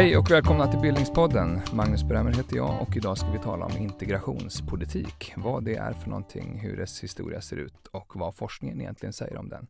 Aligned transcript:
Hej 0.00 0.16
och 0.16 0.30
välkomna 0.30 0.66
till 0.66 0.80
Bildningspodden. 0.80 1.60
Magnus 1.72 2.04
Brämmer 2.04 2.32
heter 2.32 2.56
jag 2.56 2.82
och 2.82 2.96
idag 2.96 3.18
ska 3.18 3.30
vi 3.30 3.38
tala 3.38 3.66
om 3.66 3.76
integrationspolitik. 3.76 5.32
Vad 5.36 5.64
det 5.64 5.74
är 5.74 5.92
för 5.92 6.08
någonting, 6.08 6.58
hur 6.58 6.76
dess 6.76 7.04
historia 7.04 7.40
ser 7.40 7.56
ut 7.56 7.86
och 7.86 8.16
vad 8.16 8.34
forskningen 8.34 8.80
egentligen 8.80 9.12
säger 9.12 9.36
om 9.36 9.48
den. 9.48 9.66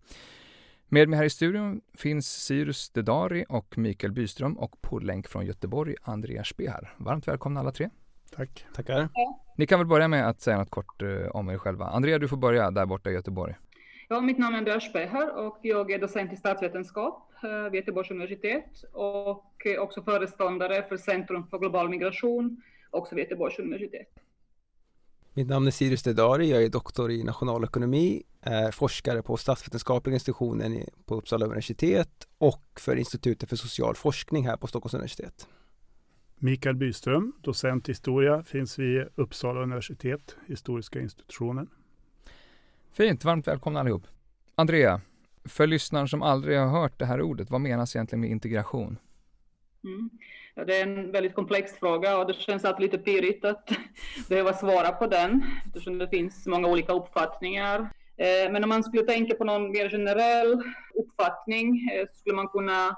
Med 0.89 1.09
mig 1.09 1.17
här 1.17 1.25
i 1.25 1.31
studion 1.31 1.81
finns 1.95 2.27
Cyrus 2.27 2.91
Dedari 2.91 3.45
och 3.49 3.79
Mikael 3.79 4.13
Byström 4.13 4.59
och 4.59 4.83
på 4.83 4.99
länk 4.99 5.29
från 5.29 5.47
Göteborg 5.47 5.95
Andreas 6.03 6.49
Spehar. 6.49 6.95
Varmt 6.97 7.29
välkomna 7.29 7.61
alla 7.61 7.73
tre. 7.73 7.91
Tack. 8.31 8.67
Tackar. 8.75 9.09
Ni 9.57 9.67
kan 9.67 9.79
väl 9.79 9.89
börja 9.89 10.09
med 10.09 10.29
att 10.29 10.41
säga 10.41 10.59
något 10.59 10.71
kort 10.71 11.03
eh, 11.03 11.27
om 11.31 11.51
er 11.51 11.59
själva. 11.59 11.85
Andrea, 11.85 12.19
du 12.19 12.29
får 12.29 12.37
börja 12.37 12.71
där 12.71 12.87
borta 12.87 13.11
i 13.11 13.13
Göteborg. 13.13 13.55
Ja, 14.09 14.21
mitt 14.21 14.39
namn 14.39 14.55
är 14.55 14.59
Andreas 14.59 14.85
Speher 14.85 15.47
och 15.47 15.59
jag 15.63 15.91
är 15.91 15.99
docent 15.99 16.33
i 16.33 16.37
statsvetenskap 16.37 17.33
vid 17.71 17.75
Göteborgs 17.75 18.11
universitet 18.11 18.85
och 18.93 19.67
också 19.79 20.03
föreståndare 20.03 20.83
för 20.89 20.97
Centrum 20.97 21.47
för 21.47 21.59
global 21.59 21.89
migration, 21.89 22.63
också 22.91 23.15
vid 23.15 23.25
Göteborgs 23.25 23.59
universitet. 23.59 24.09
Mitt 25.35 25.49
namn 25.49 25.67
är 25.67 25.71
Sirius 25.71 26.03
Dedari, 26.03 26.51
jag 26.51 26.65
är 26.65 26.69
doktor 26.69 27.11
i 27.11 27.25
nationalekonomi, 27.25 28.23
är 28.41 28.71
forskare 28.71 29.23
på 29.23 29.37
statsvetenskapliga 29.37 30.15
institutionen 30.15 30.85
på 31.07 31.15
Uppsala 31.15 31.47
universitet 31.47 32.29
och 32.39 32.65
för 32.81 32.97
Institutet 32.97 33.49
för 33.49 33.57
social 33.57 33.95
forskning 33.95 34.47
här 34.47 34.57
på 34.57 34.67
Stockholms 34.67 34.95
universitet. 34.95 35.49
Mikael 36.43 36.75
Byström, 36.75 37.33
docent 37.41 37.89
i 37.89 37.91
historia, 37.93 38.43
finns 38.43 38.79
vid 38.79 39.09
Uppsala 39.15 39.61
universitet, 39.61 40.37
historiska 40.47 41.01
institutionen. 41.01 41.71
Fint, 42.93 43.25
varmt 43.25 43.49
välkomna 43.49 43.81
allihop. 43.81 44.03
Andrea, 44.55 45.01
för 45.45 45.67
lyssnaren 45.67 46.09
som 46.09 46.23
aldrig 46.23 46.59
har 46.59 46.67
hört 46.67 46.99
det 46.99 47.05
här 47.05 47.23
ordet, 47.23 47.51
vad 47.51 47.61
menas 47.61 47.97
egentligen 47.97 48.21
med 48.21 48.31
integration? 48.31 48.99
Mm. 49.85 50.11
Ja, 50.55 50.65
det 50.65 50.81
är 50.81 50.83
en 50.83 51.13
väldigt 51.13 51.35
komplex 51.35 51.73
fråga 51.79 52.19
och 52.19 52.27
det 52.27 52.35
känns 52.35 52.65
alltid 52.65 52.83
lite 52.83 52.99
pirrigt 52.99 53.45
att 53.45 53.71
behöva 54.29 54.53
svara 54.53 54.93
på 54.93 55.07
den 55.07 55.45
eftersom 55.67 55.99
det 55.99 56.09
finns 56.09 56.47
många 56.47 56.69
olika 56.69 56.93
uppfattningar. 56.93 57.81
Eh, 58.17 58.53
men 58.53 58.65
om 58.65 58.69
man 58.69 58.85
skulle 58.85 59.03
tänka 59.03 59.35
på 59.35 59.45
någon 59.45 59.71
mer 59.71 59.91
generell 59.91 60.63
uppfattning 60.95 61.91
eh, 61.95 62.07
skulle 62.15 62.37
man 62.37 62.49
kunna 62.49 62.97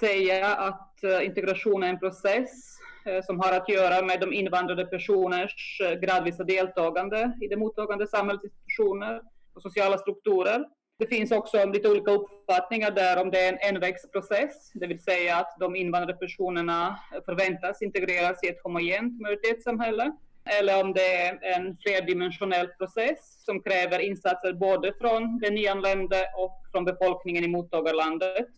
säga 0.00 0.54
att 0.54 1.04
eh, 1.04 1.26
integration 1.26 1.82
är 1.82 1.88
en 1.88 1.98
process 1.98 2.78
eh, 3.06 3.24
som 3.24 3.40
har 3.40 3.52
att 3.52 3.68
göra 3.68 4.06
med 4.06 4.20
de 4.20 4.32
invandrade 4.32 4.86
personers 4.86 5.80
eh, 5.84 5.98
gradvisa 6.00 6.44
deltagande 6.44 7.32
i 7.42 7.48
det 7.48 7.56
mottagande 7.56 8.06
samhällsinstitutioner 8.06 9.20
och 9.54 9.62
sociala 9.62 9.98
strukturer. 9.98 10.64
Det 10.98 11.06
finns 11.06 11.32
också 11.32 11.66
lite 11.66 11.90
olika 11.90 12.10
uppfattningar 12.10 12.90
där 12.90 13.22
om 13.22 13.30
det 13.30 13.40
är 13.40 13.52
en 13.52 13.74
envägsprocess, 13.74 14.70
det 14.74 14.86
vill 14.86 15.02
säga 15.02 15.36
att 15.36 15.56
de 15.60 15.76
invandrade 15.76 16.18
personerna 16.18 16.98
förväntas 17.24 17.82
integreras 17.82 18.44
i 18.44 18.48
ett 18.48 18.62
homogent 18.62 19.20
majoritetssamhälle, 19.20 20.12
eller 20.60 20.84
om 20.84 20.92
det 20.92 21.16
är 21.16 21.38
en 21.56 21.76
flerdimensionell 21.76 22.68
process 22.68 23.44
som 23.44 23.62
kräver 23.62 23.98
insatser 23.98 24.52
både 24.52 24.92
från 25.00 25.38
den 25.38 25.54
nyanlände 25.54 26.22
och 26.36 26.60
från 26.72 26.84
befolkningen 26.84 27.44
i 27.44 27.48
mottagarlandet 27.48 28.48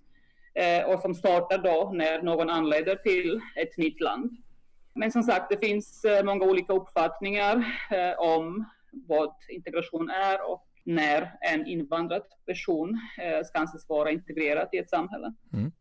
och 0.86 1.00
som 1.00 1.14
startar 1.14 1.58
då 1.58 1.90
när 1.94 2.22
någon 2.22 2.50
anländer 2.50 2.96
till 2.96 3.40
ett 3.56 3.76
nytt 3.76 4.00
land. 4.00 4.30
Men 4.98 5.12
som 5.12 5.22
sagt, 5.22 5.50
det 5.50 5.66
finns 5.66 6.04
eh, 6.04 6.24
många 6.24 6.44
olika 6.44 6.72
uppfattningar 6.72 7.56
eh, 7.90 8.18
om 8.18 8.64
vad 8.92 9.34
integration 9.48 10.10
är 10.10 10.50
och 10.52 10.64
när 10.84 11.32
en 11.40 11.66
invandrad 11.66 12.22
person 12.46 13.00
eh, 13.18 13.44
ska 13.44 13.58
anses 13.58 13.88
vara 13.88 14.10
integrerad 14.10 14.68
i 14.72 14.78
ett 14.78 14.90
samhälle. 14.90 15.32
Mm. 15.52 15.72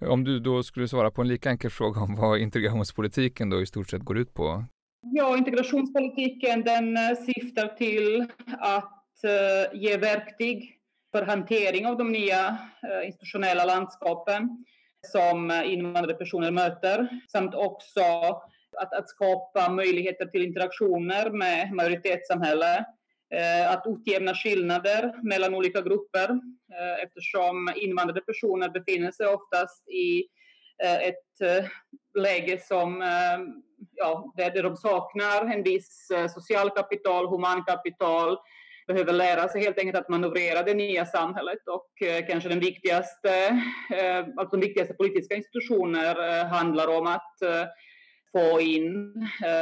Om 0.00 0.24
du 0.24 0.40
då 0.40 0.62
skulle 0.62 0.88
svara 0.88 1.10
på 1.10 1.22
en 1.22 1.28
lika 1.28 1.50
enkel 1.50 1.70
fråga 1.70 2.00
om 2.00 2.16
vad 2.16 2.38
integrationspolitiken 2.38 3.50
då 3.50 3.62
i 3.62 3.66
stort 3.66 3.90
sett 3.90 4.02
går 4.02 4.18
ut 4.18 4.34
på? 4.34 4.64
Ja, 5.00 5.36
integrationspolitiken 5.36 6.62
den 6.62 6.96
eh, 6.96 7.16
syftar 7.26 7.68
till 7.68 8.26
att 8.58 8.96
ge 9.72 9.96
verktyg 9.96 10.79
för 11.12 11.22
hantering 11.22 11.86
av 11.86 11.96
de 11.96 12.12
nya 12.12 12.58
eh, 12.82 13.06
institutionella 13.06 13.64
landskapen 13.64 14.64
som 15.06 15.50
eh, 15.50 15.72
invandrade 15.72 16.14
personer 16.14 16.50
möter, 16.50 17.08
samt 17.32 17.54
också 17.54 18.00
att, 18.76 18.94
att 18.94 19.08
skapa 19.08 19.72
möjligheter 19.72 20.26
till 20.26 20.42
interaktioner 20.42 21.30
med 21.30 21.72
majoritetssamhället 21.72 22.86
eh, 23.34 23.72
att 23.72 23.84
utjämna 23.86 24.34
skillnader 24.34 25.22
mellan 25.22 25.54
olika 25.54 25.80
grupper 25.80 26.40
eftersom 27.02 27.72
invandrade 27.76 28.20
personer 28.20 28.68
befinner 28.68 29.10
sig 29.10 29.26
oftast 29.26 29.88
i 29.88 30.24
ett 30.82 31.64
läge 32.18 32.60
som, 32.62 33.02
ja, 33.94 34.32
där 34.36 34.62
de 34.62 34.76
saknar 34.76 35.54
en 35.54 35.62
viss 35.62 36.08
social 36.34 36.70
kapital, 36.70 37.26
humankapital, 37.26 38.38
behöver 38.92 39.12
lära 39.12 39.48
sig 39.48 39.60
helt 39.62 39.78
enkelt 39.78 39.96
att 39.96 40.08
manövrera 40.08 40.62
det 40.62 40.74
nya 40.74 41.06
samhället 41.06 41.68
och 41.68 41.88
kanske 42.28 42.48
den 42.48 42.60
viktigaste, 42.60 43.62
alltså 44.36 44.56
de 44.56 44.66
viktigaste 44.66 44.94
politiska 44.94 45.34
institutioner 45.34 46.44
handlar 46.44 46.98
om 46.98 47.06
att 47.06 47.36
få 48.32 48.60
in 48.60 49.14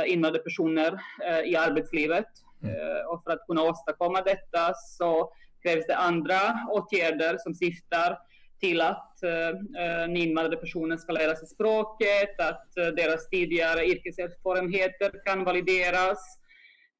invandrade 0.07 0.39
personer 0.39 0.99
i 1.45 1.57
arbetslivet 1.57 2.27
Mm. 2.63 2.75
Eh, 2.75 3.07
och 3.07 3.23
för 3.25 3.31
att 3.31 3.47
kunna 3.47 3.63
åstadkomma 3.63 4.23
detta 4.23 4.75
så 4.75 5.33
krävs 5.63 5.87
det 5.87 5.97
andra 5.97 6.41
åtgärder 6.71 7.39
som 7.39 7.55
syftar 7.55 8.19
till 8.61 8.81
att 8.81 9.19
uh, 9.25 10.09
nyinvandrade 10.09 10.57
personer 10.57 10.97
ska 10.97 11.13
lära 11.13 11.37
sig 11.37 11.49
språket, 11.49 12.41
att 12.41 12.75
deras 12.75 13.29
tidigare 13.29 13.87
yrkeserfarenheter 13.87 15.13
kan 15.25 15.45
valideras. 15.45 16.19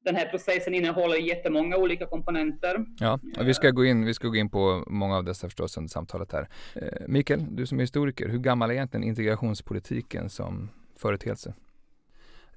Den 0.03 0.15
här 0.15 0.25
processen 0.25 0.73
innehåller 0.73 1.15
jättemånga 1.15 1.77
olika 1.77 2.05
komponenter. 2.05 2.85
Ja, 2.99 3.19
och 3.37 3.47
vi 3.47 3.53
ska 3.53 3.69
gå 3.69 3.85
in, 3.85 4.05
vi 4.05 4.13
ska 4.13 4.27
gå 4.27 4.35
in 4.35 4.49
på 4.49 4.83
många 4.87 5.17
av 5.17 5.23
dessa 5.23 5.47
förstås 5.47 5.77
under 5.77 5.89
samtalet 5.89 6.31
här. 6.31 6.47
Uh, 6.75 7.07
Mikael, 7.07 7.45
du 7.49 7.65
som 7.65 7.77
är 7.79 7.83
historiker, 7.83 8.29
hur 8.29 8.39
gammal 8.39 8.69
är 8.69 8.73
egentligen 8.73 9.03
integrationspolitiken 9.03 10.29
som 10.29 10.69
företeelse? 10.97 11.53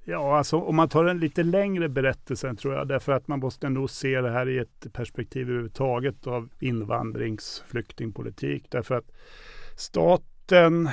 Ja, 0.05 0.37
alltså 0.37 0.57
om 0.57 0.75
man 0.75 0.89
tar 0.89 1.05
en 1.05 1.19
lite 1.19 1.43
längre 1.43 1.89
berättelse 1.89 2.55
tror 2.55 2.73
jag, 2.73 2.87
därför 2.87 3.11
att 3.11 3.27
man 3.27 3.39
måste 3.39 3.69
nog 3.69 3.89
se 3.89 4.21
det 4.21 4.31
här 4.31 4.49
i 4.49 4.57
ett 4.57 4.93
perspektiv 4.93 5.47
överhuvudtaget 5.47 6.27
av 6.27 6.49
invandrings 6.59 7.63
flyktingpolitik. 7.67 8.65
Därför 8.69 8.95
att 8.95 9.11
staten 9.77 10.89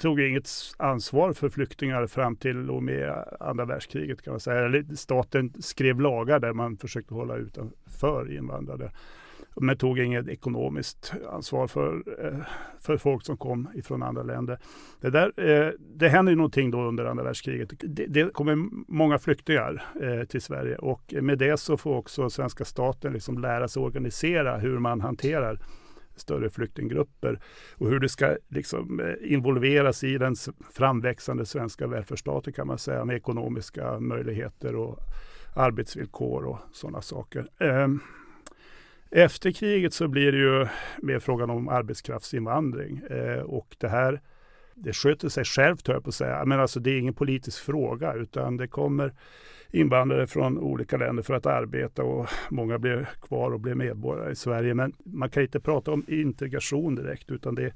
tog 0.00 0.20
inget 0.20 0.50
ansvar 0.76 1.32
för 1.32 1.48
flyktingar 1.48 2.06
fram 2.06 2.36
till 2.36 2.70
och 2.70 2.82
med 2.82 3.24
andra 3.40 3.64
världskriget 3.64 4.22
kan 4.22 4.32
man 4.32 4.40
säga. 4.40 4.64
Eller 4.64 4.94
staten 4.94 5.52
skrev 5.58 6.00
lagar 6.00 6.38
där 6.38 6.52
man 6.52 6.76
försökte 6.76 7.14
hålla 7.14 7.36
utanför 7.36 8.32
invandrare 8.36 8.90
men 9.56 9.76
tog 9.76 9.98
inget 9.98 10.28
ekonomiskt 10.28 11.12
ansvar 11.32 11.66
för, 11.66 12.02
eh, 12.24 12.38
för 12.80 12.96
folk 12.96 13.26
som 13.26 13.36
kom 13.36 13.68
ifrån 13.74 14.02
andra 14.02 14.22
länder. 14.22 14.58
Det, 15.00 15.10
där, 15.10 15.32
eh, 15.36 15.72
det 15.94 16.08
hände 16.08 16.34
någonting 16.34 16.70
då 16.70 16.82
under 16.82 17.04
andra 17.04 17.24
världskriget. 17.24 17.70
Det, 17.78 18.06
det 18.06 18.32
kommer 18.32 18.56
många 18.88 19.18
flyktingar 19.18 19.84
eh, 20.02 20.24
till 20.24 20.40
Sverige 20.40 20.76
och 20.76 21.14
med 21.22 21.38
det 21.38 21.56
så 21.56 21.76
får 21.76 21.96
också 21.96 22.30
svenska 22.30 22.64
staten 22.64 23.12
liksom 23.12 23.38
lära 23.38 23.68
sig 23.68 23.82
organisera 23.82 24.58
hur 24.58 24.78
man 24.78 25.00
hanterar 25.00 25.58
större 26.20 26.50
flyktinggrupper 26.50 27.40
och 27.74 27.88
hur 27.88 27.98
det 27.98 28.08
ska 28.08 28.36
liksom 28.48 29.00
eh, 29.00 29.32
involveras 29.32 30.04
i 30.04 30.18
den 30.18 30.36
framväxande 30.72 31.46
svenska 31.46 31.86
välfärdsstaten 31.86 32.52
kan 32.52 32.66
man 32.66 32.78
säga 32.78 33.04
med 33.04 33.16
ekonomiska 33.16 34.00
möjligheter 34.00 34.74
och 34.74 34.98
arbetsvillkor 35.56 36.44
och 36.44 36.58
sådana 36.72 37.02
saker. 37.02 37.48
Ehm, 37.58 38.00
efter 39.10 39.52
kriget 39.52 39.94
så 39.94 40.08
blir 40.08 40.32
det 40.32 40.38
ju 40.38 40.66
mer 40.98 41.18
frågan 41.18 41.50
om 41.50 41.68
arbetskraftsinvandring 41.68 43.00
eh, 43.10 43.40
och 43.40 43.76
det 43.78 43.88
här 43.88 44.20
det 44.74 44.92
sköter 44.92 45.28
sig 45.28 45.44
självt, 45.44 45.88
hör 45.88 45.94
jag 45.94 46.02
på 46.02 46.08
att 46.08 46.14
säga. 46.14 46.44
Men 46.44 46.60
alltså, 46.60 46.80
det 46.80 46.90
är 46.90 46.98
ingen 46.98 47.14
politisk 47.14 47.64
fråga, 47.64 48.14
utan 48.14 48.56
det 48.56 48.68
kommer 48.68 49.12
invandrare 49.72 50.26
från 50.26 50.58
olika 50.58 50.96
länder 50.96 51.22
för 51.22 51.34
att 51.34 51.46
arbeta 51.46 52.02
och 52.02 52.26
många 52.50 52.78
blir 52.78 53.08
kvar 53.20 53.50
och 53.50 53.60
blir 53.60 53.74
medborgare 53.74 54.32
i 54.32 54.36
Sverige. 54.36 54.74
Men 54.74 54.92
man 55.04 55.30
kan 55.30 55.42
inte 55.42 55.60
prata 55.60 55.92
om 55.92 56.04
integration 56.08 56.94
direkt, 56.94 57.30
utan 57.30 57.54
det, 57.54 57.66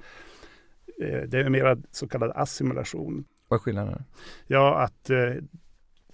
eh, 1.03 1.23
det 1.29 1.41
är 1.41 1.49
mer 1.49 1.79
så 1.91 2.09
kallad 2.09 2.33
assimilation. 2.35 3.25
Vad 3.49 3.59
är 3.59 3.63
skillnaden? 3.63 4.05
Ja, 4.47 4.83
att 4.83 5.11
eh, 5.11 5.35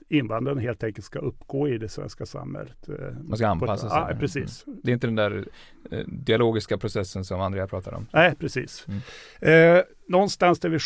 invandrarna 0.09 0.61
helt 0.61 0.85
enkelt 0.85 1.05
ska 1.05 1.19
uppgå 1.19 1.69
i 1.69 1.79
det 1.79 1.89
svenska 1.89 2.27
samhället. 2.27 2.89
Eh, 2.89 2.95
Man 3.25 3.37
ska 3.37 3.49
anpassa 3.49 3.89
sig. 3.89 3.99
Ja, 4.09 4.17
precis. 4.21 4.67
Mm. 4.67 4.81
Det 4.83 4.91
är 4.91 4.93
inte 4.93 5.07
den 5.07 5.17
där 5.17 5.47
eh, 5.91 6.07
dialogiska 6.07 6.79
processen 6.79 7.25
som 7.25 7.41
Andrea 7.41 7.67
pratar 7.67 7.95
om. 7.95 8.07
Nej, 8.13 8.35
precis. 8.37 8.87
Mm. 8.89 9.77
Eh, 9.79 9.83
någonstans 10.09 10.61
där 10.61 10.69
vid 10.69 10.81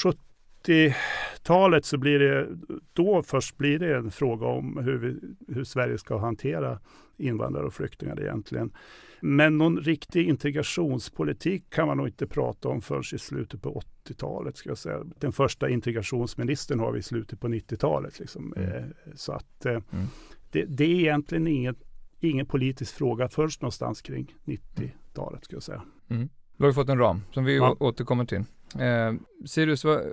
90-talet 0.69 1.85
så 1.85 1.99
blir 1.99 2.19
det, 2.19 2.49
då 2.93 3.23
först 3.23 3.57
blir 3.57 3.79
det 3.79 3.97
en 3.97 4.11
fråga 4.11 4.47
om 4.47 4.77
hur, 4.77 4.99
vi, 4.99 5.21
hur 5.55 5.65
Sverige 5.65 5.99
ska 5.99 6.19
hantera 6.19 6.81
invandrare 7.17 7.67
och 7.67 7.75
flyktingar 7.75 8.21
egentligen. 8.21 8.73
Men 9.21 9.59
någon 9.59 9.79
riktig 9.79 10.29
integrationspolitik 10.29 11.71
kan 11.71 11.87
man 11.87 11.97
nog 11.97 12.09
inte 12.09 12.27
prata 12.27 12.69
om 12.69 12.83
förrän 12.83 13.03
i 13.15 13.19
slutet 13.19 13.63
på 13.63 13.83
80-talet. 14.05 14.57
Ska 14.57 14.69
jag 14.69 14.79
säga. 14.79 15.05
Den 15.19 15.33
första 15.33 15.69
integrationsministern 15.69 16.81
har 16.81 16.93
vi 16.93 16.99
i 16.99 17.03
slutet 17.03 17.41
på 17.41 17.49
90-talet. 17.49 18.19
Liksom. 18.19 18.53
Mm. 18.57 18.71
Eh, 18.71 18.85
så 19.15 19.33
att 19.33 19.67
eh, 19.67 19.73
mm. 19.73 20.07
det, 20.51 20.65
det, 20.65 20.85
är 20.85 21.01
egentligen 21.01 21.47
ingen, 21.47 21.77
ingen 22.21 22.47
politisk 22.47 22.95
fråga 22.95 23.29
först 23.29 23.63
någonstans 23.63 24.03
kring 24.03 24.35
90-talet. 24.45 25.45
Ska 25.45 25.57
jag 25.57 25.63
säga. 25.63 25.83
Mm. 26.09 26.29
Du 26.57 26.65
har 26.65 26.73
fått 26.73 26.89
en 26.89 26.99
ram 26.99 27.23
som 27.33 27.45
vi 27.45 27.57
ja. 27.57 27.77
återkommer 27.81 28.25
till. 28.25 28.45
Eh, 28.79 29.13
Sirius, 29.47 29.85
vad, 29.85 30.05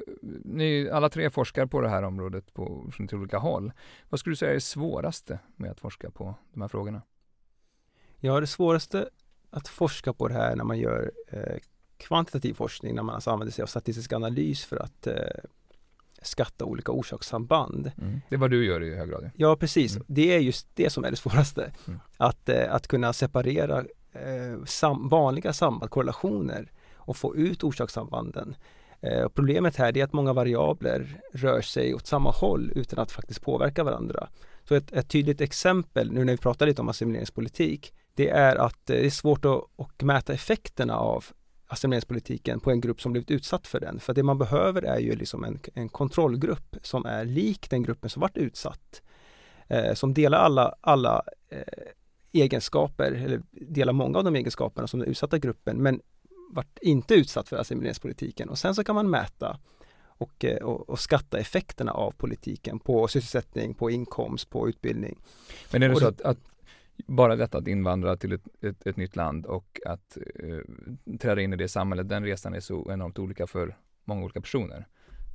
ni 0.43 0.89
alla 0.89 1.09
tre 1.09 1.29
forskar 1.29 1.65
på 1.65 1.81
det 1.81 1.89
här 1.89 2.03
området 2.03 2.53
på, 2.53 2.89
från 2.91 3.07
till 3.07 3.17
olika 3.17 3.38
håll. 3.38 3.71
Vad 4.09 4.19
skulle 4.19 4.31
du 4.31 4.38
säga 4.38 4.51
är 4.51 4.55
det 4.55 4.61
svåraste 4.61 5.39
med 5.55 5.71
att 5.71 5.79
forska 5.79 6.11
på 6.11 6.35
de 6.53 6.61
här 6.61 6.67
frågorna? 6.67 7.01
Ja, 8.19 8.39
det 8.39 8.47
svåraste 8.47 9.09
att 9.49 9.67
forska 9.67 10.13
på 10.13 10.27
det 10.27 10.33
här 10.33 10.55
när 10.55 10.63
man 10.63 10.79
gör 10.79 11.11
eh, 11.27 11.57
kvantitativ 11.97 12.53
forskning, 12.53 12.95
när 12.95 13.03
man 13.03 13.15
alltså 13.15 13.31
använder 13.31 13.53
sig 13.53 13.63
av 13.63 13.67
statistisk 13.67 14.13
analys 14.13 14.65
för 14.65 14.77
att 14.77 15.07
eh, 15.07 15.15
skatta 16.21 16.65
olika 16.65 16.91
orsakssamband. 16.91 17.91
Mm. 17.97 18.21
Det 18.29 18.35
är 18.35 18.39
vad 18.39 18.51
du 18.51 18.65
gör 18.65 18.83
i 18.83 18.95
hög 18.95 19.09
grad. 19.09 19.31
Ja, 19.35 19.55
precis. 19.55 19.95
Mm. 19.95 20.05
Det 20.07 20.35
är 20.35 20.39
just 20.39 20.75
det 20.75 20.89
som 20.89 21.03
är 21.03 21.11
det 21.11 21.17
svåraste. 21.17 21.71
Mm. 21.88 21.99
Att, 22.17 22.49
eh, 22.49 22.73
att 22.73 22.88
kunna 22.88 23.13
separera 23.13 23.85
eh, 24.13 24.66
sam 24.66 25.10
vanliga 25.10 25.54
samband, 25.54 25.92
korrelationer 25.92 26.72
och 26.96 27.18
få 27.18 27.36
ut 27.36 27.63
orsakssambanden. 27.63 28.56
Eh, 29.02 29.28
problemet 29.28 29.75
här 29.75 29.98
är 29.98 30.04
att 30.04 30.13
många 30.13 30.34
variabler 30.34 31.22
rör 31.34 31.62
sig 31.62 31.94
åt 31.96 32.08
samma 32.08 32.31
håll 32.31 32.72
utan 32.75 33.00
att 33.00 33.12
faktiskt 33.12 33.42
påverka 33.42 33.84
varandra. 33.84 34.28
Så 34.63 34.75
ett, 34.75 34.92
ett 34.92 35.10
tydligt 35.10 35.42
exempel, 35.42 36.12
nu 36.12 36.24
när 36.25 36.34
vi 36.34 36.38
pratar 36.38 36.66
lite 36.66 36.81
om 36.81 36.90
assimileringspolitik, 36.90 37.94
det 38.16 38.30
är 38.30 38.56
att 38.56 38.90
eh, 38.90 38.96
det 38.96 39.06
är 39.06 39.10
svårt 39.10 39.46
att, 39.46 39.63
att 39.78 40.02
mäta 40.02 40.34
effekterna 40.34 40.98
av 40.98 41.25
assimileringspolitiken 41.68 42.60
på 42.60 42.72
en 42.72 42.81
grupp 42.81 43.02
som 43.02 43.12
blivit 43.12 43.31
utsatt 43.31 43.68
för 43.68 43.80
den. 43.80 44.00
För 44.00 44.13
det 44.13 44.24
man 44.24 44.38
behöver 44.38 44.81
är 44.81 45.00
ju 45.00 45.16
liksom 45.16 45.44
en, 45.44 45.60
en 45.74 45.90
kontrollgrupp 45.90 46.75
som 46.81 47.06
är 47.06 47.25
lik 47.25 47.69
den 47.69 47.84
gruppen 47.84 48.10
som 48.10 48.22
varit 48.22 48.38
utsatt. 48.38 49.02
Eh, 49.68 49.94
som 49.94 50.13
delar 50.13 50.38
alla, 50.38 50.75
alla 50.81 51.24
eh, 51.50 51.62
egenskaper, 52.31 53.12
eller 53.12 53.42
delar 53.51 53.94
många 53.94 54.18
av 54.18 54.24
de 54.24 54.36
egenskaperna 54.36 54.88
som 54.88 55.00
den 55.00 55.10
utsatta 55.10 55.38
gruppen, 55.38 55.78
men 55.78 56.01
varit 56.51 56.80
inte 56.81 57.13
utsatt 57.13 57.50
för 57.50 57.57
assimileringspolitiken. 57.57 58.50
Och 58.50 58.57
sen 58.57 58.75
så 58.75 58.83
kan 58.83 58.95
man 58.95 59.10
mäta 59.10 59.60
och, 60.22 60.45
eh, 60.45 60.57
och, 60.57 60.89
och, 60.89 61.00
skatta 61.00 61.39
effekterna 61.39 61.92
av 61.92 62.12
politiken 62.12 62.80
på 62.80 63.07
sysselsättning, 63.07 63.74
på 63.74 63.92
inkomst, 63.92 64.50
på 64.50 64.69
utbildning. 64.69 65.19
Men 65.72 65.83
är 65.83 65.89
det 65.89 65.95
så 65.95 66.07
att, 66.07 66.22
att 66.22 66.38
bara 67.07 67.36
detta 67.36 67.57
att 67.57 67.68
invandra 67.68 68.18
till 68.18 68.31
ett, 68.31 68.48
ett, 68.62 68.88
ett 68.88 68.98
nytt 68.98 69.16
land 69.16 69.45
och 69.45 69.80
att 69.86 70.18
eh, 70.39 71.18
träda 71.18 71.42
in 71.42 71.54
i 71.54 71.56
det 71.56 71.68
samhället, 71.68 72.10
den 72.10 72.24
resan 72.24 72.54
är 72.54 72.60
så 72.60 72.92
enormt 72.92 73.19
olika 73.19 73.48
för 73.48 73.77
många 74.06 74.24
olika 74.24 74.42
personer. 74.42 74.88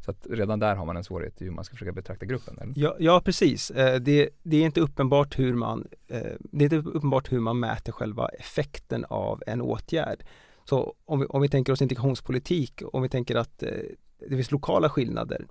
Så 0.04 0.10
att 0.10 0.26
redan 0.30 0.58
där 0.58 0.74
har 0.74 0.86
man 0.86 0.96
en 0.96 1.04
svårighet 1.04 1.42
i 1.42 1.44
hur 1.44 1.52
man 1.52 1.64
ska 1.64 1.74
försöka 1.74 1.92
betrakta 1.92 2.26
gruppen. 2.26 2.58
Eller? 2.58 2.72
Ja, 2.76 2.96
ja, 2.98 3.20
precis. 3.24 3.70
Eh, 3.70 4.00
det, 4.00 4.28
det, 4.42 4.56
är 4.56 4.62
inte 4.62 4.80
uppenbart 4.80 5.38
hur 5.38 5.54
man 5.54 5.88
eh, 6.08 6.32
Det 6.38 6.64
är 6.64 6.74
inte 6.74 6.88
uppenbart 6.88 7.32
hur 7.32 7.40
man 7.40 7.60
mäter 7.60 7.92
själva 7.92 8.28
effekten 8.28 9.04
av 9.04 9.42
en 9.46 9.60
åtgärd. 9.60 10.24
Så 10.64 10.94
om 11.04 11.20
vi, 11.20 11.26
om 11.26 11.42
vi 11.42 11.48
tänker 11.48 11.72
oss 11.72 11.82
integrationspolitik, 11.82 12.82
om 12.92 13.02
vi 13.02 13.08
tänker 13.08 13.36
att 13.36 13.62
eh, 13.62 13.70
det 14.18 14.36
finns 14.36 14.50
lokala 14.50 14.88
skillnader 14.88 15.46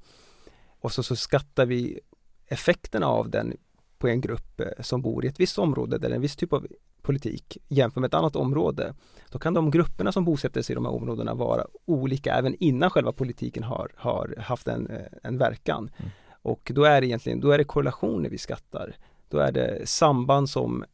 och 0.80 0.92
så, 0.92 1.04
så 1.04 1.16
skattar 1.16 1.66
vi 1.66 2.00
effekterna 2.48 3.08
av 3.08 3.30
den 3.30 3.58
på 3.98 4.08
en 4.08 4.22
grupp 4.22 4.62
som 4.80 5.02
bor 5.02 5.26
i 5.26 5.28
ett 5.28 5.40
visst 5.40 5.60
område 5.60 5.98
där 5.98 6.10
en 6.10 6.22
viss 6.22 6.36
typ 6.36 6.54
av 6.54 6.68
politik 7.06 7.58
jämför 7.68 8.02
med 8.02 8.08
ett 8.08 8.14
annat 8.14 8.36
område, 8.36 8.94
då 9.30 9.40
kan 9.40 9.54
de 9.54 9.72
grupperna 9.72 10.12
som 10.12 10.26
bosätter 10.26 10.62
sig 10.62 10.74
i 10.74 10.76
de 10.76 10.86
här 10.86 10.94
områdena 10.94 11.34
vara 11.34 11.66
olika 11.86 12.34
även 12.34 12.56
innan 12.60 12.90
själva 12.90 13.12
politiken 13.12 13.64
har, 13.64 13.92
har 13.96 14.36
haft 14.40 14.68
en, 14.68 14.88
eh, 14.88 15.06
en 15.24 15.38
verkan. 15.38 15.90
Mm. 15.98 16.12
Och 16.42 16.72
då 16.76 16.84
är 16.84 17.02
det 17.02 17.08
egentligen, 17.08 17.40
då 17.40 17.52
är 17.52 17.58
det 17.58 17.64
korrelationer 17.64 18.30
vi 18.30 18.38
skattar. 18.38 18.96
Då 19.30 19.38
är 19.38 19.52
det 19.52 19.90
samband 19.90 20.50
som 20.50 20.86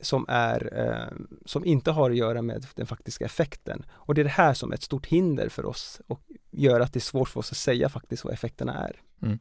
som, 0.00 0.26
är, 0.28 0.78
eh, 0.78 1.24
som 1.44 1.64
inte 1.64 1.90
har 1.90 2.10
att 2.10 2.16
göra 2.16 2.42
med 2.42 2.66
den 2.74 2.86
faktiska 2.86 3.24
effekten. 3.24 3.84
Och 3.92 4.14
det 4.14 4.22
är 4.22 4.24
det 4.24 4.30
här 4.30 4.54
som 4.54 4.70
är 4.70 4.74
ett 4.74 4.82
stort 4.82 5.06
hinder 5.06 5.48
för 5.48 5.66
oss 5.66 6.00
och 6.06 6.20
gör 6.50 6.80
att 6.80 6.92
det 6.92 6.98
är 6.98 7.00
svårt 7.00 7.28
för 7.28 7.40
oss 7.40 7.50
att 7.50 7.56
säga 7.56 7.88
faktiskt 7.88 8.24
vad 8.24 8.32
effekterna 8.32 8.74
är. 8.74 9.00
Mm. 9.22 9.38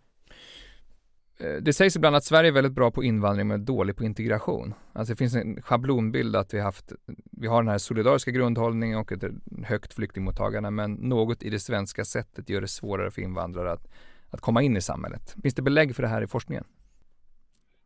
Eh, 1.43 1.55
det 1.61 1.73
sägs 1.73 1.95
ibland 1.95 2.15
att 2.15 2.23
Sverige 2.23 2.49
är 2.49 2.53
väldigt 2.53 2.73
bra 2.73 2.91
på 2.91 3.03
invandring 3.03 3.47
men 3.47 3.65
dålig 3.65 3.95
på 3.95 4.03
integration. 4.03 4.73
Alltså 4.93 5.13
det 5.13 5.17
finns 5.17 5.35
en 5.35 5.61
schablonbild 5.61 6.35
att 6.35 6.53
vi 6.53 6.59
haft, 6.59 6.91
vi 7.31 7.47
har 7.47 7.61
den 7.61 7.71
här 7.71 7.77
solidariska 7.77 8.31
grundhållningen 8.31 8.99
och 8.99 9.11
ett 9.11 9.23
högt 9.65 9.93
flyktingmottagande 9.93 10.71
men 10.71 10.93
något 10.93 11.43
i 11.43 11.49
det 11.49 11.59
svenska 11.59 12.05
sättet 12.05 12.49
gör 12.49 12.61
det 12.61 12.67
svårare 12.67 13.11
för 13.11 13.21
invandrare 13.21 13.71
att, 13.71 13.87
att 14.29 14.41
komma 14.41 14.61
in 14.61 14.77
i 14.77 14.81
samhället. 14.81 15.35
Finns 15.41 15.55
det 15.55 15.61
belägg 15.61 15.95
för 15.95 16.03
det 16.03 16.09
här 16.09 16.21
i 16.21 16.27
forskningen? 16.27 16.63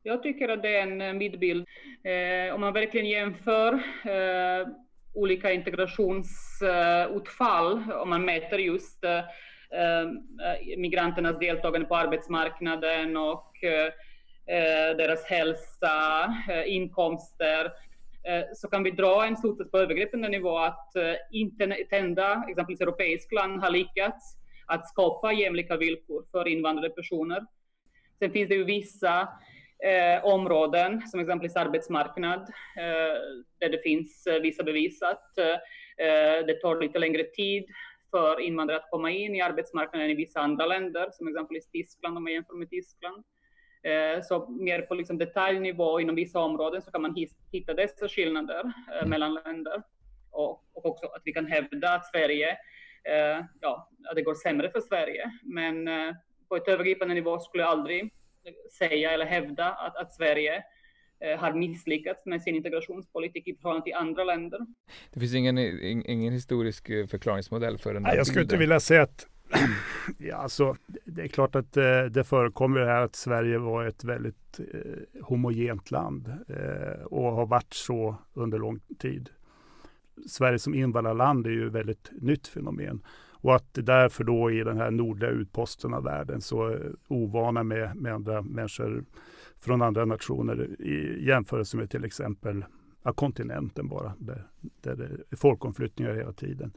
Jag 0.03 0.23
tycker 0.23 0.49
att 0.49 0.61
det 0.61 0.75
är 0.75 0.81
en 0.81 1.01
eh, 1.01 1.13
midbild. 1.13 1.67
Eh, 2.03 2.55
om 2.55 2.61
man 2.61 2.73
verkligen 2.73 3.07
jämför 3.07 3.73
eh, 4.03 4.67
olika 5.13 5.53
integrationsutfall, 5.53 7.73
eh, 7.73 7.89
om 7.89 8.09
man 8.09 8.25
mäter 8.25 8.59
just 8.59 9.03
eh, 9.03 9.19
Eh, 9.75 10.01
eh, 10.01 10.77
migranternas 10.77 11.39
deltagande 11.39 11.87
på 11.87 11.95
arbetsmarknaden 11.95 13.17
och 13.17 13.63
eh, 13.63 13.91
deras 14.97 15.25
hälsa, 15.25 16.35
inkomster, 16.65 17.71
så 18.53 18.67
kan 18.67 18.83
vi 18.83 18.91
dra 18.91 19.25
en 19.25 19.37
slutsats 19.37 19.71
på 19.71 19.77
övergripande 19.77 20.29
nivå 20.29 20.57
att 20.57 20.91
inte 21.31 21.63
ett 21.63 21.93
enda, 21.93 22.43
exempelvis 22.49 22.81
europeiskt 22.81 23.33
land, 23.33 23.61
har 23.61 23.69
lyckats 23.69 24.37
att 24.67 24.89
skapa 24.89 25.33
jämlika 25.33 25.77
villkor 25.77 26.25
för 26.31 26.47
invandrade 26.47 26.89
personer. 26.89 27.45
Sen 28.19 28.31
finns 28.31 28.49
det 28.49 28.55
ju 28.55 28.63
vissa 28.63 29.21
eh, 29.83 30.25
områden, 30.25 31.01
som 31.07 31.19
exempelvis 31.19 31.55
arbetsmarknad, 31.55 32.39
eh, 32.77 33.15
där 33.59 33.69
det 33.69 33.81
finns 33.83 34.27
vissa 34.41 34.63
bevis 34.63 35.01
att 35.01 35.37
eh, 35.37 36.45
det 36.47 36.61
tar 36.61 36.81
lite 36.81 36.99
längre 36.99 37.23
tid 37.23 37.65
för 38.11 38.39
invandrare 38.39 38.77
att 38.77 38.89
komma 38.89 39.11
in 39.11 39.35
i 39.35 39.41
arbetsmarknaden 39.41 40.09
i 40.09 40.15
vissa 40.15 40.39
andra 40.39 40.65
länder, 40.65 41.09
som 41.11 41.27
exempelvis 41.27 41.69
Tyskland 41.69 42.17
om 42.17 42.23
man 42.23 42.33
jämför 42.33 42.53
med 42.53 42.69
Tyskland. 42.69 43.23
Eh, 43.83 44.21
så 44.23 44.49
mer 44.49 44.81
på 44.81 44.95
liksom 44.95 45.17
detaljnivå 45.17 45.99
inom 45.99 46.15
vissa 46.15 46.39
områden 46.39 46.81
så 46.81 46.91
kan 46.91 47.01
man 47.01 47.15
hitta 47.51 47.73
dessa 47.73 48.07
skillnader 48.07 48.73
eh, 48.91 48.97
mm. 48.97 49.09
mellan 49.09 49.33
länder. 49.33 49.83
Och, 50.31 50.51
och, 50.73 50.85
också 50.85 51.05
att 51.05 51.21
vi 51.25 51.33
kan 51.33 51.45
hävda 51.45 51.93
att 51.93 52.05
Sverige, 52.05 52.57
ja, 53.61 53.89
att 54.09 54.15
det 54.15 54.21
går 54.21 54.35
sämre 54.35 54.69
för 54.71 54.81
Sverige. 54.81 55.31
Men 55.43 55.89
på 56.49 56.55
ett 56.55 56.67
övergripande 56.67 57.13
nivå 57.13 57.39
skulle 57.39 57.63
jag 57.63 57.69
aldrig 57.71 58.13
säga 58.77 59.11
eller 59.11 59.25
hävda 59.25 59.71
att, 59.71 59.97
att 59.97 60.13
Sverige 60.13 60.55
eh, 60.55 60.63
har 61.39 61.53
misslyckats 61.53 62.25
med 62.25 62.41
sin 62.41 62.55
integrationspolitik 62.55 63.47
i 63.47 63.55
förhållande 63.55 63.83
till 63.83 63.93
andra 63.93 64.23
länder. 64.23 64.59
Det 65.13 65.19
finns 65.19 65.33
ingen, 65.33 65.57
ingen 65.57 66.33
historisk 66.33 66.89
eh, 66.89 67.07
förklaringsmodell 67.07 67.77
för 67.77 67.93
den 67.93 68.05
här 68.05 68.15
Jag 68.15 68.27
skulle 68.27 68.41
inte 68.41 68.57
vilja 68.57 68.79
säga 68.79 69.01
att 69.01 69.27
ja, 70.17 70.35
alltså, 70.35 70.75
det 71.05 71.21
är 71.21 71.27
klart 71.27 71.55
att 71.55 71.77
eh, 71.77 72.03
det 72.03 72.23
förekommer 72.23 72.79
här 72.79 73.01
att 73.01 73.15
Sverige 73.15 73.57
var 73.57 73.85
ett 73.85 74.03
väldigt 74.03 74.59
eh, 74.59 75.23
homogent 75.23 75.91
land 75.91 76.33
eh, 76.47 77.03
och 77.05 77.31
har 77.31 77.45
varit 77.45 77.73
så 77.73 78.15
under 78.33 78.59
lång 78.59 78.79
tid. 78.99 79.29
Sverige 80.27 80.59
som 80.59 80.75
invandrarland 80.75 81.47
är 81.47 81.51
ju 81.51 81.67
ett 81.67 81.73
väldigt 81.73 82.11
nytt 82.21 82.47
fenomen. 82.47 83.01
Och 83.45 83.55
att 83.55 83.69
därför 83.73 84.23
då 84.23 84.51
i 84.51 84.63
den 84.63 84.77
här 84.77 84.91
nordliga 84.91 85.29
utposten 85.29 85.93
av 85.93 86.03
världen 86.03 86.41
så 86.41 86.77
ovana 87.07 87.63
med, 87.63 87.95
med 87.95 88.13
andra 88.13 88.41
människor 88.41 89.03
från 89.65 89.81
andra 89.81 90.05
nationer 90.05 90.81
i 90.81 91.25
jämförelse 91.25 91.77
med 91.77 91.89
till 91.89 92.05
exempel 92.05 92.65
ja, 93.03 93.13
kontinenten 93.13 93.87
bara, 93.87 94.13
där, 94.19 94.47
där 94.81 94.95
det 94.95 95.09
är 95.29 95.35
folkomflyttningar 95.35 96.13
hela 96.13 96.33
tiden. 96.33 96.73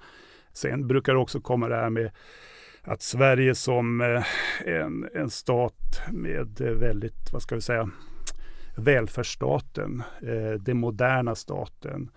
Sen 0.52 0.86
brukar 0.86 1.12
det 1.12 1.18
också 1.18 1.40
komma 1.40 1.68
det 1.68 1.76
här 1.76 1.90
med 1.90 2.10
att 2.82 3.02
Sverige 3.02 3.54
som 3.54 4.00
eh, 4.00 4.24
en, 4.64 5.08
en 5.14 5.30
stat 5.30 6.00
med 6.12 6.60
eh, 6.60 6.72
väldigt, 6.72 7.32
vad 7.32 7.42
ska 7.42 7.54
vi 7.54 7.60
säga, 7.60 7.90
välfärdsstaten, 8.76 10.02
eh, 10.22 10.60
den 10.60 10.78
moderna 10.78 11.34
staten, 11.34 12.10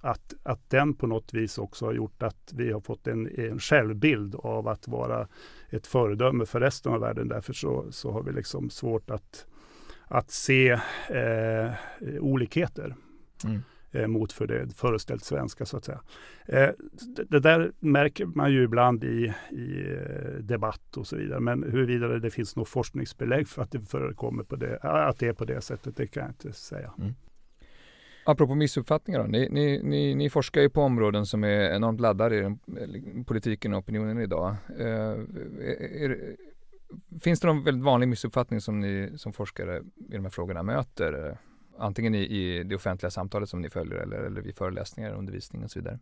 att, 0.00 0.34
att 0.42 0.70
den 0.70 0.94
på 0.94 1.06
något 1.06 1.34
vis 1.34 1.58
också 1.58 1.86
har 1.86 1.92
gjort 1.92 2.22
att 2.22 2.52
vi 2.54 2.72
har 2.72 2.80
fått 2.80 3.06
en, 3.06 3.38
en 3.38 3.58
självbild 3.58 4.34
av 4.34 4.68
att 4.68 4.88
vara 4.88 5.28
ett 5.70 5.86
föredöme 5.86 6.46
för 6.46 6.60
resten 6.60 6.92
av 6.92 7.00
världen. 7.00 7.28
Därför 7.28 7.52
så, 7.52 7.86
så 7.90 8.12
har 8.12 8.22
vi 8.22 8.32
liksom 8.32 8.70
svårt 8.70 9.10
att, 9.10 9.46
att 10.08 10.30
se 10.30 10.70
eh, 11.08 11.72
olikheter. 12.20 12.94
Mm. 13.44 13.62
eh, 13.92 14.06
mot 14.06 14.32
för 14.32 14.46
det 14.46 14.74
föreställt 14.76 15.24
svenska 15.24 15.66
så 15.66 15.76
att 15.76 15.84
säga. 15.84 16.00
Eh, 16.46 16.70
det, 17.28 17.40
där 17.40 17.72
märker 17.78 18.26
man 18.26 18.52
ju 18.52 18.62
ibland 18.62 19.04
i, 19.04 19.32
i 19.50 19.92
eh, 19.92 20.32
debatt 20.40 20.96
och 20.96 21.06
så 21.06 21.16
vidare. 21.16 21.40
Men 21.40 21.62
huruvida 21.62 22.08
det 22.08 22.30
finns 22.30 22.56
något 22.56 22.68
forskningsbelägg 22.68 23.48
för 23.48 23.62
att 23.62 23.70
det 23.70 23.80
förekommer 23.80 24.42
på 24.44 24.56
det, 24.56 24.78
att 24.82 25.18
det 25.18 25.26
är 25.26 25.32
på 25.32 25.44
det 25.44 25.60
sättet, 25.60 25.96
det 25.96 26.06
kan 26.06 26.22
jag 26.22 26.30
inte 26.30 26.52
säga. 26.52 26.92
Mm. 26.98 27.14
Apropå 28.24 28.54
missuppfattningar 28.54 29.20
då, 29.20 29.26
ni, 29.26 29.48
ni, 29.50 29.82
ni, 29.82 30.14
ni, 30.14 30.30
forskar 30.30 30.60
ju 30.60 30.70
på 30.70 30.82
områden 30.82 31.26
som 31.26 31.44
är 31.44 31.74
enormt 31.74 32.00
laddade 32.00 32.36
i 32.36 32.40
den, 32.40 32.58
politiken 33.24 33.72
och 33.72 33.78
opinionen 33.78 34.20
idag. 34.20 34.56
Eh, 34.78 34.86
är, 34.86 36.36
finns 37.20 37.40
det 37.40 37.46
någon 37.46 37.64
väldigt 37.64 37.84
vanlig 37.84 38.08
missuppfattning 38.08 38.60
som 38.60 38.80
ni 38.80 39.12
som 39.16 39.32
forskare 39.32 39.82
i 40.08 40.12
de 40.12 40.22
här 40.22 40.30
frågorna 40.30 40.62
möter? 40.62 41.38
Antingen 41.78 42.14
i, 42.14 42.18
i 42.18 42.64
det 42.64 42.74
offentliga 42.74 43.10
samtalet 43.10 43.48
som 43.48 43.60
ni 43.60 43.70
följer 43.70 43.98
eller, 43.98 44.16
eller 44.16 44.40
vid 44.40 44.56
föreläsningar, 44.56 45.12
undervisning 45.12 45.64
och 45.64 45.70
så 45.70 45.78
vidare? 45.78 45.98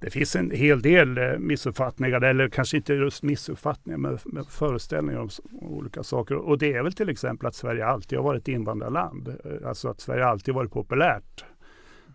det 0.00 0.10
finns 0.10 0.36
en 0.36 0.50
hel 0.50 0.82
del 0.82 1.18
eh, 1.18 1.38
missuppfattningar, 1.38 2.20
eller 2.20 2.48
kanske 2.48 2.76
inte 2.76 2.94
just 2.94 3.22
missuppfattningar, 3.22 3.98
men, 3.98 4.18
men 4.24 4.44
föreställningar 4.44 5.20
om 5.20 5.28
olika 5.52 6.02
saker. 6.02 6.34
Och 6.34 6.58
det 6.58 6.72
är 6.72 6.82
väl 6.82 6.92
till 6.92 7.08
exempel 7.08 7.46
att 7.46 7.54
Sverige 7.54 7.86
alltid 7.86 8.18
har 8.18 8.24
varit 8.24 8.48
invandrarland. 8.48 9.28
Eh, 9.28 9.68
alltså 9.68 9.88
att 9.88 10.00
Sverige 10.00 10.26
alltid 10.26 10.54
varit 10.54 10.70
populärt 10.70 11.44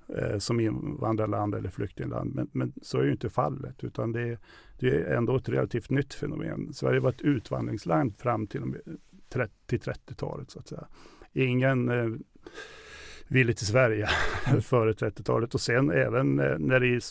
eh, 0.08 0.38
som 0.38 0.60
invandrarland 0.60 1.56
eller 1.56 1.70
flyktingland. 1.70 2.36
Men, 2.36 2.50
men, 2.52 2.74
så 2.82 3.00
är 3.00 3.04
ju 3.04 3.12
inte 3.12 3.30
fallet, 3.30 3.84
utan 3.84 4.12
det, 4.12 4.38
det 4.80 4.88
är 4.88 5.16
ändå 5.16 5.36
ett 5.36 5.50
relativt 5.50 5.90
nytt 5.90 6.14
fenomen. 6.14 6.74
Sverige 6.74 7.00
var 7.00 7.10
ett 7.10 7.22
utvandringsland 7.22 8.18
fram 8.18 8.48
till 8.48 8.62
30-talet 9.30 10.52
så 10.52 10.60
att 10.60 10.68
säga. 10.68 10.88
Ingen 11.34 11.90
eh, 11.90 12.10
ville 13.28 13.54
till 13.54 13.68
Sverige 13.68 14.08
före 14.62 14.92
30-talet 14.92 15.54
och 15.54 15.62
sen 15.62 15.92
även 15.92 16.40
eh, 16.40 16.58
när 16.60 16.80
det 16.80 16.88
i, 16.88 17.02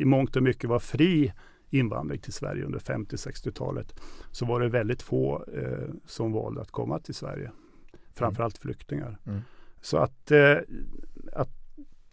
i 0.00 0.04
mångt 0.04 0.36
och 0.36 0.42
mycket 0.42 0.70
var 0.70 0.78
fri 0.78 1.32
invandring 1.70 2.20
till 2.20 2.32
Sverige 2.32 2.64
under 2.64 2.78
50-60-talet 2.78 4.00
så 4.30 4.46
var 4.46 4.60
det 4.60 4.68
väldigt 4.68 5.02
få 5.02 5.44
eh, 5.54 5.94
som 6.04 6.32
valde 6.32 6.60
att 6.60 6.70
komma 6.70 6.98
till 6.98 7.14
Sverige. 7.14 7.50
Framförallt 8.14 8.64
mm. 8.64 8.74
flyktingar. 8.74 9.18
Mm. 9.26 9.40
Så 9.80 9.98
att, 9.98 10.30
eh, 10.30 10.52
att 10.52 10.64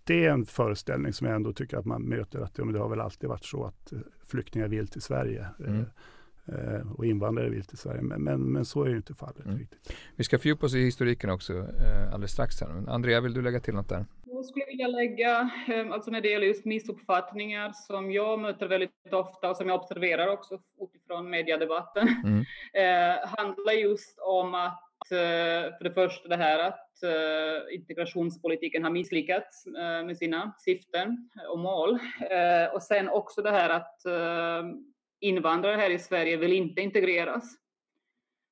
det 0.08 0.26
är 0.26 0.30
en 0.30 0.46
föreställning 0.46 1.14
som 1.14 1.28
jag 1.28 1.36
ändå 1.36 1.54
tycker 1.54 1.78
att 1.78 1.86
man 1.86 2.02
möter 2.02 2.40
att 2.40 2.56
det 2.56 2.80
har 2.80 2.90
väl 2.90 3.02
alltid 3.02 3.30
varit 3.30 3.46
så 3.46 3.66
att 3.66 3.92
eh, 3.92 4.00
flyktingar 4.28 4.68
vill 4.68 4.88
till 4.88 5.02
Sverige. 5.02 5.48
Mm. 5.60 5.86
Eh, 6.48 6.92
och 6.92 7.06
invandrare 7.06 7.50
vill 7.50 7.66
till 7.66 7.78
Sverige. 7.78 8.02
Men, 8.02 8.24
men, 8.24 8.42
men, 8.42 8.66
så 8.66 8.84
är 8.84 8.90
ju 8.90 8.96
inte 8.96 9.14
fallet 9.14 9.46
mm. 9.46 9.58
riktigt. 9.58 9.98
Vi 10.16 10.24
ska 10.24 10.40
fördjupa 10.40 10.66
oss 10.66 10.76
i 10.76 10.84
historiken 10.84 11.30
också 11.30 11.54
eh, 11.54 12.14
alldeles 12.14 12.32
strax. 12.32 12.62
Här. 12.62 12.90
Andrea, 12.90 13.22
vill 13.22 13.34
du 13.34 13.42
lägga 13.42 13.60
till 13.60 13.74
något 13.74 13.90
där? 13.90 14.06
Jag 14.26 14.46
skulle 14.46 14.66
vilja 14.66 14.88
lägga, 14.88 15.50
eh, 15.68 15.92
alltså 15.92 16.12
när 16.12 16.22
det 16.22 16.30
gäller 16.30 16.48
just 16.48 16.66
missuppfattningar 16.66 17.72
som 17.74 18.12
jag 18.12 18.40
möter 18.40 18.68
väldigt 18.68 18.92
ofta 19.12 19.50
och 19.50 19.58
som 19.58 19.68
jag 19.68 19.82
observerar 19.82 20.28
också 20.28 20.60
utifrån 20.82 21.30
mediedebatten, 21.30 22.08
mm. 22.24 22.40
eh, 22.74 23.28
handlar 23.38 23.74
just 23.74 24.20
om 24.20 24.56
att 24.56 24.87
Eh, 25.12 25.78
för 25.78 25.84
det 25.84 25.92
första 25.92 26.28
det 26.28 26.36
här 26.36 26.60
att 26.60 27.04
eh, 27.04 27.76
integrationspolitiken 27.76 28.84
har 28.84 28.92
misslyckats 28.92 29.68
eh, 29.68 30.06
med 30.06 30.18
sina 30.18 30.54
syften 30.60 31.30
och 31.50 31.60
mål. 31.60 32.00
Och 32.74 32.84
sen 32.84 33.10
också 33.10 33.42
det 33.42 33.52
här 33.52 33.70
att 33.70 34.02
invandrare 35.20 35.76
här 35.76 35.90
i 35.90 36.00
Sverige 36.00 36.38
vill 36.38 36.54
inte 36.54 36.82
integreras. 36.82 37.44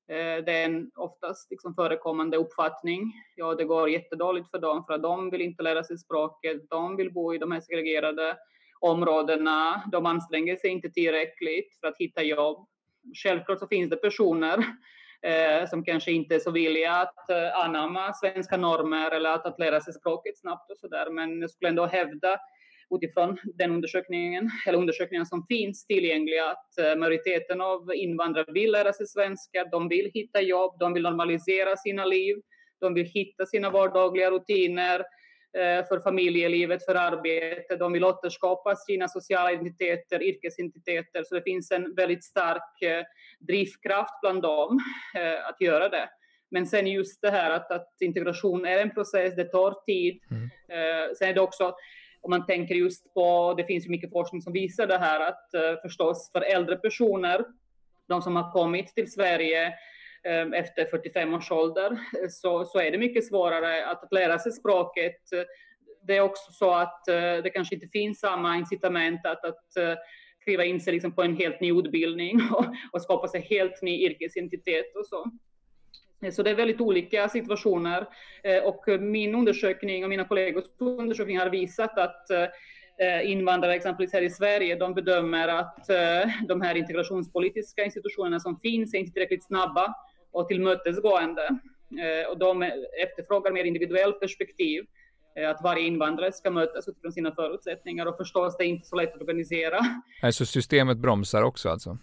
Det 0.07 0.51
är 0.51 0.65
en 0.65 0.91
oftast 0.95 1.51
liksom 1.51 1.75
förekommande 1.75 2.37
uppfattning. 2.37 3.13
Ja, 3.35 3.55
det 3.55 3.63
går 3.63 3.89
jättedåligt 3.89 4.51
för 4.51 4.59
dem 4.59 4.83
för 4.85 4.93
att 4.93 5.03
de 5.03 5.29
vill 5.29 5.41
inte 5.41 5.63
lära 5.63 5.83
sig 5.83 5.97
språket. 5.97 6.69
De 6.69 6.95
vill 6.95 7.13
bo 7.13 7.33
i 7.33 7.37
de 7.37 7.51
här 7.51 7.61
segregerade 7.61 8.37
områdena. 8.79 9.83
De 9.91 10.05
anstränger 10.05 10.55
sig 10.55 10.69
inte 10.69 10.89
tillräckligt 10.89 11.77
för 11.79 11.87
att 11.87 11.97
hitta 11.97 12.23
jobb. 12.23 12.67
Självklart 13.23 13.59
så 13.59 13.67
finns 13.67 13.89
det 13.89 13.97
personer 13.97 14.65
eh, 15.25 15.69
som 15.69 15.83
kanske 15.83 16.11
inte 16.11 16.35
är 16.35 16.39
så 16.39 16.51
villiga 16.51 16.91
att 16.91 17.29
eh, 17.29 17.59
anamma 17.65 18.13
svenska 18.13 18.57
normer 18.57 19.11
eller 19.11 19.29
att, 19.29 19.45
att 19.45 19.59
lära 19.59 19.81
sig 19.81 19.93
språket 19.93 20.37
snabbt 20.39 20.71
och 20.71 20.77
så 20.77 20.87
där. 20.87 21.09
Men 21.09 21.41
jag 21.41 21.49
skulle 21.49 21.69
ändå 21.69 21.85
hävda 21.85 22.39
utifrån 22.89 23.37
den 23.43 23.71
undersökningen, 23.71 24.49
eller 24.67 24.77
undersökningarna 24.77 25.25
som 25.25 25.45
finns 25.47 25.85
tillgängliga, 25.85 26.45
att 26.49 26.77
eh, 26.79 26.95
majoriteten 26.95 27.61
av 27.61 27.95
invandrare 27.95 28.51
vill 28.51 28.71
lära 28.71 28.93
sig 28.93 29.07
svenska, 29.07 29.65
de 29.71 29.87
vill 29.89 30.11
hitta 30.13 30.41
jobb, 30.41 30.79
de 30.79 30.93
vill 30.93 31.03
normalisera 31.03 31.77
sina 31.77 32.05
liv, 32.05 32.35
de 32.79 32.93
vill 32.93 33.05
hitta 33.05 33.45
sina 33.45 33.69
vardagliga 33.69 34.31
rutiner 34.31 35.03
för 35.87 35.99
familjelivet, 35.99 36.85
för 36.85 36.95
arbete, 36.95 37.75
de 37.75 37.93
vill 37.93 38.03
återskapa 38.03 38.75
sina 38.75 39.07
sociala 39.07 39.51
identiteter, 39.51 40.23
yrkesidentiteter, 40.23 41.23
så 41.23 41.35
det 41.35 41.41
finns 41.41 41.71
en 41.71 41.95
väldigt 41.95 42.23
stark 42.23 42.81
eh, 42.81 43.03
drivkraft 43.39 44.21
bland 44.21 44.41
dem 44.41 44.79
att 45.49 45.61
göra 45.61 45.89
det. 45.89 46.09
Men 46.51 46.67
sen 46.67 46.87
just 46.87 47.21
det 47.21 47.29
här 47.29 47.51
att, 47.51 47.71
att 47.71 47.87
integration 47.99 48.65
är 48.65 48.77
en 48.77 48.91
process, 48.91 49.35
det 49.35 49.45
tar 49.45 49.85
tid. 49.85 50.19
Mm. 50.31 50.49
Sen 51.15 51.29
är 51.29 51.33
det 51.33 51.41
också 51.41 51.75
om 52.21 52.29
man 52.29 52.45
tänker 52.45 52.75
just 52.75 53.13
på, 53.13 53.53
det 53.57 53.63
finns 53.63 53.85
ju 53.85 53.89
mycket 53.89 54.11
forskning 54.11 54.41
som 54.41 54.53
visar 54.53 54.87
det 54.87 54.97
här 54.97 55.19
att 55.19 55.81
förstås 55.81 56.29
för 56.31 56.41
äldre 56.41 56.75
personer, 56.75 57.45
de 58.07 58.21
som 58.21 58.35
har 58.35 58.51
kommit 58.51 58.95
till 58.95 59.11
Sverige 59.11 59.73
Ehm, 60.25 60.53
efter 60.53 60.85
45 60.85 61.33
års 61.33 61.51
ålder, 61.51 61.91
eh, 61.91 62.29
så, 62.29 62.65
så 62.65 62.79
är 62.79 62.91
det 62.91 62.97
mycket 62.97 63.27
svårare 63.27 63.85
att, 63.85 64.03
att 64.03 64.13
lära 64.13 64.39
sig 64.39 64.51
språket. 64.51 65.21
Det 66.07 66.17
är 66.17 66.21
också 66.21 66.51
så 66.51 66.73
att 66.73 67.07
eh, 67.07 67.37
det 67.43 67.49
kanske 67.53 67.75
inte 67.75 67.87
finns 67.87 68.19
samma 68.19 68.57
incitament 68.57 69.25
att, 69.25 69.45
att 69.45 69.77
eh, 69.77 69.93
skriva 70.41 70.65
in 70.65 70.81
sig 70.81 70.93
liksom 70.93 71.15
på 71.15 71.23
en 71.23 71.35
helt 71.35 71.61
ny 71.61 71.71
utbildning 71.71 72.41
och, 72.51 72.65
och 72.91 73.01
skapa 73.01 73.27
sig 73.27 73.41
helt 73.41 73.81
ny 73.81 74.05
yrkesidentitet 74.05 74.95
och 74.95 75.05
så. 75.05 75.31
Så 76.31 76.43
det 76.43 76.49
är 76.49 76.55
väldigt 76.55 76.81
olika 76.81 77.29
situationer 77.29 78.07
och 78.63 79.01
min 79.01 79.35
undersökning 79.35 80.03
och 80.03 80.09
mina 80.09 80.27
kollegors 80.27 80.63
undersökning 80.79 81.39
har 81.39 81.49
visat 81.49 81.97
att 81.97 82.27
invandrare 83.23 83.73
exempelvis 83.75 84.13
här 84.13 84.21
i 84.21 84.29
Sverige, 84.29 84.75
de 84.75 84.93
bedömer 84.93 85.47
att 85.47 85.85
de 86.47 86.61
här 86.61 86.75
integrationspolitiska 86.75 87.83
institutionerna 87.85 88.39
som 88.39 88.59
finns 88.59 88.93
är 88.93 88.97
inte 88.97 89.11
tillräckligt 89.11 89.45
snabba 89.45 89.95
och 90.35 90.47
tillmötesgående. 90.47 91.59
Och 92.29 92.37
de 92.37 92.63
efterfrågar 93.03 93.51
mer 93.51 93.63
individuellt 93.63 94.19
perspektiv, 94.19 94.85
att 95.49 95.63
varje 95.63 95.83
invandrare 95.83 96.31
ska 96.31 96.51
mötas 96.51 96.87
utifrån 96.87 97.11
sina 97.11 97.35
förutsättningar 97.35 98.05
och 98.05 98.17
förstås 98.17 98.57
det 98.57 98.63
är 98.63 98.67
inte 98.67 98.87
så 98.87 98.95
lätt 98.95 99.15
att 99.15 99.21
organisera. 99.21 99.79
Alltså 100.21 100.45
systemet 100.45 100.97
bromsar 100.97 101.41
också 101.43 101.69
alltså? 101.69 101.97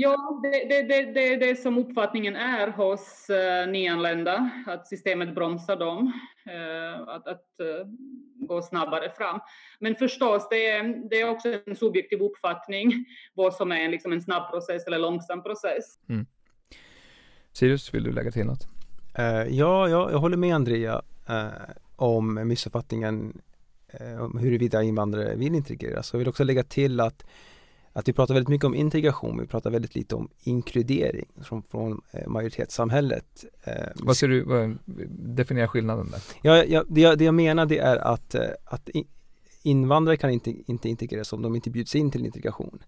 Ja, 0.00 0.40
det 0.42 0.78
är 0.78 0.88
det, 0.88 1.12
det, 1.12 1.36
det, 1.36 1.56
som 1.56 1.78
uppfattningen 1.78 2.36
är 2.36 2.68
hos 2.68 3.30
uh, 3.30 3.72
nyanlända, 3.72 4.50
att 4.66 4.86
systemet 4.86 5.34
bromsar 5.34 5.76
dem 5.76 6.12
uh, 6.46 7.08
att, 7.08 7.28
att 7.28 7.46
uh, 7.62 7.86
gå 8.34 8.62
snabbare 8.62 9.10
fram. 9.10 9.40
Men 9.80 9.94
förstås, 9.94 10.48
det 10.50 10.66
är, 10.66 11.08
det 11.10 11.20
är 11.20 11.30
också 11.30 11.48
en 11.66 11.76
subjektiv 11.76 12.22
uppfattning 12.22 12.92
vad 13.34 13.54
som 13.54 13.72
är 13.72 13.88
liksom 13.88 14.12
en 14.12 14.22
snabb 14.22 14.50
process 14.50 14.86
eller 14.86 14.98
långsam 14.98 15.42
process. 15.42 15.84
Mm. 16.08 16.26
Sirius, 17.58 17.94
vill 17.94 18.02
du 18.02 18.12
lägga 18.12 18.30
till 18.30 18.46
något? 18.46 18.66
ja, 19.16 19.88
ja, 19.88 20.10
jag 20.10 20.18
håller 20.18 20.36
med 20.36 20.54
Andrea 20.54 21.02
om 21.96 22.48
missuppfattningen 22.48 23.40
om 24.20 24.38
huruvida 24.38 24.82
invandrare 24.82 25.36
vill 25.36 25.54
integreras. 25.54 26.12
Jag 26.12 26.18
vill 26.18 26.28
också 26.28 26.44
lägga 26.44 26.62
till 26.62 27.00
att 27.00 27.24
att 27.98 28.08
vi 28.08 28.12
pratar 28.12 28.34
väldigt 28.34 28.48
mycket 28.48 28.64
om 28.64 28.74
integration, 28.74 29.40
vi 29.40 29.46
pratar 29.46 29.70
väldigt 29.70 29.94
lite 29.94 30.14
om 30.14 30.28
inkludering 30.42 31.26
från, 31.42 31.62
från 31.62 32.00
eh, 32.10 32.28
majoritetssamhället. 32.28 33.44
Eh, 33.64 33.72
vad 33.94 34.16
ser 34.16 34.28
du, 34.28 34.42
vad, 34.42 34.78
definiera 35.10 35.68
skillnaden 35.68 36.10
där? 36.10 36.20
Ja, 36.42 36.64
ja 36.64 36.84
det, 36.88 37.00
jag, 37.00 37.18
det 37.18 37.24
jag 37.24 37.34
menar 37.34 37.66
det 37.66 37.78
är 37.78 37.96
att, 37.96 38.34
eh, 38.34 38.42
att 38.64 38.88
invandrare 39.62 40.16
kan 40.16 40.30
inte, 40.30 40.54
inte 40.66 40.88
integreras 40.88 41.32
om 41.32 41.42
de 41.42 41.54
inte 41.54 41.70
bjuds 41.70 41.94
in 41.94 42.10
till 42.10 42.26
integration. 42.26 42.82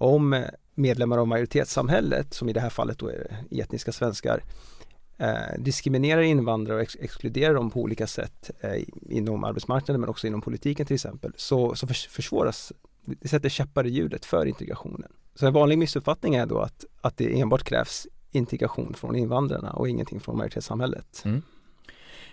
Om 0.00 0.44
medlemmar 0.74 1.18
av 1.18 1.28
majoritetssamhället, 1.28 2.34
som 2.34 2.48
i 2.48 2.52
det 2.52 2.60
här 2.60 2.70
fallet 2.70 2.98
då 2.98 3.08
är 3.08 3.36
etniska 3.50 3.92
svenskar, 3.92 4.44
eh, 5.18 5.58
diskriminerar 5.58 6.20
invandrare 6.20 6.76
och 6.76 6.82
ex 6.82 6.96
exkluderar 7.00 7.54
dem 7.54 7.70
på 7.70 7.80
olika 7.80 8.06
sätt 8.06 8.50
eh, 8.60 8.82
inom 9.08 9.44
arbetsmarknaden 9.44 10.00
men 10.00 10.10
också 10.10 10.26
inom 10.26 10.40
politiken 10.40 10.86
till 10.86 10.94
exempel, 10.94 11.32
så, 11.36 11.74
så 11.74 11.86
försvåras 11.86 12.72
det 13.04 13.28
sätter 13.28 13.48
käppar 13.48 13.86
i 13.86 13.90
hjulet 13.90 14.24
för 14.24 14.46
integrationen. 14.46 15.12
Så 15.34 15.46
en 15.46 15.52
vanlig 15.52 15.78
missuppfattning 15.78 16.34
är 16.34 16.46
då 16.46 16.58
att, 16.58 16.84
att 17.00 17.16
det 17.16 17.40
enbart 17.40 17.64
krävs 17.64 18.06
integration 18.30 18.94
från 18.94 19.16
invandrarna 19.16 19.70
och 19.70 19.88
ingenting 19.88 20.20
från 20.20 20.36
majoritetssamhället. 20.36 21.22
Mm. 21.24 21.42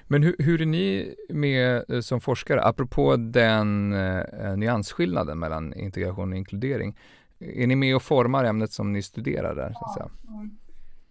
Men 0.08 0.24
hur, 0.24 0.36
hur, 0.40 0.62
är 0.62 0.66
ni 0.66 1.16
med 1.30 1.84
eh, 1.90 2.00
som 2.00 2.22
forskare, 2.22 2.64
apropå 2.64 3.16
den 3.16 3.94
eh, 3.94 4.20
eh, 4.20 4.58
nyansskillnaden 4.58 5.40
mellan 5.40 5.74
integration 5.74 6.32
och 6.32 6.38
inkludering, 6.38 6.98
är 7.40 7.68
ni 7.68 7.76
med 7.76 7.96
och 7.96 8.04
formar 8.04 8.44
ämnet 8.44 8.72
som 8.72 8.94
ni 8.94 9.02
studerar 9.02 9.56
där? 9.56 9.74
Så 9.74 9.86
att 9.86 9.94
säga? 9.94 10.10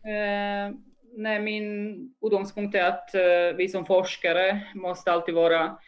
Eh, 0.06 0.74
nej, 1.16 1.40
min 1.40 1.98
utgångspunkt 2.22 2.74
är 2.74 2.84
att 2.84 3.14
eh, 3.14 3.56
vi 3.56 3.68
som 3.68 3.86
forskare 3.86 4.62
måste 4.74 5.12
alltid 5.12 5.34
vara 5.34 5.78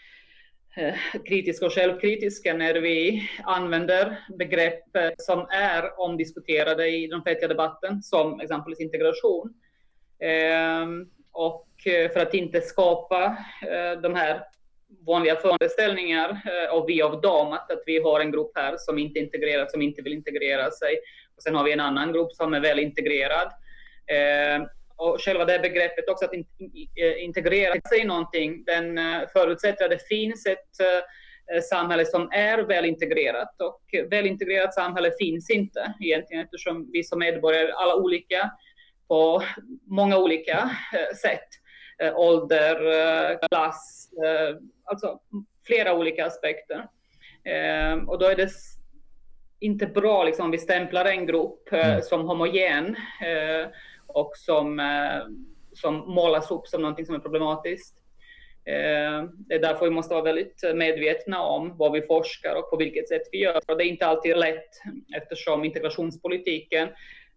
eh, 0.76 0.94
kritiska 1.24 1.66
och 1.66 1.72
självkritiska 1.72 2.54
när 2.54 2.74
vi 2.74 3.28
använder 3.44 4.18
begrepp 4.38 4.84
som 5.16 5.46
är 5.50 6.00
omdiskuterade 6.00 6.88
i 6.88 7.06
den 7.06 7.20
offentliga 7.20 7.48
debatten, 7.48 8.02
som 8.02 8.40
exempelvis 8.40 8.80
integration. 8.80 9.54
Eh, 10.18 10.86
och 11.32 11.86
eh, 11.86 12.10
för 12.12 12.20
att 12.20 12.34
inte 12.34 12.60
skapa 12.60 13.36
de 14.02 14.14
här 14.14 14.42
vanliga 15.06 15.36
föreställningar 15.36 16.42
och 16.72 16.84
vi 16.88 17.02
av 17.02 17.20
dem, 17.20 17.52
att, 17.52 17.72
att 17.72 17.82
vi 17.86 18.02
har 18.02 18.20
en 18.20 18.32
grupp 18.32 18.52
här 18.54 18.74
som 18.78 18.98
inte 18.98 19.18
integrerat, 19.18 19.70
som 19.70 19.82
inte 19.82 20.02
vill 20.02 20.12
integrera 20.12 20.70
sig. 20.70 20.98
Och 21.36 21.42
sen 21.42 21.54
har 21.54 21.64
vi 21.64 21.72
en 21.72 21.80
annan 21.80 22.12
grupp 22.12 22.32
som 22.32 22.54
är 22.54 22.60
väl 22.60 22.78
integrerad. 22.78 23.48
Eh, 24.06 24.66
och 24.98 25.20
själva 25.20 25.44
det 25.44 25.58
begreppet 25.58 26.08
också 26.08 26.24
att 26.24 26.32
in, 26.32 26.44
eh, 26.96 27.24
integrera 27.24 27.80
sig 27.88 28.00
i 28.00 28.04
någonting, 28.04 28.64
den 28.64 28.98
eh, 28.98 29.20
förutsätter 29.32 29.84
att 29.84 29.90
det 29.90 30.08
finns 30.08 30.46
ett 30.46 30.80
eh, 30.80 31.60
samhälle 31.62 32.04
som 32.06 32.28
är 32.32 32.58
väl 32.58 32.84
integrerat 32.84 33.60
och 33.60 33.82
väl 34.10 34.26
integrerat 34.26 34.74
samhälle 34.74 35.12
finns 35.18 35.50
inte 35.50 35.94
egentligen 36.00 36.44
eftersom 36.44 36.90
vi 36.92 37.04
som 37.04 37.18
medborgare 37.18 37.68
är 37.68 37.72
alla 37.72 37.94
olika 37.94 38.50
på 39.08 39.42
många 39.86 40.18
olika 40.18 40.70
sätt. 41.22 41.48
Ålder, 42.14 43.38
klass, 43.48 44.10
alltså 44.84 45.18
flera 45.66 45.94
olika 45.94 46.26
aspekter. 46.26 46.86
Och 48.06 48.18
då 48.18 48.26
är 48.26 48.36
det 48.36 48.50
inte 49.60 49.86
bra 49.86 50.24
liksom, 50.24 50.44
om 50.44 50.50
vi 50.50 50.58
stämplar 50.58 51.04
en 51.04 51.26
grupp 51.26 51.72
mm. 51.72 52.02
som 52.02 52.28
homogen 52.28 52.96
och 54.08 54.32
som, 54.36 54.80
eh, 54.80 55.22
som 55.72 56.14
målas 56.14 56.50
upp 56.50 56.66
som 56.66 56.82
någonting 56.82 57.06
som 57.06 57.14
är 57.14 57.18
problematiskt. 57.18 57.94
Eh, 58.64 59.24
det 59.36 59.54
är 59.54 59.58
därför 59.58 59.84
vi 59.84 59.90
måste 59.90 60.14
vara 60.14 60.24
väldigt 60.24 60.62
medvetna 60.74 61.42
om 61.42 61.76
vad 61.76 61.92
vi 61.92 62.02
forskar 62.02 62.54
och 62.54 62.70
på 62.70 62.76
vilket 62.76 63.08
sätt 63.08 63.22
vi 63.32 63.38
gör. 63.38 63.60
Och 63.66 63.76
det 63.78 63.84
är 63.84 63.88
inte 63.88 64.06
alltid 64.06 64.36
lätt 64.36 64.70
eftersom 65.16 65.64
integrationspolitiken 65.64 66.88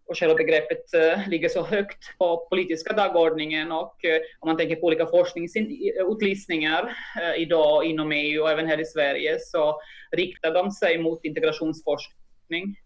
och 0.06 0.18
själva 0.18 0.34
begreppet 0.34 0.84
uh, 0.94 1.28
ligger 1.28 1.48
så 1.48 1.62
högt 1.62 2.18
på 2.18 2.46
politiska 2.50 2.92
dagordningen 2.92 3.72
och 3.72 3.96
uh, 4.04 4.14
om 4.40 4.48
man 4.48 4.56
tänker 4.56 4.76
på 4.76 4.86
olika 4.86 5.06
forskningsutlysningar 5.06 6.82
uh, 7.20 7.42
idag 7.42 7.84
inom 7.84 8.12
EU 8.12 8.42
och 8.42 8.50
även 8.50 8.66
här 8.66 8.80
i 8.80 8.84
Sverige 8.84 9.38
så 9.40 9.80
riktar 10.16 10.54
de 10.54 10.70
sig 10.70 10.98
mot 10.98 11.24
integrationsforskning. 11.24 12.76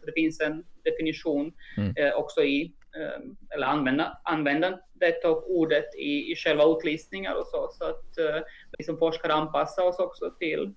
så 0.00 0.06
det 0.06 0.12
finns 0.12 0.40
en 0.40 0.64
definition 0.84 1.52
mm. 1.76 2.12
också 2.16 2.44
i 2.44 2.72
Eh, 2.96 3.20
eller 3.54 3.66
använda, 3.66 4.18
användandet 4.24 5.24
av 5.24 5.44
ordet 5.46 5.94
i, 5.94 6.32
i 6.32 6.36
själva 6.36 6.64
utlistningar 6.64 7.34
och 7.34 7.46
så, 7.46 7.70
så 7.72 7.84
att 7.84 8.18
eh, 8.18 8.42
vi 8.78 8.84
som 8.84 8.98
forskare 8.98 9.32
anpassar 9.32 9.82
oss 9.82 9.98
också 9.98 10.30
till 10.38 10.74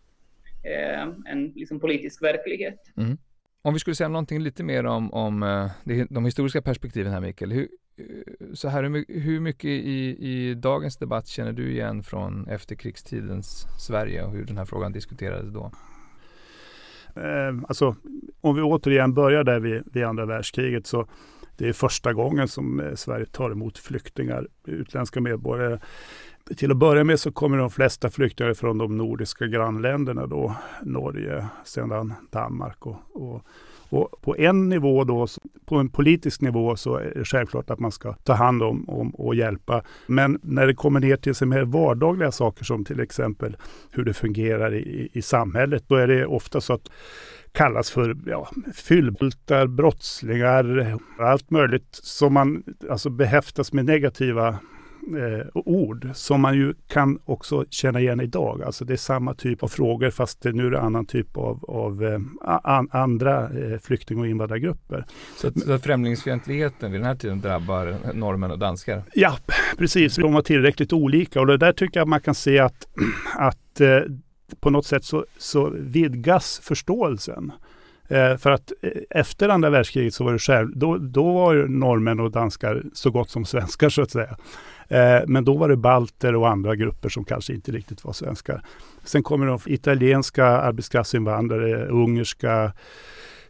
eh, 0.63 1.01
en 1.01 1.51
liksom, 1.55 1.79
politisk 1.79 2.23
verklighet. 2.23 2.79
Mm. 2.97 3.17
Om 3.61 3.73
vi 3.73 3.79
skulle 3.79 3.95
säga 3.95 4.09
någonting 4.09 4.39
lite 4.39 4.63
mer 4.63 4.85
om, 4.85 5.13
om 5.13 5.43
eh, 5.43 6.05
de 6.09 6.25
historiska 6.25 6.61
perspektiven 6.61 7.13
här 7.13 7.21
Mikael. 7.21 7.51
Hur, 7.51 7.67
eh, 7.97 8.53
så 8.53 8.67
här, 8.67 8.83
hur 9.19 9.39
mycket 9.39 9.69
i, 9.69 10.17
i 10.19 10.53
dagens 10.53 10.97
debatt 10.97 11.27
känner 11.27 11.53
du 11.53 11.71
igen 11.71 12.03
från 12.03 12.47
efterkrigstidens 12.47 13.65
Sverige 13.87 14.23
och 14.23 14.31
hur 14.31 14.45
den 14.45 14.57
här 14.57 14.65
frågan 14.65 14.91
diskuterades 14.91 15.53
då? 15.53 15.71
Eh, 17.15 17.63
alltså, 17.67 17.95
om 18.41 18.55
vi 18.55 18.61
återigen 18.61 19.13
börjar 19.13 19.43
där 19.43 19.59
vid, 19.59 19.83
vid 19.93 20.03
andra 20.03 20.25
världskriget 20.25 20.87
så 20.87 21.07
det 21.57 21.67
är 21.69 21.73
första 21.73 22.13
gången 22.13 22.47
som 22.47 22.91
Sverige 22.95 23.25
tar 23.25 23.51
emot 23.51 23.77
flyktingar, 23.77 24.47
utländska 24.65 25.21
medborgare. 25.21 25.79
Till 26.55 26.71
att 26.71 26.77
börja 26.77 27.03
med 27.03 27.19
så 27.19 27.31
kommer 27.31 27.57
de 27.57 27.69
flesta 27.69 28.09
flyktingar 28.09 28.53
från 28.53 28.77
de 28.77 28.97
nordiska 28.97 29.47
grannländerna 29.47 30.27
då, 30.27 30.55
Norge, 30.83 31.47
sedan 31.63 32.13
Danmark 32.31 32.85
och, 32.85 32.97
och 33.13 33.43
och 33.89 34.21
på 34.21 34.37
en 34.37 34.69
nivå 34.69 35.03
då, 35.03 35.27
på 35.65 35.75
en 35.75 35.89
politisk 35.89 36.41
nivå 36.41 36.75
så 36.75 36.95
är 36.95 37.13
det 37.15 37.25
självklart 37.25 37.69
att 37.69 37.79
man 37.79 37.91
ska 37.91 38.13
ta 38.13 38.33
hand 38.33 38.63
om, 38.63 38.89
om 38.89 39.09
och 39.09 39.35
hjälpa. 39.35 39.83
Men 40.07 40.39
när 40.43 40.67
det 40.67 40.73
kommer 40.73 40.99
ner 40.99 41.17
till 41.17 41.35
så 41.35 41.45
mer 41.45 41.63
vardagliga 41.63 42.31
saker 42.31 42.65
som 42.65 42.85
till 42.85 42.99
exempel 42.99 43.57
hur 43.91 44.05
det 44.05 44.13
fungerar 44.13 44.73
i, 44.73 45.09
i 45.13 45.21
samhället, 45.21 45.83
då 45.87 45.95
är 45.95 46.07
det 46.07 46.25
ofta 46.25 46.61
så 46.61 46.73
att 46.73 46.89
kallas 47.51 47.91
för 47.91 48.17
ja, 48.25 48.49
fyllbultar, 48.75 49.67
brottslingar, 49.67 50.97
allt 51.19 51.49
möjligt 51.49 51.89
som 51.91 52.33
man 52.33 52.63
alltså 52.89 53.09
behäftas 53.09 53.73
med 53.73 53.85
negativa 53.85 54.57
eh, 55.17 55.47
ord 55.53 56.09
som 56.13 56.41
man 56.41 56.55
ju 56.55 56.73
kan 56.87 57.19
också 57.25 57.65
känna 57.69 57.99
igen 57.99 58.21
idag. 58.21 58.63
Alltså 58.63 58.85
det 58.85 58.93
är 58.93 58.97
samma 58.97 59.33
typ 59.33 59.63
av 59.63 59.67
frågor 59.67 60.09
fast 60.09 60.43
nu 60.43 60.67
är 60.67 60.71
det 60.71 60.81
annan 60.81 61.05
typ 61.05 61.37
av, 61.37 61.65
av 61.67 62.03
eh, 62.03 62.19
an, 62.63 62.89
andra 62.91 63.43
eh, 63.43 63.79
flykting 63.79 64.19
och 64.19 64.27
invandrargrupper. 64.27 65.05
Så, 65.37 65.47
att, 65.47 65.59
så 65.59 65.79
främlingsfientligheten 65.79 66.91
vid 66.91 67.01
den 67.01 67.07
här 67.07 67.15
tiden 67.15 67.41
drabbar 67.41 67.95
norrmän 68.13 68.51
och 68.51 68.59
danskar? 68.59 69.03
Ja, 69.13 69.37
precis. 69.77 70.15
De 70.15 70.33
var 70.33 70.41
tillräckligt 70.41 70.93
olika 70.93 71.39
och 71.39 71.47
det 71.47 71.57
där 71.57 71.73
tycker 71.73 71.99
jag 71.99 72.07
man 72.07 72.21
kan 72.21 72.35
se 72.35 72.59
att, 72.59 72.87
att 73.35 73.81
eh, 73.81 73.99
på 74.59 74.69
något 74.69 74.85
sätt 74.85 75.03
så, 75.03 75.25
så 75.37 75.69
vidgas 75.69 76.59
förståelsen. 76.63 77.51
Eh, 78.09 78.37
för 78.37 78.51
att 78.51 78.71
eh, 78.81 78.91
efter 79.09 79.49
andra 79.49 79.69
världskriget 79.69 80.13
så 80.13 80.23
var 80.23 80.33
det 80.33 80.39
själv, 80.39 80.77
då, 80.77 80.97
då 80.97 81.33
var 81.33 81.55
norrmän 81.55 82.19
och 82.19 82.31
danskar 82.31 82.83
så 82.93 83.11
gott 83.11 83.29
som 83.29 83.45
svenskar 83.45 83.89
så 83.89 84.01
att 84.01 84.11
säga. 84.11 84.37
Eh, 84.89 85.19
men 85.27 85.45
då 85.45 85.57
var 85.57 85.69
det 85.69 85.77
balter 85.77 86.35
och 86.35 86.49
andra 86.49 86.75
grupper 86.75 87.09
som 87.09 87.25
kanske 87.25 87.53
inte 87.53 87.71
riktigt 87.71 88.03
var 88.03 88.13
svenskar. 88.13 88.61
Sen 89.03 89.23
kommer 89.23 89.45
de 89.45 89.59
italienska 89.65 90.45
arbetskraftsinvandrare, 90.45 91.87
ungerska, 91.87 92.73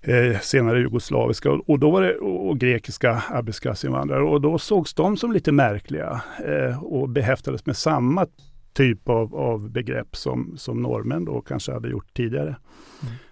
eh, 0.02 0.40
senare 0.42 0.80
jugoslaviska 0.80 1.52
och, 1.52 1.70
och, 1.70 1.80
då 1.80 1.92
var 1.92 2.02
det, 2.02 2.16
och 2.16 2.60
grekiska 2.60 3.24
arbetskraftsinvandrare. 3.30 4.24
Och 4.24 4.42
då 4.42 4.58
sågs 4.58 4.94
de 4.94 5.18
som 5.18 5.32
lite 5.32 5.52
märkliga 5.52 6.22
eh, 6.46 6.84
och 6.84 7.10
behäftades 7.10 7.66
med 7.66 7.78
samma 7.78 8.26
typ 8.74 9.10
av, 9.10 9.36
av 9.36 9.70
begrepp 9.72 10.16
som, 10.16 10.54
som 10.58 10.82
norrmän 10.82 11.26
då 11.26 11.42
kanske 11.42 11.74
hade 11.74 11.90
gjort 11.90 12.14
tidigare. 12.14 12.56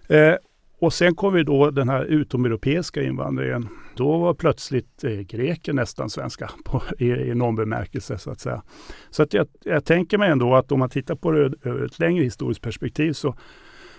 Mm. 0.08 0.32
Eh, 0.32 0.36
och 0.80 0.92
sen 0.92 1.14
kom 1.14 1.34
vi 1.34 1.42
då 1.42 1.70
den 1.70 1.88
här 1.88 2.04
utomeuropeiska 2.04 3.02
invandringen. 3.02 3.68
Då 3.96 4.18
var 4.18 4.34
plötsligt 4.34 5.04
eh, 5.04 5.10
greker 5.10 5.72
nästan 5.72 6.10
svenska 6.10 6.50
på, 6.64 6.82
i, 6.98 7.10
i 7.10 7.34
någon 7.34 7.56
bemärkelse 7.56 8.18
så 8.18 8.30
att 8.30 8.40
säga. 8.40 8.62
Så 9.10 9.22
att 9.22 9.34
jag, 9.34 9.48
jag 9.64 9.84
tänker 9.84 10.18
mig 10.18 10.30
ändå 10.30 10.54
att 10.54 10.72
om 10.72 10.78
man 10.78 10.90
tittar 10.90 11.14
på 11.14 11.30
det 11.30 11.52
över 11.62 11.84
ett 11.84 11.98
längre 11.98 12.24
historiskt 12.24 12.62
perspektiv 12.62 13.12
så, 13.12 13.34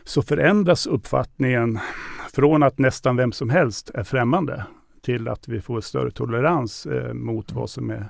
så 0.04 0.22
förändras 0.22 0.88
uppfattningen 0.88 1.80
från 2.34 2.64
att 2.64 2.80
nästan 2.80 3.16
vem 3.16 3.32
som 3.32 3.50
helst 3.50 3.90
är 3.94 4.04
främmande 4.04 4.66
till 5.02 5.28
att 5.28 5.48
vi 5.48 5.62
får 5.62 5.82
större 5.82 6.12
tolerans 6.12 6.86
eh, 6.86 7.14
mot 7.14 7.52
vad 7.52 7.70
som 7.70 7.90
är 7.90 8.10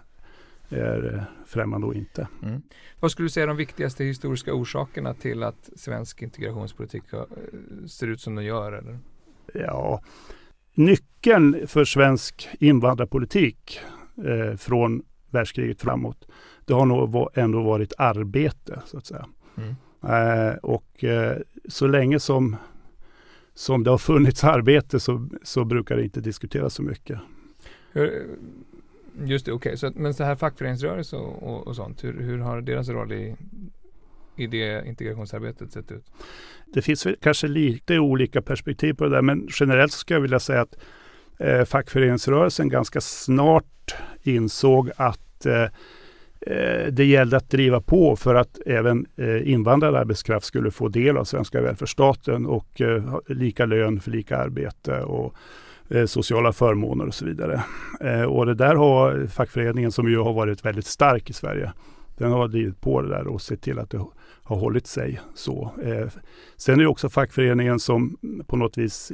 är 0.69 1.15
eh, 1.15 1.23
främmande 1.45 1.87
och 1.87 1.95
inte. 1.95 2.27
Mm. 2.43 2.61
Vad 2.99 3.11
skulle 3.11 3.25
du 3.25 3.29
säga 3.29 3.43
är 3.43 3.47
de 3.47 3.57
viktigaste 3.57 4.03
historiska 4.03 4.53
orsakerna 4.53 5.13
till 5.13 5.43
att 5.43 5.69
svensk 5.75 6.21
integrationspolitik 6.21 7.03
eh, 7.13 7.21
ser 7.87 8.07
ut 8.07 8.21
som 8.21 8.35
den 8.35 8.45
gör? 8.45 8.71
Eller? 8.71 8.99
Ja, 9.53 10.01
nyckeln 10.77 11.67
för 11.67 11.85
svensk 11.85 12.49
invandrarpolitik 12.59 13.79
eh, 14.25 14.57
från 14.57 15.01
världskriget 15.29 15.81
framåt, 15.81 16.27
det 16.65 16.73
har 16.73 16.85
nog 16.85 17.29
ändå 17.33 17.61
varit 17.61 17.93
arbete 17.97 18.81
så 18.85 18.97
att 18.97 19.05
säga. 19.05 19.25
Mm. 19.57 19.75
Eh, 20.03 20.55
och 20.55 21.03
eh, 21.03 21.37
så 21.67 21.87
länge 21.87 22.19
som, 22.19 22.55
som 23.53 23.83
det 23.83 23.89
har 23.89 23.97
funnits 23.97 24.43
arbete 24.43 24.99
så, 24.99 25.29
så 25.43 25.65
brukar 25.65 25.97
det 25.97 26.03
inte 26.03 26.21
diskuteras 26.21 26.73
så 26.73 26.83
mycket. 26.83 27.19
Hur, 27.91 28.37
Just 29.25 29.45
det, 29.45 29.51
okej. 29.51 29.73
Okay. 29.73 29.91
men 29.95 30.13
så 30.13 30.23
här 30.23 30.35
fackföreningsrörelse 30.35 31.15
och, 31.15 31.43
och, 31.43 31.67
och 31.67 31.75
sånt, 31.75 32.03
hur, 32.03 32.21
hur, 32.21 32.37
har 32.37 32.61
deras 32.61 32.89
roll 32.89 33.13
i, 33.13 33.35
i 34.37 34.47
det 34.47 34.87
integrationsarbetet 34.87 35.71
sett 35.71 35.91
ut? 35.91 36.05
Det 36.73 36.81
finns 36.81 37.07
kanske 37.21 37.47
lite 37.47 37.99
olika 37.99 38.41
perspektiv 38.41 38.93
på 38.93 39.03
det 39.03 39.09
där, 39.09 39.21
men 39.21 39.47
generellt 39.59 39.91
skulle 39.91 40.15
jag 40.15 40.21
vilja 40.21 40.39
säga 40.39 40.61
att 40.61 40.77
eh, 41.39 41.63
fackföreningsrörelsen 41.63 42.69
ganska 42.69 43.01
snart 43.01 43.95
insåg 44.23 44.91
att 44.95 45.45
eh, 45.45 45.63
eh, 46.41 46.87
det 46.91 47.05
gällde 47.05 47.37
att 47.37 47.49
driva 47.49 47.81
på 47.81 48.15
för 48.15 48.35
att 48.35 48.59
även 48.65 49.05
eh, 49.15 49.51
invandrad 49.51 49.95
arbetskraft 49.95 50.45
skulle 50.45 50.71
få 50.71 50.87
del 50.87 51.17
av 51.17 51.23
svenska 51.23 51.61
välfärdsstaten 51.61 52.45
och 52.45 52.81
eh, 52.81 53.19
lika 53.27 53.65
lön 53.65 53.99
för 53.99 54.11
lika 54.11 54.37
arbete 54.37 55.01
och 55.01 55.35
Eh, 55.89 56.05
sociala 56.05 56.53
förmåner 56.53 57.07
och 57.07 57.13
så 57.13 57.25
vidare. 57.25 57.63
Eh, 58.01 58.21
och 58.21 58.45
det 58.45 58.53
där 58.53 58.75
har 58.75 59.27
fackföreningen, 59.27 59.91
som 59.91 60.09
ju 60.09 60.17
har 60.17 60.33
varit 60.33 60.65
väldigt 60.65 60.85
stark 60.85 61.29
i 61.29 61.33
Sverige, 61.33 61.71
den 62.17 62.31
har 62.31 62.47
drivit 62.47 62.81
på 62.81 63.01
det 63.01 63.09
där 63.09 63.27
och 63.27 63.41
sett 63.41 63.61
till 63.61 63.79
att 63.79 63.89
det 63.89 64.05
har 64.47 64.55
hållit 64.55 64.87
sig 64.87 65.19
så. 65.35 65.71
Eh, 65.83 66.07
sen 66.57 66.75
är 66.75 66.83
det 66.83 66.89
också 66.89 67.09
fackföreningen 67.09 67.79
som 67.79 68.17
på 68.47 68.57
något 68.57 68.77
vis 68.77 69.11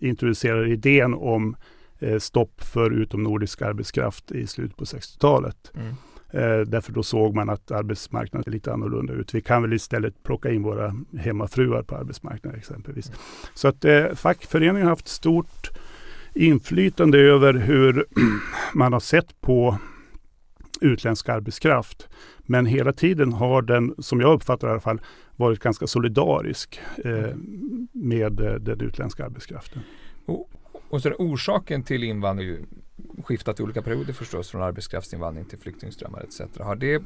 introducerar 0.00 0.66
idén 0.66 1.14
om 1.14 1.56
stopp 2.18 2.62
för 2.62 2.90
utomnordisk 2.90 3.62
arbetskraft 3.62 4.32
i 4.32 4.46
slutet 4.46 4.76
på 4.76 4.84
60-talet. 4.84 5.72
Mm. 5.74 5.94
Eh, 6.32 6.60
därför 6.60 6.92
då 6.92 7.02
såg 7.02 7.34
man 7.34 7.50
att 7.50 7.70
arbetsmarknaden 7.70 8.44
är 8.46 8.52
lite 8.52 8.72
annorlunda 8.72 9.12
ut. 9.12 9.34
Vi 9.34 9.40
kan 9.40 9.62
väl 9.62 9.72
istället 9.72 10.22
plocka 10.22 10.50
in 10.50 10.62
våra 10.62 10.94
hemmafruar 11.18 11.82
på 11.82 11.96
arbetsmarknaden 11.96 12.58
exempelvis. 12.58 13.12
Så 13.54 13.68
att 13.68 13.84
eh, 13.84 14.14
fackföreningen 14.14 14.82
har 14.82 14.90
haft 14.90 15.08
stort 15.08 15.70
inflytande 16.34 17.18
över 17.18 17.54
hur 17.54 18.06
man 18.74 18.92
har 18.92 19.00
sett 19.00 19.40
på 19.40 19.78
utländsk 20.80 21.28
arbetskraft. 21.28 22.08
Men 22.38 22.66
hela 22.66 22.92
tiden 22.92 23.32
har 23.32 23.62
den, 23.62 23.94
som 23.98 24.20
jag 24.20 24.34
uppfattar 24.34 24.68
i 24.68 24.70
alla 24.70 24.80
fall, 24.80 25.00
varit 25.36 25.58
ganska 25.58 25.86
solidarisk 25.86 26.80
eh, 27.04 27.36
med 27.92 28.40
eh, 28.40 28.54
den 28.54 28.80
utländska 28.80 29.24
arbetskraften. 29.24 29.82
Och, 30.26 30.50
och 30.88 31.02
så 31.02 31.10
orsaken 31.10 31.82
till 31.82 32.04
invandring 32.04 32.66
skiftat 33.24 33.60
i 33.60 33.62
olika 33.62 33.82
perioder 33.82 34.12
förstås 34.12 34.50
från 34.50 34.62
arbetskraftsinvandring 34.62 35.44
till 35.44 35.58
flyktingströmmar 35.58 36.20
etc. 36.20 36.40
Har 36.58 36.76
det 36.76 36.94
eh, 36.94 37.02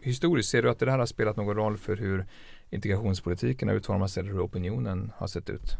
historiskt, 0.00 0.50
ser 0.50 0.62
du 0.62 0.70
att 0.70 0.78
det 0.78 0.90
här 0.90 0.98
har 0.98 1.06
spelat 1.06 1.36
någon 1.36 1.56
roll 1.56 1.76
för 1.76 1.96
hur 1.96 2.26
integrationspolitiken 2.70 3.68
har 3.68 3.74
utformats 3.74 4.18
eller 4.18 4.32
hur 4.32 4.44
opinionen 4.44 5.12
har 5.16 5.26
sett 5.26 5.50
ut? 5.50 5.76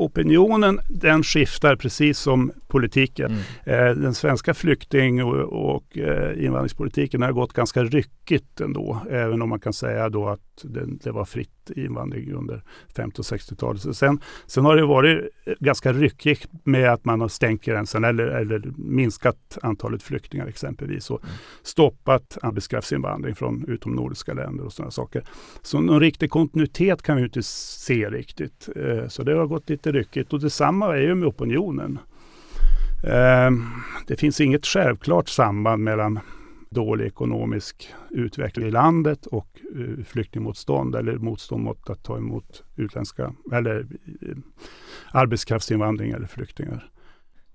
Opinionen 0.00 0.80
den 0.88 1.22
skiftar 1.22 1.76
precis 1.76 2.18
som 2.18 2.52
politiken. 2.68 3.30
Mm. 3.66 3.88
Eh, 3.88 4.02
den 4.02 4.14
svenska 4.14 4.54
flykting 4.54 5.24
och, 5.24 5.74
och 5.74 5.98
eh, 5.98 6.44
invandringspolitiken 6.44 7.22
har 7.22 7.32
gått 7.32 7.52
ganska 7.52 7.84
ryckigt 7.84 8.60
ändå. 8.60 9.00
Även 9.10 9.42
om 9.42 9.48
man 9.48 9.60
kan 9.60 9.72
säga 9.72 10.08
då 10.08 10.28
att 10.28 10.40
det, 10.62 10.86
det 10.86 11.10
var 11.10 11.24
fritt 11.24 11.70
invandring 11.76 12.32
under 12.32 12.62
50 12.96 13.20
och 13.20 13.24
60-talet. 13.24 13.96
Sen, 13.96 14.20
sen 14.46 14.64
har 14.64 14.76
det 14.76 14.86
varit 14.86 15.28
ganska 15.60 15.92
ryckigt 15.92 16.46
med 16.64 16.92
att 16.92 17.04
man 17.04 17.20
har 17.20 17.28
stängt 17.28 17.62
gränsen 17.62 18.04
eller, 18.04 18.26
eller 18.26 18.62
minskat 18.76 19.58
antalet 19.62 20.02
flyktingar 20.02 20.46
exempelvis 20.46 21.10
och 21.10 21.22
mm. 21.22 21.34
stoppat 21.62 22.38
arbetskraftsinvandring 22.42 23.34
från 23.34 23.64
utomnordiska 23.68 24.34
länder 24.34 24.64
och 24.64 24.72
sådana 24.72 24.90
saker. 24.90 25.24
Så 25.62 25.80
någon 25.80 26.00
riktig 26.00 26.30
kontinuitet 26.30 27.02
kan 27.02 27.16
vi 27.16 27.22
inte 27.22 27.42
se 27.42 28.10
riktigt. 28.10 28.68
Eh, 28.76 29.08
så 29.08 29.22
det 29.22 29.32
har 29.32 29.46
gått 29.46 29.70
lite 29.70 29.89
ryckigt 29.92 30.32
och 30.32 30.40
detsamma 30.40 30.96
är 30.96 31.00
ju 31.00 31.14
med 31.14 31.28
opinionen. 31.28 31.98
Ehm, 33.04 33.64
det 34.06 34.16
finns 34.16 34.40
inget 34.40 34.66
självklart 34.66 35.28
samband 35.28 35.84
mellan 35.84 36.20
dålig 36.70 37.06
ekonomisk 37.06 37.94
utveckling 38.10 38.68
i 38.68 38.70
landet 38.70 39.26
och 39.26 39.60
eh, 39.76 40.04
flyktingmotstånd 40.04 40.94
eller 40.94 41.18
motstånd 41.18 41.64
mot 41.64 41.90
att 41.90 42.04
ta 42.04 42.16
emot 42.16 42.64
utländska 42.76 43.34
eller 43.52 43.86
eh, 44.22 44.36
arbetskraftsinvandring 45.12 46.10
eller 46.10 46.26
flyktingar. 46.26 46.90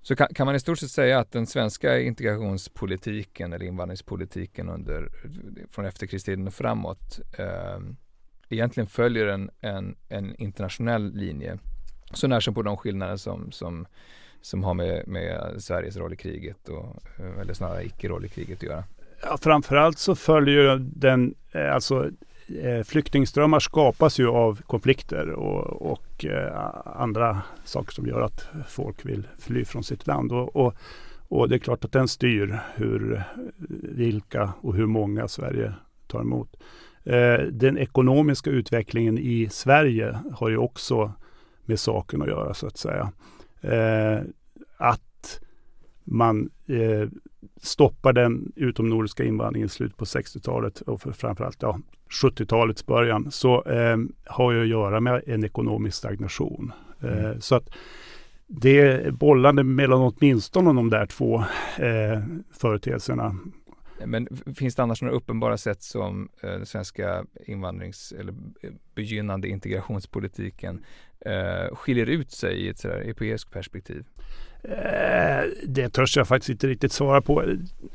Så 0.01 0.15
kan, 0.15 0.27
kan, 0.35 0.45
man 0.45 0.55
i 0.55 0.59
stort 0.59 0.79
sett 0.79 0.89
säga 0.89 1.19
att 1.19 1.31
den 1.31 1.47
svenska 1.47 1.99
integrationspolitiken 1.99 3.53
eller 3.53 3.65
invandringspolitiken 3.65 4.69
under, 4.69 5.09
från 5.71 5.85
efterkrigstiden 5.85 6.47
och 6.47 6.53
framåt 6.53 7.19
eh, 7.37 7.79
egentligen 8.49 8.87
följer 8.87 9.27
en, 9.27 9.49
en, 9.61 9.95
en, 10.09 10.35
internationell 10.35 11.13
linje. 11.13 11.59
Så 12.13 12.27
när 12.27 12.39
som 12.39 12.53
på 12.53 12.61
de 12.61 12.77
skillnader 12.77 13.17
som, 13.17 13.51
som, 13.51 13.85
som 14.41 14.63
har 14.63 14.73
med, 14.73 15.07
med 15.07 15.55
Sveriges 15.57 15.97
roll 15.97 16.13
i 16.13 16.15
kriget 16.15 16.69
och, 16.69 17.03
eh, 17.19 17.39
eller 17.41 17.53
snarare 17.53 17.85
icke-roll 17.85 18.25
i 18.25 18.29
kriget 18.29 18.57
att 18.57 18.63
göra. 18.63 18.83
Ja, 19.21 19.37
framförallt 19.41 19.97
så 19.97 20.15
följer 20.15 20.77
den, 20.79 21.35
eh, 21.51 21.73
alltså 21.73 22.09
eh, 22.61 22.83
flyktingströmmar 22.83 23.59
skapas 23.59 24.19
ju 24.19 24.27
av 24.27 24.61
konflikter 24.61 25.29
och, 25.29 25.91
och 25.91 26.25
andra 26.85 27.41
saker 27.63 27.93
som 27.93 28.07
gör 28.07 28.21
att 28.21 28.47
folk 28.67 29.05
vill 29.05 29.27
fly 29.39 29.65
från 29.65 29.83
sitt 29.83 30.07
land. 30.07 30.31
Och, 30.31 30.55
och, 30.55 30.73
och, 31.27 31.49
det 31.49 31.55
är 31.55 31.59
klart 31.59 31.85
att 31.85 31.91
den 31.91 32.07
styr 32.07 32.59
hur, 32.75 33.23
vilka 33.95 34.53
och 34.61 34.75
hur 34.75 34.85
många 34.85 35.27
Sverige 35.27 35.73
tar 36.07 36.21
emot. 36.21 36.57
den 37.51 37.77
ekonomiska 37.77 38.49
utvecklingen 38.49 39.17
i 39.17 39.49
Sverige 39.51 40.19
har 40.33 40.49
ju 40.49 40.57
också 40.57 41.13
med 41.67 41.79
saken 41.79 42.21
att 42.21 42.27
göra 42.27 42.53
så 42.53 42.67
att 42.67 42.77
säga. 42.77 43.11
att 44.77 45.39
man 46.03 46.49
stoppar 47.61 48.13
den 48.13 48.51
utomnordiska 48.55 49.23
invandringen 49.23 49.65
i 49.65 49.69
slutet 49.69 49.97
på 49.97 50.05
60-talet 50.05 50.81
och 50.81 51.01
för 51.01 51.11
framförallt 51.11 51.61
ja, 51.61 51.79
70-talets 52.23 52.85
början 52.85 53.31
så 53.31 53.63
eh, 53.63 53.97
har 54.25 54.51
ju 54.51 54.61
att 54.61 54.67
göra 54.67 54.99
med 54.99 55.23
en 55.27 55.43
ekonomisk 55.43 55.97
stagnation. 55.97 56.71
Eh, 57.01 57.25
mm. 57.25 57.41
Så 57.41 57.55
att 57.55 57.69
det 58.47 58.79
är 58.79 59.11
bollande 59.11 59.63
mellan 59.63 60.01
åtminstone 60.01 60.73
de 60.73 60.89
där 60.89 61.05
två 61.05 61.35
eh, 61.77 62.23
företeelserna. 62.51 63.37
Men 64.05 64.27
finns 64.55 64.75
det 64.75 64.83
annars 64.83 65.01
några 65.01 65.15
uppenbara 65.15 65.57
sätt 65.57 65.81
som 65.81 66.29
eh, 66.41 66.49
den 66.49 66.65
svenska 66.65 67.25
invandrings 67.45 68.13
eller 68.19 68.33
begynnande 68.95 69.47
integrationspolitiken 69.47 70.83
eh, 71.19 71.75
skiljer 71.75 72.09
ut 72.09 72.31
sig 72.31 72.55
i 72.55 72.69
ett 72.69 72.77
sådär 72.77 72.95
europeiskt 72.95 73.51
perspektiv? 73.51 74.03
Eh, 74.63 75.43
det 75.67 75.89
törs 75.89 76.17
jag 76.17 76.27
faktiskt 76.27 76.49
inte 76.49 76.67
riktigt 76.67 76.91
svara 76.91 77.21
på. 77.21 77.43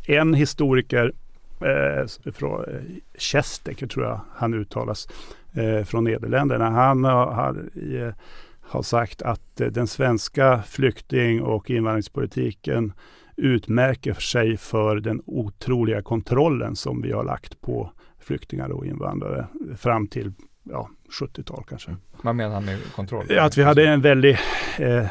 En 0.07 0.35
historiker 0.35 1.13
eh, 1.61 2.33
från 2.33 2.65
eh, 2.65 3.89
tror 3.89 4.05
jag 4.05 4.21
han 4.35 4.55
uttalas 4.55 5.09
eh, 5.53 5.85
från 5.85 6.05
Nederländerna. 6.05 6.71
Han 6.71 7.05
har, 7.05 7.27
har, 7.27 7.71
eh, 7.95 8.15
har 8.61 8.83
sagt 8.83 9.23
att 9.23 9.61
eh, 9.61 9.67
den 9.67 9.87
svenska 9.87 10.63
flykting 10.63 11.43
och 11.43 11.71
invandringspolitiken 11.71 12.93
utmärker 13.37 14.15
sig 14.15 14.57
för 14.57 14.97
den 14.97 15.23
otroliga 15.27 16.03
kontrollen 16.03 16.77
som 16.77 17.03
vi 17.03 17.13
har 17.13 17.25
lagt 17.25 17.61
på 17.61 17.93
flyktingar 18.19 18.69
och 18.69 18.87
invandrare 18.87 19.47
fram 19.77 20.07
till 20.07 20.33
ja, 20.62 20.90
70-tal 21.20 21.64
kanske. 21.68 21.96
Vad 22.23 22.37
menar 22.37 22.55
han 22.55 22.64
med 22.64 22.79
kontroll? 22.94 23.38
Att 23.38 23.59
vi 23.59 23.62
hade 23.62 23.88
en 23.88 24.01
väldig 24.01 24.38
eh, 24.79 25.07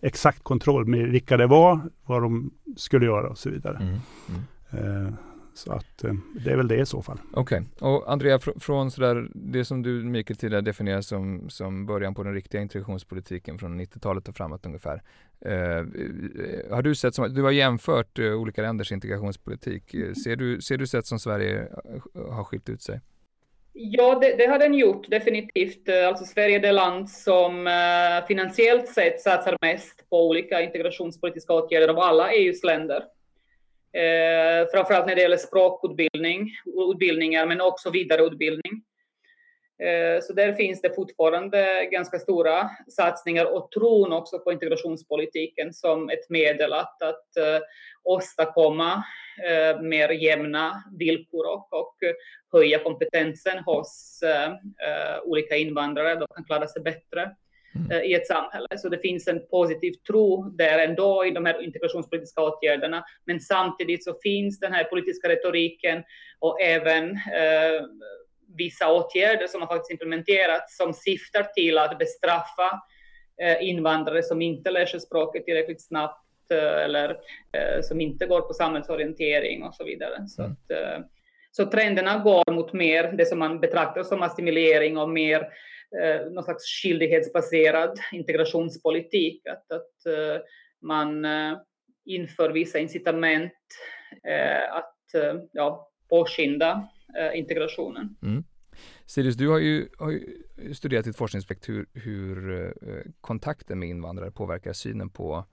exakt 0.00 0.42
kontroll 0.42 0.86
med 0.86 1.08
vilka 1.08 1.36
det 1.36 1.46
var, 1.46 1.80
vad 2.04 2.22
de 2.22 2.50
skulle 2.76 3.06
göra 3.06 3.28
och 3.28 3.38
så 3.38 3.50
vidare. 3.50 3.76
Mm. 3.76 3.98
Mm. 4.28 5.06
Eh, 5.06 5.14
så 5.54 5.72
att 5.72 6.04
eh, 6.04 6.12
det 6.44 6.50
är 6.50 6.56
väl 6.56 6.68
det 6.68 6.76
i 6.76 6.86
så 6.86 7.02
fall. 7.02 7.18
Okej, 7.32 7.62
okay. 7.76 7.88
och 7.90 8.12
Andrea 8.12 8.38
fr 8.38 8.50
från 8.60 8.90
sådär, 8.90 9.28
det 9.34 9.64
som 9.64 9.82
du 9.82 10.04
Mikael 10.04 10.36
tidigare 10.36 10.62
definierar 10.62 11.00
som, 11.00 11.50
som 11.50 11.86
början 11.86 12.14
på 12.14 12.22
den 12.22 12.34
riktiga 12.34 12.60
integrationspolitiken 12.60 13.58
från 13.58 13.80
90-talet 13.80 14.28
och 14.28 14.36
framåt 14.36 14.66
ungefär. 14.66 15.02
Eh, 15.40 15.84
har 16.70 16.82
du 16.82 16.94
sett 16.94 17.14
som, 17.14 17.34
du 17.34 17.42
har 17.42 17.50
jämfört 17.50 18.18
eh, 18.18 18.32
olika 18.32 18.62
länders 18.62 18.92
integrationspolitik. 18.92 19.90
Ser 20.24 20.36
du, 20.36 20.60
ser 20.60 20.78
du 20.78 20.86
sätt 20.86 21.06
som 21.06 21.18
Sverige 21.18 21.68
har 22.14 22.44
skilt 22.44 22.68
ut 22.68 22.82
sig? 22.82 23.00
Ja, 23.76 24.18
det, 24.20 24.36
det, 24.36 24.46
har 24.46 24.58
den 24.58 24.74
gjort 24.74 25.10
definitivt. 25.10 25.88
Eh, 25.88 26.08
alltså 26.08 26.24
Sverige 26.24 26.56
är 26.56 26.60
det 26.60 26.72
land 26.72 27.10
som 27.10 27.66
uh, 27.66 28.26
finansiellt 28.26 28.88
sett 28.88 29.20
satsar 29.20 29.56
mest 29.60 30.10
på 30.10 30.28
olika 30.28 30.62
integrationspolitiska 30.62 31.52
åtgärder 31.52 31.88
av 31.88 31.98
alla 31.98 32.32
EUs 32.32 32.64
länder. 32.64 33.04
Uh, 33.96 34.70
framförallt 34.72 35.06
när 35.06 35.14
det 35.14 35.20
gäller 35.20 35.36
språkutbildning, 35.36 36.50
utbildningar, 36.92 37.46
men 37.46 37.60
också 37.60 37.90
vidareutbildning. 37.90 38.82
Uh, 39.82 40.20
så 40.22 40.32
där 40.32 40.52
finns 40.52 40.80
det 40.80 40.94
fortfarande 40.94 41.88
ganska 41.92 42.18
stora 42.18 42.70
satsningar 42.96 43.54
och 43.54 43.70
tron 43.70 44.12
också 44.12 44.38
på 44.38 44.52
integrationspolitiken 44.52 45.74
som 45.74 46.10
ett 46.10 46.30
medel 46.30 46.72
att, 46.72 47.02
att 47.02 47.28
åstadkomma 48.04 49.04
eh, 49.42 49.80
mer 49.80 50.08
jämna 50.08 50.84
villkor 50.98 51.46
och, 51.46 51.72
och 51.72 51.96
höja 52.52 52.78
kompetensen 52.78 53.58
hos 53.58 54.20
eh, 54.22 54.50
eh, 54.50 55.20
olika 55.24 55.56
invandrare. 55.56 56.14
De 56.14 56.26
kan 56.34 56.44
klara 56.44 56.66
sig 56.66 56.82
bättre 56.82 57.30
mm. 57.74 57.90
Eh, 57.90 58.10
i 58.10 58.14
ett 58.14 58.26
samhälle. 58.26 58.68
Så 58.76 58.88
det 58.88 58.98
finns 58.98 59.28
en 59.28 59.46
positiv 59.50 59.92
tro 59.92 60.42
där 60.42 60.78
ändå 60.78 61.24
i 61.26 61.30
de 61.30 61.46
här 61.46 61.62
integrationspolitiska 61.62 62.42
åtgärderna. 62.42 63.04
Men 63.24 63.40
samtidigt 63.40 64.04
så 64.04 64.14
finns 64.22 64.60
den 64.60 64.72
här 64.72 64.84
politiska 64.84 65.28
retoriken 65.28 66.02
och 66.38 66.60
även 66.60 67.10
eh, 67.10 67.82
vissa 68.56 68.92
åtgärder 68.92 69.46
som 69.46 69.60
har 69.60 69.68
faktiskt 69.68 69.90
implementerats 69.90 70.76
som 70.76 70.94
syftar 70.94 71.42
till 71.42 71.78
att 71.78 71.98
bestraffa 71.98 72.80
eh, 73.42 73.68
invandrare 73.68 74.22
som 74.22 74.42
inte 74.42 74.70
lär 74.70 74.86
sig 74.86 75.00
språket 75.00 75.44
tillräckligt 75.44 75.86
snabbt 75.86 76.24
Eh, 76.50 76.84
eller 76.84 77.10
eh, 77.52 77.80
som 77.82 78.00
inte 78.00 78.26
går 78.26 78.40
på 78.40 78.52
samhällsorientering 78.52 79.62
och 79.62 79.74
så 79.74 79.84
vidare. 79.84 80.26
Så, 80.28 80.42
mm. 80.42 80.52
att, 80.52 81.06
så 81.50 81.66
trenderna 81.66 82.18
går 82.18 82.52
mot 82.52 82.72
mer 82.72 83.12
det 83.12 83.26
som 83.26 83.38
man 83.38 83.60
betraktar 83.60 84.02
som 84.02 84.22
assimilering 84.22 84.98
och 84.98 85.08
mer 85.08 85.48
någon 86.30 86.44
slags 86.44 86.64
skyldighetsbaserad 86.64 87.98
integrationspolitik. 88.12 89.46
Att, 89.46 89.72
att 89.72 90.14
man 90.82 91.26
inför 92.06 92.50
vissa 92.50 92.78
incitament 92.78 93.52
att 94.70 94.94
ja, 95.52 95.90
påskynda 96.08 96.88
integrationen. 97.34 98.16
Mm. 98.22 98.44
Sirius, 99.06 99.36
du 99.36 99.48
har 99.48 99.58
ju, 99.58 99.88
har 99.98 100.10
ju 100.10 100.74
studerat 100.74 101.06
i 101.06 101.10
ett 101.10 101.16
forskningsprojekt 101.16 101.68
hur, 101.68 101.86
hur 101.92 102.84
kontakten 103.20 103.78
med 103.78 103.88
invandrare 103.88 104.30
påverkar 104.30 104.72
synen 104.72 105.10
på 105.10 105.44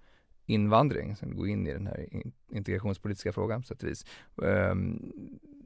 invandring, 0.45 1.15
som 1.15 1.35
går 1.35 1.47
in 1.47 1.67
i 1.67 1.73
den 1.73 1.87
här 1.87 2.07
integrationspolitiska 2.51 3.33
frågan 3.33 3.61
på 3.61 3.67
sätt 3.67 3.83
och 3.83 3.89
vis. 3.89 4.05
Um, 4.35 5.11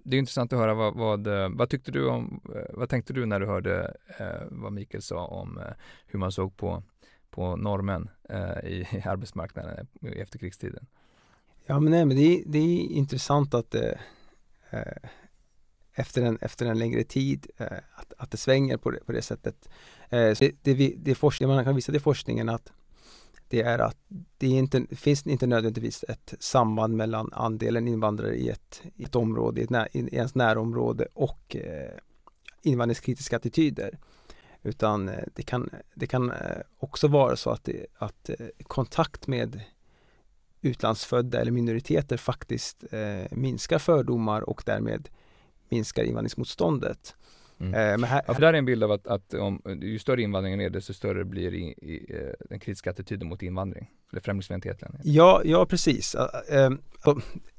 det 0.03 0.17
är 0.17 0.19
intressant 0.19 0.53
att 0.53 0.59
höra 0.59 0.73
vad, 0.73 0.95
vad, 0.95 1.27
vad, 1.57 1.69
tyckte 1.69 1.91
du 1.91 2.07
om, 2.07 2.41
vad 2.69 2.89
tänkte 2.89 3.13
du 3.13 3.25
när 3.25 3.39
du 3.39 3.45
hörde 3.45 3.95
eh, 4.19 4.47
vad 4.49 4.73
Mikael 4.73 5.01
sa 5.01 5.25
om 5.25 5.57
eh, 5.57 5.73
hur 6.07 6.19
man 6.19 6.31
såg 6.31 6.57
på, 6.57 6.83
på 7.29 7.55
normen 7.55 8.09
eh, 8.29 8.69
i, 8.69 8.87
arbetsmarknaden 9.05 9.87
i 10.01 10.07
efterkrigstiden? 10.07 10.85
Ja 11.65 11.79
men 11.79 11.91
nej 11.91 12.05
men 12.05 12.17
det, 12.17 12.23
är, 12.23 12.43
det 12.45 12.57
är 12.57 12.91
intressant 12.91 13.53
att 13.53 13.71
det, 13.71 13.99
eh, 14.69 15.09
efter, 15.95 16.21
en, 16.21 16.37
efter 16.41 16.65
en 16.65 16.79
längre 16.79 17.03
tid 17.03 17.47
eh, 17.57 17.67
att, 17.95 18.13
att 18.17 18.31
det 18.31 18.37
svänger 18.37 18.77
på 18.77 18.91
det, 18.91 18.99
på 19.05 19.11
det 19.11 19.21
sättet. 19.21 19.69
Eh, 20.09 20.35
det, 20.39 20.55
det, 20.61 20.93
det 20.97 21.15
forskning, 21.15 21.49
man 21.49 21.63
kan 21.63 21.75
visa 21.75 21.91
till 21.91 22.01
forskningen 22.01 22.49
att 22.49 22.71
det 23.47 23.61
är 23.61 23.79
att 23.79 23.97
det 24.37 24.47
inte, 24.47 24.85
finns 24.95 25.27
inte 25.27 25.47
nödvändigtvis 25.47 26.05
ett 26.07 26.33
samband 26.39 26.95
mellan 26.95 27.33
andelen 27.33 27.87
invandrare 27.87 28.35
i 28.35 28.49
ett, 28.49 28.81
i 28.95 29.03
ett 29.03 29.15
område, 29.15 29.61
i, 29.61 29.63
ett 29.63 29.69
när, 29.69 29.97
i 29.97 30.15
ens 30.15 30.35
närområde 30.35 31.07
och 31.13 31.55
eh, 31.55 31.91
invandringskritiska 32.61 33.35
attityder. 33.35 33.99
Utan 34.63 35.09
eh, 35.09 35.23
det 35.33 35.43
kan, 35.43 35.69
det 35.93 36.07
kan 36.07 36.31
eh, 36.31 36.61
också 36.77 37.07
vara 37.07 37.35
så 37.35 37.49
att, 37.49 37.63
det, 37.63 37.85
att 37.97 38.29
eh, 38.29 38.35
kontakt 38.63 39.27
med 39.27 39.61
utlandsfödda 40.61 41.41
eller 41.41 41.51
minoriteter 41.51 42.17
faktiskt 42.17 42.83
eh, 42.91 43.37
minskar 43.37 43.79
fördomar 43.79 44.49
och 44.49 44.63
därmed 44.65 45.09
minskar 45.75 46.03
invandringsmotståndet. 46.03 47.15
Mm. 47.59 48.01
Eh, 48.01 48.07
här, 48.07 48.21
ja, 48.27 48.33
för 48.33 48.41
där 48.41 48.53
är 48.53 48.57
en 48.57 48.65
bild 48.65 48.83
av 48.83 48.91
att, 48.91 49.07
att 49.07 49.33
om, 49.33 49.61
ju 49.81 49.99
större 49.99 50.21
invandringen 50.21 50.61
är 50.61 50.69
desto 50.69 50.93
större 50.93 51.25
blir 51.25 51.53
i, 51.53 51.63
i, 51.63 52.15
eh, 52.15 52.33
den 52.49 52.59
kritiska 52.59 52.89
attityden 52.89 53.27
mot 53.27 53.41
invandring, 53.41 53.91
eller 54.11 54.21
främlingsfientligheten. 54.21 54.97
Ja, 55.03 55.41
ja 55.45 55.65
precis. 55.65 56.15
Eh, 56.15 56.69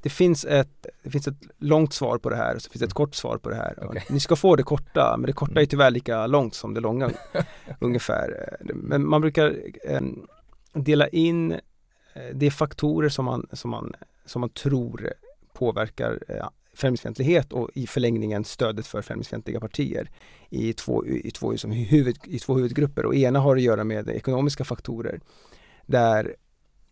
det, 0.03 0.11
finns 0.11 0.45
ett, 0.45 0.87
det 1.03 1.11
finns 1.11 1.29
ett 1.29 1.43
långt 1.59 1.93
svar 1.93 2.19
på 2.19 2.31
det 2.31 2.37
här 2.37 2.55
och 2.55 2.63
så 2.63 2.71
finns 2.71 2.81
det 2.81 2.85
ett 2.85 2.99
mm. 2.99 3.07
kort 3.07 3.15
svar 3.15 3.39
på 3.39 3.49
det 3.49 3.57
här. 3.57 3.85
Okay. 3.85 4.03
Ni 4.11 4.21
ska 4.21 4.37
få 4.37 4.57
det 4.57 4.63
korta, 4.63 5.17
men 5.19 5.27
det 5.27 5.33
korta 5.33 5.53
är 5.53 5.57
mm. 5.57 5.69
tyvärr 5.69 5.91
lika 5.91 6.27
långt 6.27 6.55
som 6.55 6.75
det 6.75 6.81
långa 6.81 7.11
ungefär. 7.81 8.57
Men 8.61 9.09
man 9.09 9.21
brukar 9.21 9.57
dela 10.73 11.09
in 11.09 11.61
de 12.33 12.51
faktorer 12.51 13.09
som 13.09 13.25
man, 13.25 13.47
som 13.53 13.71
man, 13.71 13.93
som 14.25 14.41
man 14.41 14.51
tror 14.51 15.13
påverkar 15.53 16.19
främlingsfientlighet 16.77 17.53
och 17.53 17.71
i 17.75 17.87
förlängningen 17.87 18.45
stödet 18.45 18.87
för 18.87 19.03
främlingsfientliga 19.03 19.61
partier 19.61 20.11
i 20.51 20.73
två, 20.73 21.07
i 21.07 21.31
två, 21.31 21.51
liksom 21.51 21.71
huvud, 21.71 22.19
i 22.25 22.39
två 22.39 22.55
huvudgrupper 22.55 23.07
och 23.07 23.15
ena 23.15 23.39
har 23.39 23.57
att 23.57 23.63
göra 23.63 23.85
med 23.85 24.09
ekonomiska 24.09 24.65
faktorer 24.65 25.21
där 25.87 26.37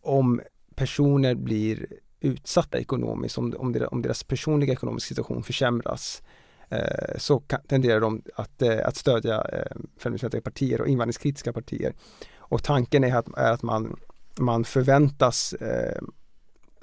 om 0.01 0.41
personer 0.75 1.35
blir 1.35 1.87
utsatta 2.21 2.79
ekonomiskt, 2.79 3.39
om, 3.39 3.55
om, 3.59 3.73
deras, 3.73 3.93
om 3.93 4.03
deras 4.03 4.25
personliga 4.25 4.73
ekonomiska 4.73 5.09
situation 5.09 5.43
försämras 5.43 6.23
eh, 6.69 7.19
så 7.19 7.41
kan, 7.41 7.61
tenderar 7.61 8.01
de 8.01 8.23
att, 8.35 8.63
eh, 8.63 8.87
att 8.87 8.97
stödja 8.97 9.45
eh, 9.53 9.77
främlingsfientliga 9.99 10.43
partier 10.43 10.81
och 10.81 10.89
invandringskritiska 10.89 11.53
partier. 11.53 11.95
Och 12.37 12.63
tanken 12.63 13.05
är 13.05 13.17
att, 13.17 13.29
är 13.37 13.53
att 13.53 13.63
man, 13.63 13.97
man 14.39 14.65
förväntas 14.65 15.53
eh, 15.53 16.03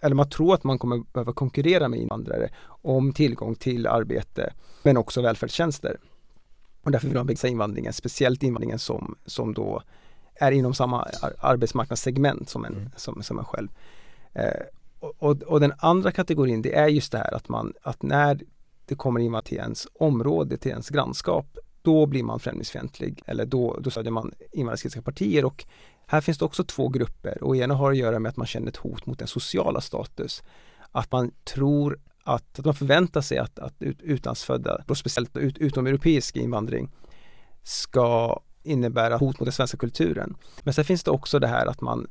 eller 0.02 0.16
man 0.16 0.30
tror 0.30 0.54
att 0.54 0.64
man 0.64 0.80
kommer 0.80 1.04
behöva 1.14 1.34
konkurrera 1.34 1.88
med 1.88 2.00
invandrare 2.00 2.50
om 2.68 3.14
tillgång 3.14 3.56
till 3.56 3.88
arbete 3.88 4.54
men 4.84 4.98
också 4.98 5.22
välfärdstjänster. 5.22 5.98
Och 6.84 6.92
därför 6.92 7.08
vill 7.08 7.18
man 7.18 7.26
begränsa 7.26 7.48
invandringen, 7.48 7.94
speciellt 7.94 8.44
invandringen 8.44 8.80
som, 8.80 9.16
som 9.26 9.54
då 9.54 9.82
är 10.36 10.52
inom 10.52 10.74
samma 10.74 11.08
arbetsmarknadssegment 11.38 12.50
som 12.50 12.66
en, 12.66 12.74
mm. 12.74 12.90
som, 12.96 13.24
som 13.24 13.40
en 13.40 13.46
själv. 13.46 13.68
Eh, 14.34 14.62
och, 15.00 15.44
och, 15.44 15.60
den 15.60 15.74
andra 15.78 16.12
kategorin 16.12 16.62
det 16.62 16.76
är 16.76 16.88
just 16.88 17.12
det 17.12 17.18
här 17.18 17.34
att 17.34 17.50
man, 17.50 17.74
att 17.82 18.04
när 18.04 18.40
det 18.86 18.96
kommer 18.96 19.20
invandrare 19.20 19.48
till 19.48 19.58
ens 19.58 19.88
område, 19.94 20.58
till 20.58 20.72
ens 20.72 20.90
grannskap, 20.90 21.58
då 21.82 22.06
blir 22.06 22.24
man 22.24 22.40
främlingsfientlig 22.40 23.24
eller 23.26 23.46
då, 23.46 23.80
då 23.82 23.90
stödjer 23.90 24.12
man 24.12 24.34
invandrarkritiska 24.52 25.02
partier 25.02 25.46
och 25.46 25.66
här 26.08 26.22
finns 26.22 26.38
det 26.38 26.46
också 26.46 26.64
två 26.64 26.90
grupper 26.90 27.44
och 27.44 27.56
ena 27.56 27.74
har 27.74 27.92
att 27.92 27.98
göra 27.98 28.20
med 28.20 28.30
att 28.30 28.38
man 28.38 28.48
känner 28.48 28.68
ett 28.68 28.78
hot 28.78 29.06
mot 29.06 29.20
den 29.20 29.28
sociala 29.28 29.82
status. 29.82 30.44
Att 30.92 31.12
man 31.12 31.32
tror 31.44 32.00
att, 32.24 32.60
att 32.60 32.66
man 32.66 32.74
förväntar 32.74 33.22
sig 33.22 33.38
att, 33.38 33.60
att 33.60 33.82
ut, 33.82 34.02
utlandsfödda, 34.02 34.84
och 34.88 34.98
speciellt 34.98 35.38
ut, 35.38 35.58
utomeuropeisk 35.58 36.36
invandring, 36.36 36.90
ska 37.64 38.40
innebära 38.64 39.18
hot 39.18 39.40
mot 39.40 39.46
den 39.46 39.54
svenska 39.54 39.78
kulturen. 39.78 40.36
Men 40.64 40.74
sen 40.74 40.86
finns 40.86 41.04
det 41.04 41.12
också 41.12 41.40
det 41.40 41.48
här 41.48 41.66
att 41.66 41.82
man 41.82 42.08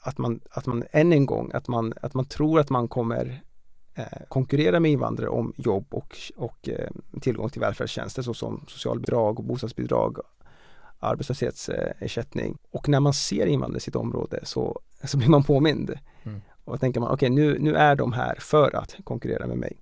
att 0.00 0.18
man, 0.18 0.40
att 0.50 0.66
man 0.66 0.84
än 0.90 1.12
en 1.12 1.26
gång, 1.26 1.50
att 1.54 1.68
man, 1.68 1.94
att 2.02 2.14
man 2.14 2.24
tror 2.24 2.60
att 2.60 2.70
man 2.70 2.88
kommer 2.88 3.42
eh, 3.94 4.04
konkurrera 4.28 4.80
med 4.80 4.90
invandrare 4.90 5.28
om 5.28 5.52
jobb 5.56 5.86
och, 5.90 6.16
och 6.36 6.68
eh, 6.68 6.90
tillgång 7.20 7.50
till 7.50 7.60
välfärdstjänster 7.60 8.22
såsom 8.22 8.64
socialbidrag 8.68 9.38
och 9.38 9.44
bostadsbidrag 9.44 10.18
arbetslöshetsersättning. 10.98 12.58
Och 12.70 12.88
när 12.88 13.00
man 13.00 13.12
ser 13.12 13.46
invandrare 13.46 13.78
i 13.78 13.80
sitt 13.80 13.96
område 13.96 14.40
så, 14.42 14.80
så 15.04 15.16
blir 15.16 15.28
man 15.28 15.44
påmind. 15.44 15.94
Mm. 16.22 16.40
Och 16.64 16.80
tänker 16.80 17.00
man, 17.00 17.10
okej 17.10 17.32
okay, 17.32 17.44
nu, 17.44 17.58
nu 17.58 17.74
är 17.76 17.96
de 17.96 18.12
här 18.12 18.36
för 18.40 18.76
att 18.76 18.96
konkurrera 19.04 19.46
med 19.46 19.56
mig. 19.56 19.76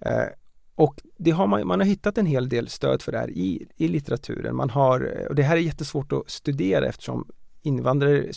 Eh, 0.00 0.26
och 0.74 1.00
det 1.16 1.30
har 1.30 1.46
man, 1.46 1.66
man 1.66 1.80
har 1.80 1.86
hittat 1.86 2.18
en 2.18 2.26
hel 2.26 2.48
del 2.48 2.68
stöd 2.68 3.02
för 3.02 3.12
det 3.12 3.18
här 3.18 3.30
i, 3.30 3.68
i 3.76 3.88
litteraturen. 3.88 4.56
Man 4.56 4.70
har, 4.70 5.26
och 5.28 5.34
det 5.34 5.42
här 5.42 5.56
är 5.56 5.60
jättesvårt 5.60 6.12
att 6.12 6.30
studera 6.30 6.86
eftersom 6.86 7.28
invandrare 7.62 8.32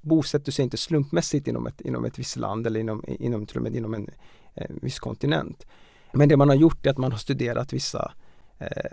bosätter 0.00 0.52
sig 0.52 0.62
inte 0.62 0.76
slumpmässigt 0.76 1.48
inom 1.48 1.66
ett, 1.66 1.80
inom 1.80 2.04
ett 2.04 2.18
visst 2.18 2.36
land 2.36 2.66
eller 2.66 2.80
inom, 2.80 3.04
inom, 3.08 3.46
till 3.46 3.56
och 3.56 3.62
med 3.62 3.76
inom 3.76 3.94
en 3.94 4.10
eh, 4.54 4.70
viss 4.82 4.98
kontinent. 4.98 5.66
Men 6.12 6.28
det 6.28 6.36
man 6.36 6.48
har 6.48 6.56
gjort 6.56 6.86
är 6.86 6.90
att 6.90 6.98
man 6.98 7.12
har 7.12 7.18
studerat 7.18 7.72
vissa 7.72 8.12
eh, 8.58 8.90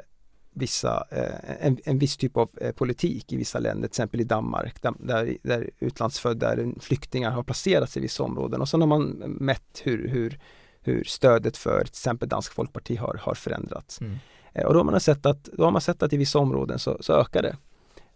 vissa, 0.58 1.08
eh, 1.12 1.66
en, 1.68 1.78
en 1.86 2.00
viss 2.00 2.18
typ 2.18 2.38
av 2.38 2.50
eh, 2.62 2.72
politik 2.72 3.34
i 3.34 3.38
vissa 3.38 3.60
länder, 3.60 3.88
till 3.88 3.92
exempel 3.92 4.22
i 4.22 4.24
Danmark 4.24 4.82
där, 4.82 5.38
där 5.44 5.70
utlandsfödda 5.80 6.56
flyktingar 6.80 7.32
har 7.32 7.44
placerats 7.44 7.98
i 7.98 8.00
vissa 8.00 8.24
områden 8.24 8.62
och 8.62 8.70
sen 8.70 8.82
har 8.82 8.88
man 8.88 9.04
mätt 9.40 9.82
hur, 9.84 10.08
hur, 10.08 10.40
hur 10.82 11.04
stödet 11.04 11.58
för 11.58 11.80
till 11.80 11.90
exempel 11.90 12.30
Dansk 12.30 12.54
Folkparti 12.54 12.98
har, 12.98 13.20
har 13.22 13.34
förändrats. 13.34 14.02
Mm. 14.02 14.16
Eh, 14.54 14.66
och 14.66 14.74
då 14.74 14.80
har 14.80 14.84
man 14.84 15.00
sett 15.00 15.26
att, 15.26 15.44
då 15.44 15.64
har 15.64 15.72
man 15.72 15.82
sett 15.82 16.04
att 16.04 16.14
i 16.14 16.18
vissa 16.18 16.40
områden 16.40 16.80
så, 16.80 16.98
så 17.00 17.14
ökar 17.14 17.42
det. 17.42 17.58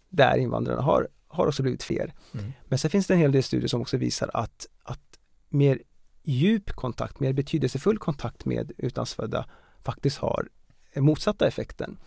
Där 0.08 0.36
invandrarna 0.36 0.82
har, 0.82 1.08
har 1.28 1.46
också 1.46 1.62
blivit 1.62 1.82
fler. 1.82 2.14
Mm. 2.34 2.52
Men 2.64 2.78
sen 2.78 2.90
finns 2.90 3.06
det 3.06 3.14
en 3.14 3.20
hel 3.20 3.32
del 3.32 3.42
studier 3.42 3.68
som 3.68 3.80
också 3.80 3.96
visar 3.96 4.30
att, 4.34 4.66
att 4.82 5.18
mer 5.48 5.82
djup 6.22 6.70
kontakt, 6.72 7.20
mer 7.20 7.32
betydelsefull 7.32 7.98
kontakt 7.98 8.44
med 8.44 8.72
utlandsfödda 8.78 9.46
faktiskt 9.80 10.18
har 10.18 10.48
motsatta 10.96 11.46
effekten. 11.46 11.98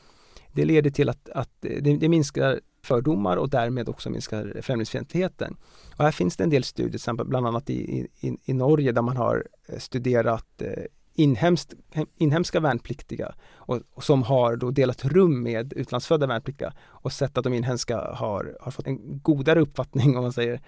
Det 0.55 0.65
leder 0.65 0.89
till 0.89 1.09
att, 1.09 1.29
att 1.29 1.49
det, 1.59 1.97
det 1.97 2.09
minskar 2.09 2.59
fördomar 2.83 3.37
och 3.37 3.49
därmed 3.49 3.89
också 3.89 4.09
minskar 4.09 4.61
främlingsfientligheten. 4.61 5.57
Och 5.97 6.03
här 6.03 6.11
finns 6.11 6.37
det 6.37 6.43
en 6.43 6.49
del 6.49 6.63
studier, 6.63 7.23
bland 7.23 7.47
annat 7.47 7.69
i, 7.69 8.07
i, 8.19 8.37
i 8.45 8.53
Norge 8.53 8.91
där 8.91 9.01
man 9.01 9.17
har 9.17 9.47
eh, 9.67 9.79
studerat 9.79 10.61
eh, 10.61 10.83
inhemskt, 11.13 11.73
inhemska 12.17 12.59
värnpliktiga 12.59 13.35
och, 13.55 13.81
och, 13.93 14.03
som 14.03 14.23
har 14.23 14.55
då 14.55 14.71
delat 14.71 15.05
rum 15.05 15.43
med 15.43 15.73
utlandsfödda 15.73 16.27
värnpliktiga 16.27 16.73
och 16.83 17.11
sett 17.11 17.37
att 17.37 17.43
de 17.43 17.53
inhemska 17.53 17.97
har, 17.97 18.57
har 18.61 18.71
fått 18.71 18.87
en 18.87 19.19
godare 19.19 19.61
uppfattning 19.61 20.17
om 20.17 20.23
man 20.23 20.33
säger 20.33 20.61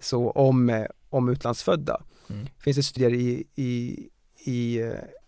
så 0.00 0.30
om, 0.30 0.70
eh, 0.70 0.86
om 1.10 1.28
utlandsfödda. 1.28 2.02
Mm. 2.30 2.46
Finns 2.58 2.76
det 2.76 2.82
studier 2.82 3.14
i, 3.14 3.44
i, 3.54 3.98
i 4.44 4.82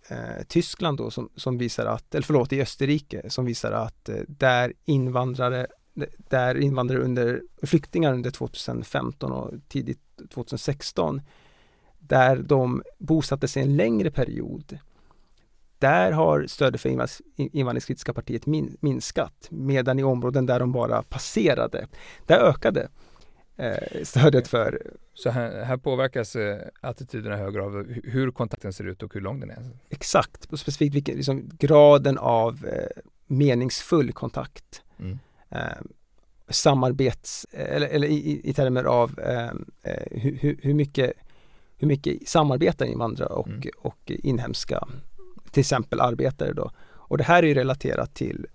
eh, 0.08 0.44
Tyskland 0.48 0.98
då 0.98 1.10
som, 1.10 1.28
som 1.36 1.58
visar 1.58 1.86
att, 1.86 2.14
eller 2.14 2.24
förlåt 2.24 2.52
i 2.52 2.62
Österrike 2.62 3.30
som 3.30 3.44
visar 3.44 3.72
att 3.72 4.08
eh, 4.08 4.16
där 4.28 4.72
invandrare 4.84 5.66
där 6.30 6.56
invandrare 6.56 6.98
under 7.00 7.42
flyktingar 7.62 8.12
under 8.12 8.30
2015 8.30 9.32
och 9.32 9.52
tidigt 9.68 10.00
2016 10.34 11.20
där 11.98 12.36
de 12.36 12.82
bosatte 12.98 13.48
sig 13.48 13.62
en 13.62 13.76
längre 13.76 14.10
period 14.10 14.78
där 15.78 16.12
har 16.12 16.46
stödet 16.46 16.80
för 16.80 16.88
invandringskritiska 17.36 18.14
partiet 18.14 18.46
min, 18.46 18.76
minskat 18.80 19.48
medan 19.50 19.98
i 19.98 20.02
områden 20.02 20.46
där 20.46 20.60
de 20.60 20.72
bara 20.72 21.02
passerade 21.02 21.86
där 22.26 22.38
ökade 22.38 22.88
stödet 24.02 24.48
för. 24.48 24.82
Så 25.14 25.30
här, 25.30 25.64
här 25.64 25.76
påverkas 25.76 26.36
eh, 26.36 26.58
attityderna 26.80 27.36
högre 27.36 27.62
av 27.62 27.86
hur 28.04 28.30
kontakten 28.30 28.72
ser 28.72 28.84
ut 28.84 29.02
och 29.02 29.14
hur 29.14 29.20
lång 29.20 29.40
den 29.40 29.50
är? 29.50 29.70
Exakt, 29.88 30.52
och 30.52 30.58
specifikt 30.58 30.94
vilken, 30.94 31.16
liksom, 31.16 31.50
graden 31.58 32.18
av 32.18 32.66
eh, 32.66 33.02
meningsfull 33.26 34.12
kontakt. 34.12 34.82
Mm. 34.98 35.18
Eh, 35.48 35.82
samarbets, 36.48 37.46
eller, 37.50 37.86
eller 37.86 38.08
i, 38.08 38.40
i 38.44 38.52
termer 38.52 38.84
av 38.84 39.20
eh, 39.20 39.50
eh, 39.82 40.02
hur, 40.10 40.58
hur, 40.62 40.74
mycket, 40.74 41.12
hur 41.76 41.88
mycket 41.88 42.28
samarbetar 42.28 42.86
invandrare 42.86 43.28
och, 43.28 43.48
mm. 43.48 43.62
och 43.78 43.98
inhemska, 44.06 44.88
till 45.50 45.60
exempel 45.60 46.00
arbetare 46.00 46.52
då. 46.52 46.70
Och 46.86 47.18
det 47.18 47.24
här 47.24 47.42
är 47.42 47.46
ju 47.46 47.54
relaterat 47.54 48.14
till, 48.14 48.46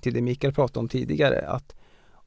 till 0.00 0.14
det 0.14 0.20
Mikael 0.20 0.52
pratade 0.52 0.78
om 0.80 0.88
tidigare, 0.88 1.48
att 1.48 1.74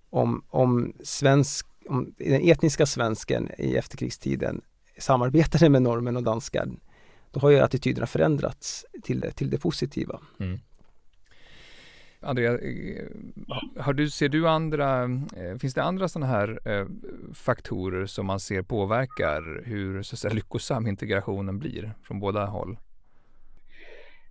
om, 0.10 0.44
om 0.50 0.94
svensk 1.04 1.68
om 1.88 2.14
den 2.18 2.50
etniska 2.50 2.86
svensken 2.86 3.50
i 3.58 3.76
efterkrigstiden 3.76 4.62
samarbetade 4.98 5.70
med 5.70 5.82
normen 5.82 6.18
och 6.18 6.24
danskan, 6.24 6.80
då 7.32 7.40
har 7.40 7.50
ju 7.50 7.60
attityderna 7.60 8.08
förändrats 8.08 8.86
till 9.04 9.20
det, 9.20 9.32
till 9.32 9.50
det 9.50 9.58
positiva. 9.58 10.20
Mm. 10.40 10.60
Andrea, 12.20 12.52
eh, 12.52 13.06
har 13.80 13.94
du, 13.94 14.10
ser 14.10 14.30
du 14.30 14.48
andra, 14.48 15.04
eh, 15.38 15.58
finns 15.60 15.74
det 15.74 15.84
andra 15.84 16.08
sådana 16.08 16.32
här 16.32 16.60
eh, 16.66 16.86
faktorer 17.34 18.06
som 18.06 18.26
man 18.26 18.40
ser 18.40 18.62
påverkar 18.62 19.64
hur 19.66 20.04
så 20.04 20.16
att 20.16 20.20
säga, 20.20 20.34
lyckosam 20.34 20.88
integrationen 20.88 21.60
blir 21.60 21.94
från 22.04 22.20
båda 22.20 22.46
håll? 22.46 22.78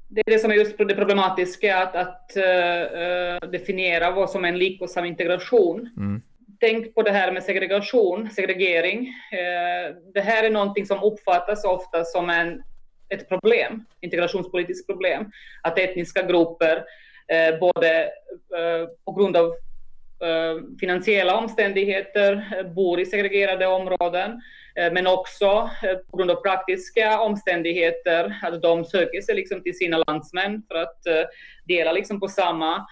Det 0.08 0.20
är 0.26 0.30
det 0.30 0.38
som 0.38 0.50
är 0.50 0.54
just 0.54 0.78
det 0.78 0.94
problematiska, 0.94 1.82
att, 1.82 1.96
att 1.96 2.32
uh, 2.36 3.50
definiera 3.50 4.10
vad 4.10 4.30
som 4.30 4.44
är 4.44 4.48
en 4.48 4.58
lyckosam 4.58 5.04
integration. 5.04 5.90
Mm. 5.96 6.22
Tänk 6.60 6.94
på 6.94 7.02
det 7.02 7.10
här 7.10 7.32
med 7.32 7.42
segregation, 7.42 8.30
segregering. 8.30 9.08
Eh, 9.32 9.96
det 10.14 10.20
här 10.20 10.44
är 10.44 10.50
någonting 10.50 10.86
som 10.86 11.02
uppfattas 11.02 11.64
ofta 11.64 12.04
som 12.04 12.30
en, 12.30 12.62
ett 13.08 13.28
problem, 13.28 13.84
integrationspolitiskt 14.00 14.86
problem. 14.86 15.30
Att 15.62 15.78
etniska 15.78 16.22
grupper 16.22 16.84
eh, 17.28 17.58
både 17.58 18.02
eh, 18.56 18.88
på 19.04 19.12
grund 19.12 19.36
av 19.36 19.54
finansiella 20.80 21.36
omständigheter 21.36 22.64
bor 22.74 23.00
i 23.00 23.06
segregerade 23.06 23.66
områden, 23.66 24.42
men 24.92 25.06
också 25.06 25.70
på 26.10 26.16
grund 26.16 26.30
av 26.30 26.42
praktiska 26.42 27.20
omständigheter, 27.20 28.40
att 28.42 28.62
de 28.62 28.84
söker 28.84 29.20
sig 29.20 29.34
liksom 29.34 29.62
till 29.62 29.78
sina 29.78 30.04
landsmän 30.06 30.62
för 30.68 30.74
att 30.74 30.98
dela 31.64 31.92
liksom 31.92 32.20
på 32.20 32.28
samma 32.28 32.86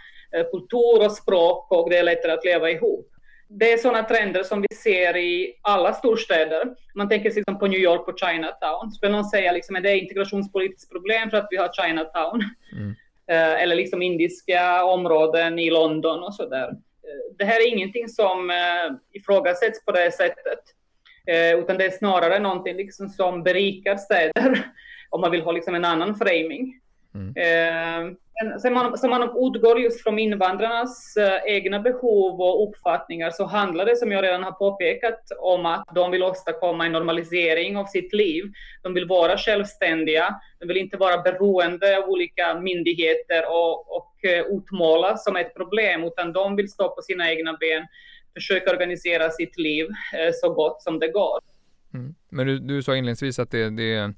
kultur 0.50 1.04
och 1.04 1.12
språk 1.12 1.72
och 1.72 1.90
det 1.90 1.96
är 1.96 2.02
lättare 2.02 2.32
att 2.32 2.44
leva 2.44 2.70
ihop. 2.70 3.13
Det 3.48 3.72
är 3.72 3.78
sådana 3.78 4.02
trender 4.02 4.42
som 4.42 4.60
vi 4.60 4.76
ser 4.76 5.16
i 5.16 5.54
alla 5.62 5.92
storstäder. 5.92 6.74
Man 6.94 7.08
tänker 7.08 7.34
liksom 7.34 7.58
på 7.58 7.66
New 7.66 7.80
York 7.80 8.08
och 8.08 8.18
Chinatown. 8.18 8.92
Skulle 8.92 9.12
någon 9.12 9.24
säga 9.24 9.52
liksom, 9.52 9.76
att 9.76 9.82
det 9.82 9.90
är 9.90 10.02
integrationspolitiskt 10.02 10.92
problem 10.92 11.30
för 11.30 11.36
att 11.36 11.48
vi 11.50 11.56
har 11.56 11.70
Chinatown? 11.72 12.42
Mm. 12.72 12.94
Eh, 13.30 13.62
eller 13.62 13.76
liksom 13.76 14.02
indiska 14.02 14.84
områden 14.84 15.58
i 15.58 15.70
London 15.70 16.22
och 16.22 16.34
så 16.34 16.48
där. 16.48 16.68
Eh, 16.68 17.36
det 17.38 17.44
här 17.44 17.60
är 17.60 17.68
ingenting 17.68 18.08
som 18.08 18.50
eh, 18.50 18.92
ifrågasätts 19.12 19.84
på 19.84 19.92
det 19.92 20.12
sättet, 20.12 20.60
utan 21.58 21.78
det 21.78 21.84
är 21.84 21.90
snarare 21.90 22.38
någonting 22.38 22.76
liksom 22.76 23.08
som 23.08 23.42
berikar 23.42 23.96
städer, 23.96 24.64
om 25.10 25.20
man 25.20 25.30
vill 25.30 25.42
ha 25.42 25.52
liksom 25.52 25.74
en 25.74 25.84
annan 25.84 26.14
framing. 26.14 26.80
Mm. 27.14 28.16
Sen 28.62 28.72
man, 28.72 28.98
så 28.98 29.08
man 29.08 29.22
utgår 29.22 29.80
just 29.80 30.02
från 30.02 30.18
invandrarnas 30.18 31.16
eh, 31.16 31.54
egna 31.54 31.80
behov 31.80 32.40
och 32.40 32.68
uppfattningar 32.68 33.30
så 33.30 33.44
handlar 33.44 33.86
det, 33.86 33.96
som 33.96 34.12
jag 34.12 34.24
redan 34.24 34.42
har 34.42 34.52
påpekat, 34.52 35.20
om 35.38 35.66
att 35.66 35.88
de 35.94 36.10
vill 36.10 36.22
åstadkomma 36.22 36.86
en 36.86 36.92
normalisering 36.92 37.76
av 37.76 37.84
sitt 37.84 38.12
liv. 38.12 38.44
De 38.82 38.94
vill 38.94 39.06
vara 39.06 39.38
självständiga, 39.38 40.34
de 40.58 40.66
vill 40.66 40.76
inte 40.76 40.96
vara 40.96 41.22
beroende 41.22 41.98
av 41.98 42.04
olika 42.04 42.60
myndigheter 42.60 43.42
och, 43.48 43.96
och 43.96 44.24
eh, 44.24 44.44
utmålas 44.46 45.24
som 45.24 45.36
ett 45.36 45.54
problem, 45.54 46.04
utan 46.04 46.32
de 46.32 46.56
vill 46.56 46.68
stå 46.68 46.88
på 46.88 47.02
sina 47.02 47.30
egna 47.30 47.56
ben, 47.60 47.86
försöka 48.34 48.70
organisera 48.70 49.30
sitt 49.30 49.58
liv 49.58 49.86
eh, 49.86 50.30
så 50.34 50.54
gott 50.54 50.82
som 50.82 50.98
det 50.98 51.08
går. 51.08 51.38
Mm. 51.94 52.14
Men 52.28 52.46
du, 52.46 52.58
du 52.58 52.82
sa 52.82 52.96
inledningsvis 52.96 53.38
att 53.38 53.50
det, 53.50 53.70
det 53.70 54.14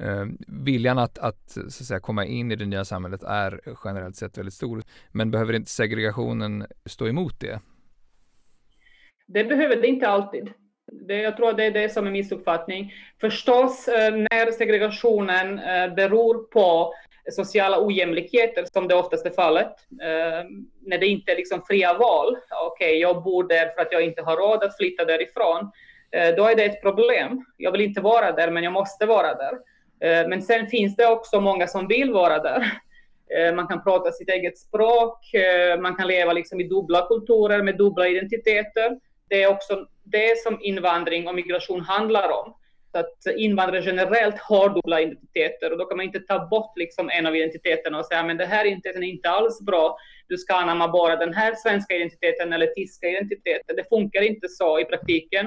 eh, 0.00 0.26
viljan 0.48 0.98
att, 0.98 1.18
att, 1.18 1.50
så 1.50 1.60
att 1.60 1.72
säga, 1.72 2.00
komma 2.00 2.24
in 2.24 2.52
i 2.52 2.56
det 2.56 2.66
nya 2.66 2.84
samhället 2.84 3.22
är 3.22 3.60
generellt 3.84 4.16
sett 4.16 4.38
väldigt 4.38 4.54
stor. 4.54 4.82
Men 5.12 5.30
behöver 5.30 5.52
inte 5.52 5.70
segregationen 5.70 6.66
stå 6.86 7.08
emot 7.08 7.40
det? 7.40 7.60
Det 9.26 9.44
behöver 9.44 9.76
det 9.76 9.86
inte 9.86 10.08
alltid. 10.08 10.52
Det, 10.92 11.22
jag 11.22 11.36
tror 11.36 11.52
det 11.52 11.64
är 11.64 11.70
det 11.70 11.88
som 11.88 12.06
är 12.06 12.10
missuppfattning. 12.10 12.92
Förstås, 13.20 13.88
eh, 13.88 14.14
när 14.14 14.52
segregationen 14.52 15.58
eh, 15.58 15.94
beror 15.94 16.44
på 16.44 16.94
sociala 17.30 17.86
ojämlikheter, 17.86 18.64
som 18.72 18.88
det 18.88 18.94
oftast 18.94 19.26
är 19.26 19.30
fallet, 19.30 19.72
eh, 20.02 20.44
när 20.80 20.98
det 20.98 21.06
inte 21.06 21.32
är 21.32 21.36
liksom 21.36 21.62
fria 21.62 21.98
val. 21.98 22.36
Okej, 22.66 22.88
okay, 22.88 23.00
jag 23.00 23.22
bor 23.22 23.48
där 23.48 23.74
för 23.74 23.82
att 23.82 23.92
jag 23.92 24.02
inte 24.02 24.22
har 24.22 24.36
råd 24.36 24.64
att 24.64 24.76
flytta 24.76 25.04
därifrån. 25.04 25.70
Eh, 26.10 26.34
då 26.36 26.44
är 26.44 26.56
det 26.56 26.64
ett 26.64 26.82
problem. 26.82 27.44
Jag 27.56 27.72
vill 27.72 27.80
inte 27.80 28.00
vara 28.00 28.32
där, 28.32 28.50
men 28.50 28.64
jag 28.64 28.72
måste 28.72 29.06
vara 29.06 29.34
där. 29.34 29.58
Eh, 30.00 30.28
men 30.28 30.42
sen 30.42 30.66
finns 30.66 30.96
det 30.96 31.06
också 31.06 31.40
många 31.40 31.66
som 31.66 31.88
vill 31.88 32.12
vara 32.12 32.38
där. 32.38 32.72
Eh, 33.36 33.54
man 33.54 33.66
kan 33.66 33.82
prata 33.82 34.12
sitt 34.12 34.28
eget 34.28 34.58
språk, 34.58 35.34
eh, 35.34 35.80
man 35.80 35.96
kan 35.96 36.08
leva 36.08 36.32
liksom 36.32 36.60
i 36.60 36.64
dubbla 36.64 37.06
kulturer 37.06 37.62
med 37.62 37.76
dubbla 37.76 38.08
identiteter. 38.08 38.98
Det 39.28 39.42
är 39.42 39.48
också 39.48 39.86
det 40.04 40.42
som 40.42 40.58
invandring 40.60 41.28
och 41.28 41.34
migration 41.34 41.80
handlar 41.80 42.28
om. 42.28 42.54
Så 42.92 42.98
att 42.98 43.36
invandrare 43.36 43.82
generellt 43.84 44.38
har 44.38 44.68
dubbla 44.68 45.00
identiteter 45.00 45.72
och 45.72 45.78
då 45.78 45.84
kan 45.84 45.96
man 45.96 46.06
inte 46.06 46.20
ta 46.20 46.46
bort 46.46 46.78
liksom 46.78 47.10
en 47.10 47.26
av 47.26 47.36
identiteterna 47.36 47.98
och 47.98 48.06
säga 48.06 48.22
men 48.22 48.36
det 48.36 48.46
här 48.46 48.64
identiteten 48.64 49.02
är 49.02 49.08
inte 49.08 49.30
alls 49.30 49.60
bra. 49.60 49.96
Du 50.28 50.36
ska 50.36 50.54
anamma 50.54 50.88
bara 50.88 51.16
den 51.16 51.34
här 51.34 51.54
svenska 51.54 51.94
identiteten 51.94 52.52
eller 52.52 52.66
tyska 52.66 53.08
identiteten. 53.08 53.76
Det 53.76 53.88
funkar 53.88 54.22
inte 54.22 54.48
så 54.48 54.80
i 54.80 54.84
praktiken. 54.84 55.46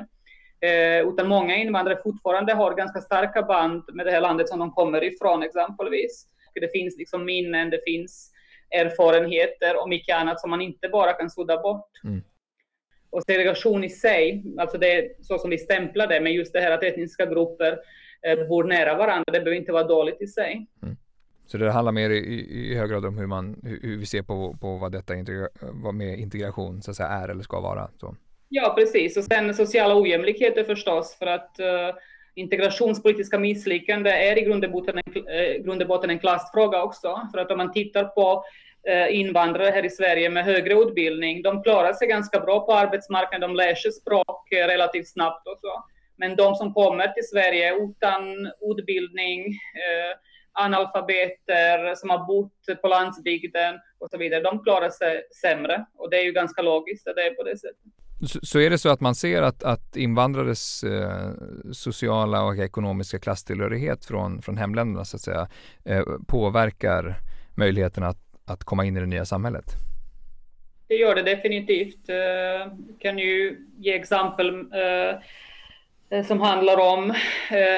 Eh, 0.62 1.08
utan 1.08 1.28
många 1.28 1.56
invandrare 1.56 1.98
fortfarande 2.04 2.54
har 2.54 2.76
ganska 2.76 3.02
starka 3.02 3.42
band 3.42 3.84
med 3.94 4.06
det 4.06 4.12
här 4.12 4.22
landet 4.22 4.50
som 4.50 4.60
de 4.60 4.72
kommer 4.72 5.04
ifrån 5.04 5.44
exempelvis. 5.44 6.28
Det 6.54 6.72
finns 6.72 6.98
liksom 6.98 7.26
minnen, 7.26 7.70
det 7.70 7.82
finns 7.86 8.32
erfarenheter 8.72 9.82
och 9.82 9.90
mycket 9.90 10.16
annat 10.16 10.42
som 10.42 10.50
man 10.50 10.62
inte 10.62 10.90
bara 10.90 11.14
kan 11.14 11.30
sudda 11.30 11.62
bort. 11.62 11.90
Mm. 12.04 12.24
Och 13.10 13.24
segregation 13.24 13.84
i 13.84 13.90
sig, 13.90 14.44
alltså 14.58 14.78
det 14.78 14.92
är 14.92 15.10
så 15.22 15.38
som 15.38 15.50
vi 15.50 15.58
stämplar 15.58 16.08
det, 16.08 16.22
men 16.22 16.34
just 16.34 16.54
det 16.54 16.60
här 16.60 16.72
att 16.72 16.84
etniska 16.84 17.26
grupper 17.26 17.80
eh, 18.22 18.48
bor 18.48 18.64
nära 18.64 18.98
varandra, 18.98 19.32
det 19.32 19.40
behöver 19.40 19.60
inte 19.60 19.72
vara 19.72 19.84
dåligt 19.84 20.22
i 20.22 20.28
sig. 20.28 20.68
Mm. 20.84 20.98
Så 21.46 21.58
det 21.58 21.72
handlar 21.72 21.92
mer 21.92 22.10
i, 22.10 22.72
i 22.72 22.76
hög 22.76 22.90
grad 22.90 23.06
om 23.06 23.18
hur, 23.18 23.28
man, 23.28 23.62
hur, 23.64 23.98
vi 23.98 24.06
ser 24.06 24.22
på, 24.22 24.58
på 24.62 24.78
vad 24.78 24.92
detta 24.92 25.16
integra, 25.16 25.48
vad 25.62 25.94
med 25.94 26.20
integration 26.20 26.82
så 26.82 26.92
att 26.92 26.98
säga, 26.98 27.10
är 27.10 27.30
eller 27.30 27.44
ska 27.44 27.60
vara. 27.60 27.90
Så. 27.98 28.16
Ja, 28.54 28.74
precis. 28.78 29.18
Och 29.18 29.24
sen 29.24 29.54
sociala 29.54 29.96
ojämlikheter 29.96 30.64
förstås, 30.64 31.16
för 31.20 31.26
att 31.26 31.60
uh, 31.60 31.96
integrationspolitiska 32.36 33.40
misslyckande 33.40 34.10
är 34.10 34.38
i 34.38 34.42
grund 34.42 34.66
och, 34.66 34.72
botten 34.72 35.02
en, 35.06 35.14
uh, 35.18 35.64
grund 35.64 35.82
och 35.82 35.88
botten 35.88 36.10
en 36.10 36.20
klassfråga 36.20 36.84
också. 36.84 37.30
För 37.32 37.40
att 37.40 37.52
om 37.52 37.58
man 37.58 37.72
tittar 37.72 38.04
på 38.04 38.44
uh, 38.90 39.16
invandrare 39.16 39.70
här 39.70 39.86
i 39.86 39.90
Sverige 39.90 40.30
med 40.30 40.46
högre 40.46 40.74
utbildning, 40.74 41.42
de 41.42 41.64
klarar 41.64 41.94
sig 41.94 42.08
ganska 42.08 42.40
bra 42.40 42.66
på 42.66 42.74
arbetsmarknaden, 42.74 43.42
de 43.42 43.56
lär 43.56 43.76
sig 43.76 43.92
språk 43.92 44.48
relativt 44.52 45.08
snabbt 45.08 45.48
och 45.48 45.58
så. 45.62 45.84
Men 46.16 46.36
de 46.36 46.56
som 46.56 46.74
kommer 46.74 47.08
till 47.08 47.28
Sverige 47.28 47.76
utan 47.76 48.52
utbildning, 48.62 49.46
analfabeter 50.54 51.96
som 51.96 52.10
har 52.10 52.28
bott 52.28 52.82
på 52.82 52.88
landsbygden 52.88 53.80
och 54.00 54.10
så 54.10 54.18
vidare, 54.18 54.42
de 54.42 54.64
klarar 54.64 54.90
sig 54.90 55.24
sämre. 55.42 55.86
Och 55.98 56.10
det 56.10 56.18
är 56.18 56.24
ju 56.24 56.32
ganska 56.32 56.62
logiskt 56.62 57.08
att 57.08 57.16
det 57.16 57.28
är 57.28 57.34
på 57.34 57.44
det 57.44 57.58
sättet. 57.58 57.92
Så, 58.28 58.40
så 58.44 58.60
är 58.60 58.70
det 58.70 58.78
så 58.78 58.90
att 58.90 59.02
man 59.02 59.16
ser 59.16 59.42
att, 59.42 59.64
att 59.64 59.98
invandrares 59.98 60.84
eh, 60.84 61.32
sociala 61.72 62.44
och 62.44 62.58
ekonomiska 62.58 63.20
klasstillhörighet 63.20 64.06
från, 64.06 64.42
från 64.42 64.58
hemländerna 64.58 65.06
så 65.06 65.18
att 65.18 65.22
säga 65.22 65.48
eh, 65.86 66.04
påverkar 66.28 67.16
möjligheten 67.56 68.04
att, 68.04 68.18
att 68.46 68.64
komma 68.64 68.86
in 68.86 68.98
i 68.98 69.00
det 69.00 69.06
nya 69.06 69.26
samhället? 69.26 69.66
Det 70.92 70.96
gör 70.96 71.16
det 71.16 71.22
definitivt. 71.22 72.10
Eh, 72.10 72.16
jag 72.16 73.00
kan 73.00 73.18
ju 73.18 73.58
ge 73.78 73.94
exempel 73.94 74.50
eh, 74.74 75.16
eh, 76.10 76.26
som 76.26 76.42
handlar 76.42 76.80
om 76.94 77.14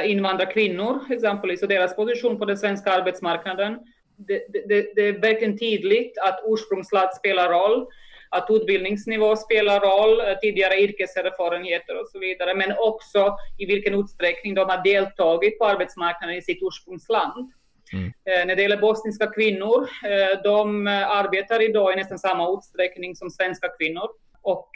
invandrarkvinnor 0.06 1.00
exempelvis 1.10 1.62
och 1.62 1.68
deras 1.68 1.96
position 1.96 2.40
på 2.40 2.46
den 2.46 2.58
svenska 2.58 2.92
arbetsmarknaden. 2.92 3.80
Det, 4.16 4.48
det, 4.68 4.96
det 4.96 5.02
är 5.02 5.22
verkligen 5.22 5.58
tydligt 5.58 6.18
att 6.18 6.40
ursprungsland 6.48 7.10
spelar 7.14 7.50
roll 7.50 7.88
att 8.34 8.48
utbildningsnivå 8.50 9.36
spelar 9.36 9.80
roll, 9.80 10.19
eh, 10.19 10.38
tidigare 10.41 10.82
yrkeserfarenheter 10.82 12.02
och 12.02 12.08
så 12.08 12.19
vidare, 12.19 12.56
men 12.56 12.74
också 12.78 13.38
i 13.58 13.65
vilken 13.65 13.93
utsträckning 13.93 14.54
de 14.54 14.69
har 14.69 14.84
deltagit 14.84 15.60
på 15.60 15.65
arbetsmarknaden 15.65 16.36
i 16.36 16.41
sitt 16.41 16.60
ursprungsland. 16.62 17.52
Mm. 17.93 18.06
Eh, 18.06 18.46
när 18.48 18.56
det 18.56 18.62
gäller 18.62 18.78
bosniska 18.78 19.28
kvinnor, 19.28 19.89
eh, 20.06 20.41
de 20.43 20.88
arbetar 20.88 21.62
idag 21.62 21.93
i 21.93 21.96
nästan 21.96 22.19
samma 22.19 22.54
utsträckning 22.54 23.15
som 23.15 23.30
svenska 23.30 23.67
kvinnor. 23.80 24.10
Och 24.41 24.69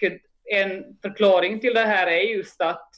en 0.50 0.84
förklaring 1.02 1.60
till 1.60 1.73
det 1.73 1.86
här 1.86 2.08
är 2.08 2.21
just 2.21 2.62
att 2.62 2.90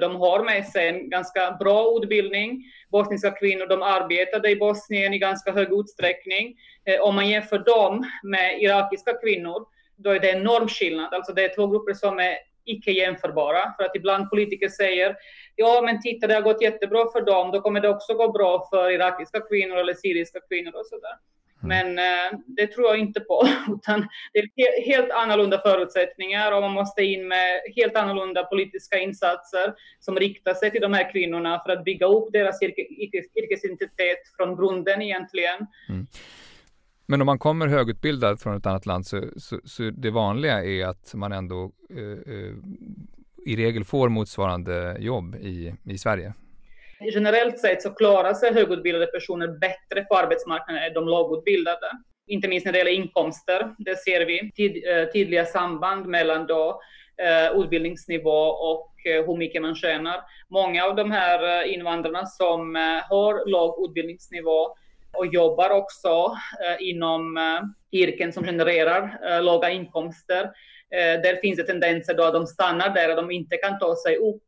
de 0.00 0.16
har 0.16 0.44
med 0.44 0.66
sig 0.66 0.88
en 0.88 1.10
ganska 1.10 1.56
bra 1.60 1.98
utbildning. 1.98 2.62
Bosniska 2.90 3.30
kvinnor 3.30 3.66
de 3.66 3.82
arbetade 3.82 4.50
i 4.50 4.56
Bosnien 4.56 5.14
i 5.14 5.18
ganska 5.18 5.52
hög 5.52 5.72
utsträckning. 5.72 6.56
Om 7.00 7.14
man 7.14 7.28
jämför 7.28 7.58
dem 7.58 8.04
med 8.22 8.62
irakiska 8.62 9.12
kvinnor 9.12 9.66
då 9.96 10.10
är 10.10 10.20
det 10.20 10.30
en 10.30 10.40
enorm 10.40 10.68
skillnad. 10.68 11.14
Alltså 11.14 11.32
det 11.32 11.44
är 11.44 11.54
två 11.54 11.66
grupper 11.66 11.94
som 11.94 12.18
är 12.18 12.36
icke 12.64 12.90
jämförbara. 12.90 13.74
För 13.76 13.84
att 13.84 13.96
ibland 13.96 14.30
politiker 14.30 14.68
säger 14.68 15.16
ja 15.56 15.82
men 15.84 16.02
titta 16.02 16.26
det 16.26 16.34
har 16.34 16.42
gått 16.42 16.62
jättebra 16.62 17.12
för 17.12 17.20
dem, 17.20 17.50
då 17.50 17.60
kommer 17.60 17.80
det 17.80 17.88
också 17.88 18.14
gå 18.14 18.32
bra 18.32 18.68
för 18.70 18.90
irakiska 18.90 19.40
kvinnor 19.40 19.76
eller 19.76 19.94
syriska 19.94 20.40
kvinnor 20.48 20.72
och 20.74 20.86
sådär. 20.86 21.16
Men 21.64 21.98
eh, 21.98 22.38
det 22.46 22.66
tror 22.66 22.86
jag 22.86 22.98
inte 22.98 23.20
på, 23.20 23.48
utan 23.68 24.08
det 24.32 24.38
är 24.38 24.86
helt 24.86 25.10
annorlunda 25.10 25.58
förutsättningar 25.58 26.52
och 26.52 26.62
man 26.62 26.72
måste 26.72 27.02
in 27.02 27.28
med 27.28 27.60
helt 27.76 27.96
annorlunda 27.96 28.44
politiska 28.44 28.98
insatser 28.98 29.74
som 30.00 30.16
riktar 30.16 30.54
sig 30.54 30.70
till 30.70 30.80
de 30.80 30.92
här 30.92 31.12
kvinnorna 31.12 31.62
för 31.66 31.72
att 31.72 31.84
bygga 31.84 32.06
upp 32.06 32.32
deras 32.32 32.62
yrke, 32.62 32.82
yrkesidentitet 33.34 34.18
från 34.36 34.56
grunden 34.56 35.02
egentligen. 35.02 35.66
Mm. 35.88 36.06
Men 37.06 37.20
om 37.20 37.26
man 37.26 37.38
kommer 37.38 37.66
högutbildad 37.66 38.40
från 38.40 38.56
ett 38.56 38.66
annat 38.66 38.86
land 38.86 39.06
så, 39.06 39.24
så, 39.36 39.60
så 39.64 39.82
det 39.82 40.10
vanliga 40.10 40.64
är 40.64 40.86
att 40.86 41.14
man 41.14 41.32
ändå 41.32 41.72
eh, 41.90 42.34
eh, 42.34 42.54
i 43.46 43.56
regel 43.56 43.84
får 43.84 44.08
motsvarande 44.08 44.96
jobb 45.00 45.34
i, 45.34 45.74
i 45.84 45.98
Sverige? 45.98 46.34
Generellt 47.00 47.58
sett 47.58 47.82
så 47.82 47.90
klarar 47.90 48.34
sig 48.34 48.54
högutbildade 48.54 49.06
personer 49.06 49.48
bättre 49.48 50.04
på 50.04 50.16
arbetsmarknaden 50.16 50.82
än 50.82 50.94
de 50.94 51.04
lågutbildade. 51.04 51.86
Inte 52.26 52.48
minst 52.48 52.66
när 52.66 52.72
det 52.72 52.78
gäller 52.78 52.90
inkomster. 52.90 53.74
Det 53.78 53.96
ser 53.96 54.26
vi 54.26 54.52
tid, 54.52 54.84
eh, 54.88 55.04
tydliga 55.12 55.44
samband 55.44 56.06
mellan 56.06 56.46
då, 56.46 56.80
eh, 57.22 57.60
utbildningsnivå 57.60 58.40
och 58.46 59.06
eh, 59.06 59.26
hur 59.26 59.36
mycket 59.36 59.62
man 59.62 59.74
tjänar. 59.74 60.20
Många 60.48 60.84
av 60.84 60.96
de 60.96 61.10
här 61.10 61.62
eh, 61.62 61.74
invandrarna 61.74 62.26
som 62.26 62.76
eh, 62.76 62.82
har 62.82 63.50
låg 63.50 63.88
utbildningsnivå 63.88 64.74
och 65.12 65.26
jobbar 65.26 65.70
också 65.70 66.36
eh, 66.64 66.88
inom 66.88 67.36
eh, 67.36 67.60
yrken 68.00 68.32
som 68.32 68.44
genererar 68.44 69.20
eh, 69.28 69.42
låga 69.42 69.70
inkomster. 69.70 70.44
Eh, 70.90 71.20
där 71.22 71.40
finns 71.40 71.56
det 71.56 71.64
tendenser 71.64 72.14
då 72.14 72.24
att 72.24 72.34
de 72.34 72.46
stannar 72.46 72.94
där 72.94 73.10
och 73.10 73.16
de 73.16 73.30
inte 73.30 73.56
kan 73.56 73.78
ta 73.78 73.96
sig 73.96 74.16
upp 74.16 74.42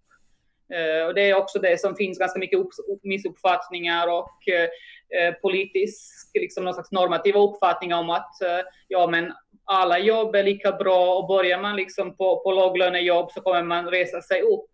Eh, 0.73 1.07
och 1.07 1.15
det 1.15 1.31
är 1.31 1.35
också 1.35 1.59
det 1.59 1.81
som 1.81 1.97
finns 1.97 2.19
ganska 2.19 2.39
mycket 2.39 2.61
missuppfattningar 3.03 4.09
och 4.09 4.49
eh, 4.49 5.35
politisk, 5.35 6.31
liksom 6.35 6.65
någon 6.65 6.75
slags 6.75 6.93
normativa 6.93 7.41
uppfattningar 7.41 7.99
om 7.99 8.11
att 8.11 8.43
eh, 8.43 8.61
ja, 8.89 9.07
men 9.07 9.33
alla 9.65 9.99
jobb 9.99 10.35
är 10.35 10.43
lika 10.43 10.73
bra 10.73 11.15
och 11.15 11.29
börjar 11.29 11.61
man 11.61 11.77
liksom 11.77 12.17
på, 12.17 12.41
på 12.41 12.53
låglönejobb 12.53 13.31
så 13.33 13.41
kommer 13.41 13.63
man 13.63 13.91
resa 13.91 14.23
sig 14.23 14.43
upp. 14.43 14.65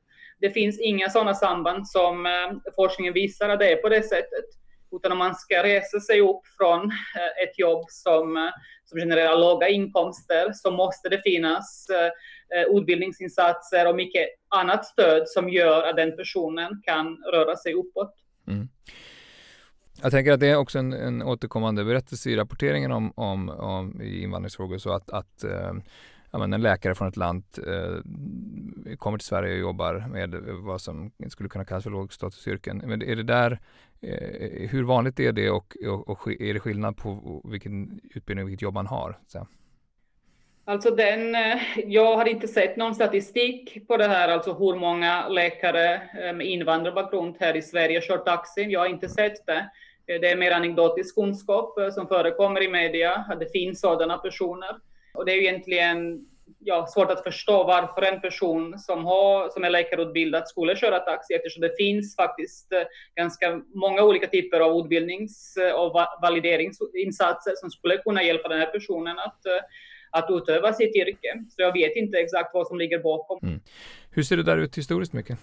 Det 0.41 0.51
finns 0.51 0.81
inga 0.81 1.09
sådana 1.11 1.35
samband 1.35 1.89
som 1.89 2.27
forskningen 2.75 3.15
visar 3.15 3.49
att 3.49 3.59
det 3.59 3.73
är 3.73 3.77
på 3.77 3.89
det 3.89 4.03
sättet. 4.03 4.45
Utan 4.93 5.13
om 5.13 5.19
man 5.19 5.35
ska 5.35 5.63
resa 5.63 6.01
sig 6.01 6.21
upp 6.21 6.41
från 6.59 6.85
eh, 6.85 7.45
ett 7.49 7.59
jobb 7.59 7.85
som, 7.89 8.37
eh, 8.37 8.43
som 8.85 8.99
genererar 8.99 9.39
låga 9.39 9.69
inkomster 9.69 10.53
så 10.53 10.71
måste 10.71 11.09
det 11.09 11.23
finnas 11.23 11.87
eh, 11.91 12.77
utbildningsinsatser 12.77 13.89
och 13.89 13.97
mycket 13.97 14.27
annat 14.49 14.87
stöd 14.87 15.29
som 15.29 15.49
gör 15.49 15.83
att 15.83 15.97
den 15.97 16.17
personen 16.17 16.83
kan 16.85 17.17
röra 17.33 17.57
sig 17.57 17.75
uppåt. 17.75 18.15
Mm. 18.49 18.69
Jag 20.03 20.11
tänker 20.13 20.33
att 20.33 20.41
det 20.41 20.49
är 20.49 20.57
också 20.57 20.79
en, 20.79 20.93
en 20.93 21.23
återkommande 21.23 21.85
berättelse 21.85 22.31
i 22.31 22.37
rapporteringen 22.37 22.93
om, 22.93 23.13
om, 23.17 23.49
om 23.49 24.03
i 24.03 24.23
invandringsfrågor 24.23 24.79
så 24.79 24.93
att, 24.93 25.11
att 25.11 25.45
ja, 26.31 26.39
men 26.39 26.53
en 26.53 26.63
läkare 26.63 26.95
från 26.95 27.09
ett 27.09 27.17
land 27.17 27.45
eh, 27.67 28.97
kommer 28.97 29.19
till 29.19 29.27
Sverige 29.27 29.53
och 29.53 29.61
jobbar 29.61 30.07
med 30.09 30.35
vad 30.63 30.81
som 30.81 31.11
skulle 31.29 31.49
kunna 31.49 31.65
kallas 31.65 31.85
för 31.85 31.91
lågstatusyrken. 31.91 32.83
Men 32.87 33.03
är 33.03 33.17
det 33.17 33.23
där, 33.23 33.61
Eh, 34.03 34.69
hur 34.71 34.85
vanligt 34.85 35.21
är 35.21 35.33
det 35.33 35.51
och, 35.51 35.77
och, 35.87 36.09
och, 36.09 36.29
är 36.29 36.55
det 36.55 36.61
skillnad 36.61 36.97
på 36.97 37.41
vilken 37.45 38.01
utbildning 38.15 38.45
och 38.45 38.49
vilket 38.49 38.63
jobb 38.63 38.75
man 38.75 38.87
har? 38.87 39.19
Så. 39.27 39.47
Alltså 40.65 40.91
den, 40.91 41.35
eh, 41.35 41.59
jag 41.87 42.17
har 42.17 42.29
inte 42.29 42.49
sett 42.49 42.77
någon 42.77 42.95
statistik 42.95 43.89
på 43.89 43.97
det 43.97 44.09
här, 44.09 44.29
alltså 44.29 44.53
hur 44.53 44.77
många 44.77 45.29
läkare 45.29 45.95
eh, 45.95 46.37
med 46.37 46.47
invandrarbakgrund 46.47 47.37
här 47.41 47.57
i 47.57 47.63
Sverige 47.63 48.01
kör 48.01 48.19
taxi. 48.19 48.63
Jag 48.63 48.81
har 48.81 48.87
inte 48.87 49.09
sett 49.09 49.47
det. 49.47 49.71
Det 50.07 50.31
är 50.31 50.37
mer 50.37 50.51
anekdotisk 50.51 51.15
kunskap 51.15 51.75
som 51.95 52.09
förekommer 52.09 52.63
i 52.63 52.69
media, 52.69 53.25
att 53.29 53.41
det 53.41 53.53
finns 53.53 53.81
sådana 53.81 54.19
personer. 54.19 54.77
Och 55.15 55.27
det 55.27 55.33
är 55.33 55.37
ju 55.37 55.43
egentligen 55.43 56.27
ja, 56.65 56.87
svårt 56.87 57.11
att 57.11 57.23
förstå 57.23 57.65
varför 57.65 58.03
en 58.03 58.21
person 58.21 58.79
som, 58.79 59.05
har, 59.05 59.49
som 59.49 59.65
är 59.65 59.71
läkarutbildad 59.71 60.49
skulle 60.49 60.77
köra 60.77 60.99
taxi, 60.99 61.35
eftersom 61.35 61.61
det 61.61 61.77
finns 61.77 62.17
faktiskt 62.17 62.69
ganska 63.17 63.61
många 63.75 64.03
olika 64.03 64.27
typer 64.27 64.61
av 64.61 64.81
utbildnings 64.81 65.57
och 65.77 65.93
valideringsinsatser 66.23 67.53
som 67.57 67.71
skulle 67.71 67.97
kunna 67.97 68.23
hjälpa 68.23 68.49
den 68.49 68.59
här 68.59 68.67
personen 68.67 69.19
att 69.19 69.41
att 70.11 70.27
utöva 70.31 70.73
sitt 70.73 70.97
yrke. 70.97 71.45
Så 71.49 71.63
jag 71.63 71.73
vet 71.73 71.97
inte 71.97 72.19
exakt 72.19 72.51
vad 72.55 72.67
som 72.67 72.79
ligger 72.79 72.99
bakom. 72.99 73.39
Mm. 73.43 73.61
Hur 74.11 74.23
ser 74.23 74.37
det 74.37 74.43
där 74.43 74.57
ut 74.57 74.79
historiskt 74.79 75.13
mycket? 75.13 75.39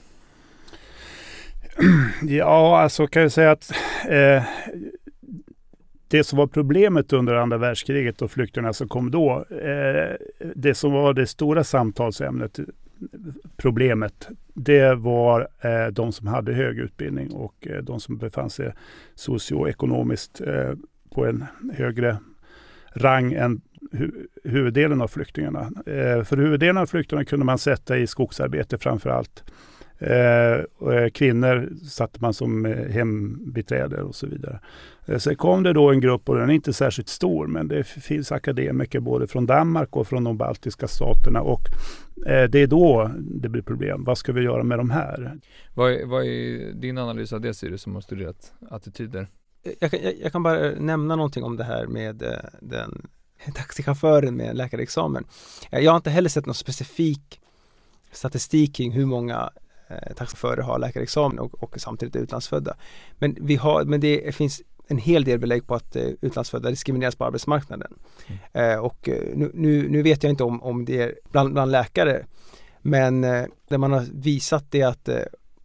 Ja, 2.22 2.80
alltså 2.82 3.08
kan 3.08 3.22
jag 3.22 3.32
säga 3.32 3.52
att 3.52 3.72
eh, 4.10 4.44
det 6.08 6.24
som 6.24 6.38
var 6.38 6.48
problemet 6.48 7.14
under 7.14 7.36
andra 7.36 7.58
världskriget 7.58 8.22
och 8.22 8.32
flyktingarna 8.32 8.74
som 8.74 8.88
kom 8.88 9.12
då, 9.12 9.46
eh, 9.50 10.16
det 10.56 10.74
som 10.74 10.92
var 10.92 11.14
det 11.14 11.28
stora 11.28 11.64
samtalsämnet, 11.64 12.60
problemet, 13.58 14.28
det 14.54 14.96
var 14.96 15.48
eh, 15.62 15.88
de 15.88 16.12
som 16.12 16.28
hade 16.28 16.54
hög 16.54 16.80
utbildning 16.80 17.32
och 17.32 17.68
eh, 17.68 17.84
de 17.84 18.00
som 18.00 18.18
befann 18.18 18.50
sig 18.50 18.74
socioekonomiskt 19.16 20.42
eh, 20.42 20.72
på 21.10 21.26
en 21.26 21.46
högre 21.74 22.18
rang 22.94 23.34
än 23.34 23.62
hu 23.92 24.12
huvuddelen 24.44 25.02
av 25.02 25.08
flyktingarna. 25.08 25.72
Eh, 25.86 26.24
för 26.24 26.38
huvuddelen 26.38 26.78
av 26.78 26.86
flyktingarna 26.86 27.26
kunde 27.26 27.46
man 27.46 27.58
sätta 27.58 27.98
i 27.98 28.08
skogsarbete 28.08 28.78
framför 28.78 29.10
allt. 29.10 29.44
Eh, 30.00 30.64
och, 30.78 30.94
eh, 30.94 31.10
kvinnor 31.10 31.70
satte 31.90 32.22
man 32.22 32.34
som 32.34 32.66
eh, 32.66 32.90
hembiträde 32.90 34.02
och 34.02 34.16
så 34.16 34.28
vidare. 34.28 34.60
Eh, 35.06 35.18
sen 35.18 35.36
kom 35.36 35.64
det 35.64 35.74
då 35.74 35.92
en 35.92 36.00
grupp, 36.00 36.30
och 36.30 36.36
den 36.36 36.50
är 36.50 36.54
inte 36.54 36.74
särskilt 36.74 37.10
stor, 37.10 37.48
men 37.48 37.68
det 37.68 37.84
finns 37.84 38.32
akademiker 38.32 39.00
både 39.00 39.28
från 39.28 39.46
Danmark 39.46 39.96
och 39.96 40.08
från 40.08 40.24
de 40.24 40.38
baltiska 40.38 40.88
staterna. 40.88 41.42
Och 41.42 41.62
eh, 42.28 42.50
det 42.50 42.60
är 42.60 42.68
då 42.68 43.12
det 43.18 43.50
blir 43.50 43.62
problem. 43.62 44.04
Vad 44.04 44.18
ska 44.18 44.34
vi 44.34 44.42
göra 44.42 44.64
med 44.64 44.80
de 44.80 44.90
här? 44.90 45.40
Vad 45.74 45.92
är, 45.92 46.06
vad 46.06 46.26
är 46.26 46.74
din 46.74 46.98
analys 46.98 47.34
av 47.34 47.42
det 47.42 47.54
Sirius 47.54 47.82
som 47.82 47.96
har 47.96 48.02
studerat 48.02 48.54
attityder? 48.70 49.28
Jag 49.80 49.92
kan, 49.92 50.00
jag, 50.04 50.14
jag 50.22 50.32
kan, 50.32 50.44
bara 50.44 50.72
nämna 50.80 51.16
någonting 51.16 51.44
om 51.44 51.58
det 51.58 51.64
här 51.64 51.88
med 51.88 52.24
den 52.62 53.08
taxichauffören 53.56 54.36
med 54.36 54.50
en 54.50 54.58
läkarexamen. 54.58 55.24
Jag 55.70 55.92
har 55.92 55.98
inte 55.98 56.10
heller 56.10 56.30
sett 56.30 56.46
någon 56.46 56.56
specifik 56.56 57.40
statistik 58.12 58.76
kring 58.76 58.92
hur 58.92 59.06
många 59.06 59.50
taxichaufförer 60.16 60.62
har 60.62 60.80
läkarexamen 60.80 61.40
och, 61.40 61.64
och 61.64 61.76
samtidigt 61.78 62.16
är 62.16 62.20
utlandsfödda. 62.20 62.76
Men, 63.20 63.38
vi 63.42 63.56
har, 63.56 63.84
men 63.84 64.00
det 64.00 64.36
finns 64.36 64.62
en 64.88 64.98
hel 64.98 65.24
del 65.24 65.40
belägg 65.40 65.68
på 65.68 65.76
att 65.76 65.96
eh, 65.96 66.10
utlandsfödda 66.22 66.70
diskrimineras 66.70 67.16
på 67.16 67.26
arbetsmarknaden. 67.26 67.94
Mm. 68.28 68.72
Eh, 68.72 68.80
och 68.80 69.10
eh, 69.10 69.22
nu, 69.36 69.52
nu, 69.54 69.90
nu, 69.90 70.02
vet 70.02 70.24
jag 70.24 70.30
inte 70.30 70.44
om, 70.44 70.64
om 70.64 70.86
det 70.86 71.02
är 71.02 71.16
bland, 71.32 71.54
bland 71.54 71.72
läkare 71.72 72.26
men 72.82 73.24
eh, 73.24 73.46
det 73.70 73.78
man 73.78 73.92
har 73.92 74.06
visat 74.12 74.76
är 74.76 74.88
att 74.88 75.10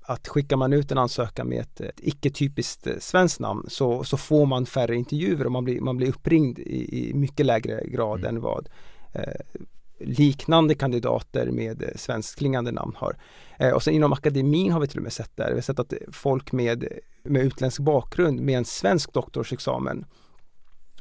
att 0.04 0.28
skickar 0.28 0.56
man 0.56 0.72
ut 0.72 0.92
en 0.92 0.98
ansökan 0.98 1.48
med 1.48 1.60
ett, 1.60 1.80
ett 1.80 2.00
icke-typiskt 2.00 2.86
eh, 2.86 2.98
svenskt 3.00 3.40
namn 3.40 3.66
så, 3.68 4.04
så 4.04 4.16
får 4.16 4.46
man 4.46 4.66
färre 4.66 4.96
intervjuer 4.96 5.46
och 5.46 5.52
man 5.52 5.64
blir, 5.64 5.80
man 5.80 5.96
blir 5.96 6.08
uppringd 6.08 6.58
i, 6.58 7.08
i 7.10 7.14
mycket 7.14 7.46
lägre 7.46 7.86
grad 7.86 8.18
mm. 8.18 8.36
än 8.36 8.42
vad 8.42 8.68
eh, 9.12 9.60
liknande 10.04 10.74
kandidater 10.74 11.46
med 11.46 11.82
eh, 11.82 11.88
svenskklingande 11.96 12.72
namn 12.72 12.92
har. 12.96 13.16
Eh, 13.58 13.70
och 13.70 13.82
sen 13.82 13.94
inom 13.94 14.12
akademin 14.12 14.72
har 14.72 14.80
vi 14.80 14.86
till 14.86 14.98
och 14.98 15.02
med 15.02 15.12
sett 15.12 15.36
det. 15.36 15.48
Vi 15.48 15.54
har 15.54 15.60
sett 15.60 15.78
att 15.78 15.92
folk 16.12 16.52
med, 16.52 16.88
med 17.22 17.42
utländsk 17.42 17.80
bakgrund 17.80 18.40
med 18.40 18.58
en 18.58 18.64
svensk 18.64 19.12
doktorsexamen 19.12 20.04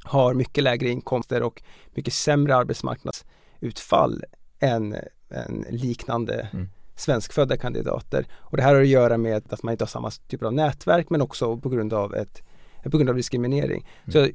har 0.04 0.34
mycket 0.34 0.64
lägre 0.64 0.90
inkomster 0.90 1.44
och 1.44 1.64
mycket 1.94 2.14
sämre 2.14 2.56
arbetsmarknadsutfall 2.56 4.24
än, 4.60 4.96
än 5.30 5.66
liknande 5.70 6.50
mm 6.54 6.70
svenskfödda 7.02 7.58
kandidater. 7.58 8.26
Och 8.38 8.58
det 8.58 8.64
här 8.64 8.74
har 8.74 8.82
att 8.82 8.88
göra 8.88 9.18
med 9.18 9.54
att 9.54 9.64
man 9.64 9.72
inte 9.72 9.84
har 9.84 9.88
samma 9.88 10.12
typer 10.28 10.46
av 10.46 10.54
nätverk 10.54 11.10
men 11.10 11.22
också 11.22 11.58
på 11.58 11.70
grund 11.70 11.94
av, 11.94 12.16
ett, 12.16 12.44
på 12.84 12.98
grund 12.98 13.10
av 13.10 13.16
diskriminering. 13.16 13.88
Mm. 14.04 14.12
Så 14.12 14.34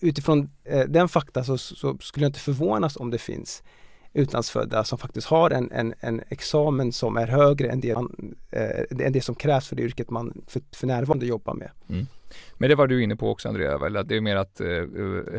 utifrån 0.00 0.50
eh, 0.64 0.80
den 0.80 1.08
fakta 1.08 1.44
så, 1.44 1.58
så, 1.58 1.98
skulle 2.00 2.24
jag 2.24 2.28
inte 2.28 2.40
förvånas 2.40 2.96
om 2.96 3.10
det 3.10 3.18
finns 3.18 3.62
utlandsfödda 4.12 4.84
som 4.84 4.98
faktiskt 4.98 5.26
har 5.26 5.50
en, 5.50 5.72
en, 5.72 5.94
en 6.00 6.22
examen 6.28 6.92
som 6.92 7.16
är 7.16 7.26
högre 7.26 7.68
än 7.68 7.80
det, 7.80 7.94
man, 7.94 8.36
eh, 8.52 9.06
än 9.06 9.12
det 9.12 9.20
som 9.20 9.34
krävs 9.34 9.68
för 9.68 9.76
det 9.76 9.82
yrket 9.82 10.10
man 10.10 10.44
för, 10.46 10.60
för 10.76 10.86
närvarande 10.86 11.26
jobbar 11.26 11.54
med. 11.54 11.70
Mm. 11.90 12.06
Men 12.58 12.68
det 12.68 12.74
var 12.74 12.86
du 12.86 13.02
inne 13.02 13.16
på 13.16 13.30
också 13.30 13.48
Andrea, 13.48 13.78
väl? 13.78 13.96
att 13.96 14.08
det 14.08 14.16
är 14.16 14.20
mer 14.20 14.36
att 14.36 14.60
eh, 14.60 14.66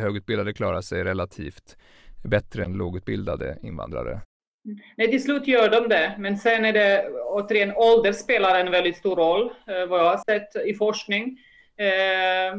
högutbildade 0.01 0.53
klarar 0.53 0.81
sig 0.81 1.03
relativt 1.03 1.77
bättre 2.23 2.65
än 2.65 2.73
lågutbildade 2.73 3.57
invandrare? 3.63 4.21
Nej, 4.97 5.11
till 5.11 5.23
slut 5.23 5.47
gör 5.47 5.69
de 5.69 5.89
det, 5.89 6.15
men 6.19 6.37
sen 6.37 6.65
är 6.65 6.73
det 6.73 7.09
återigen 7.25 7.73
ålder 7.75 8.13
spelar 8.13 8.59
en 8.59 8.71
väldigt 8.71 8.97
stor 8.97 9.15
roll, 9.15 9.51
eh, 9.67 9.85
vad 9.89 9.99
jag 9.99 10.09
har 10.09 10.17
sett 10.17 10.67
i 10.67 10.73
forskning. 10.73 11.39
Eh, 11.77 12.55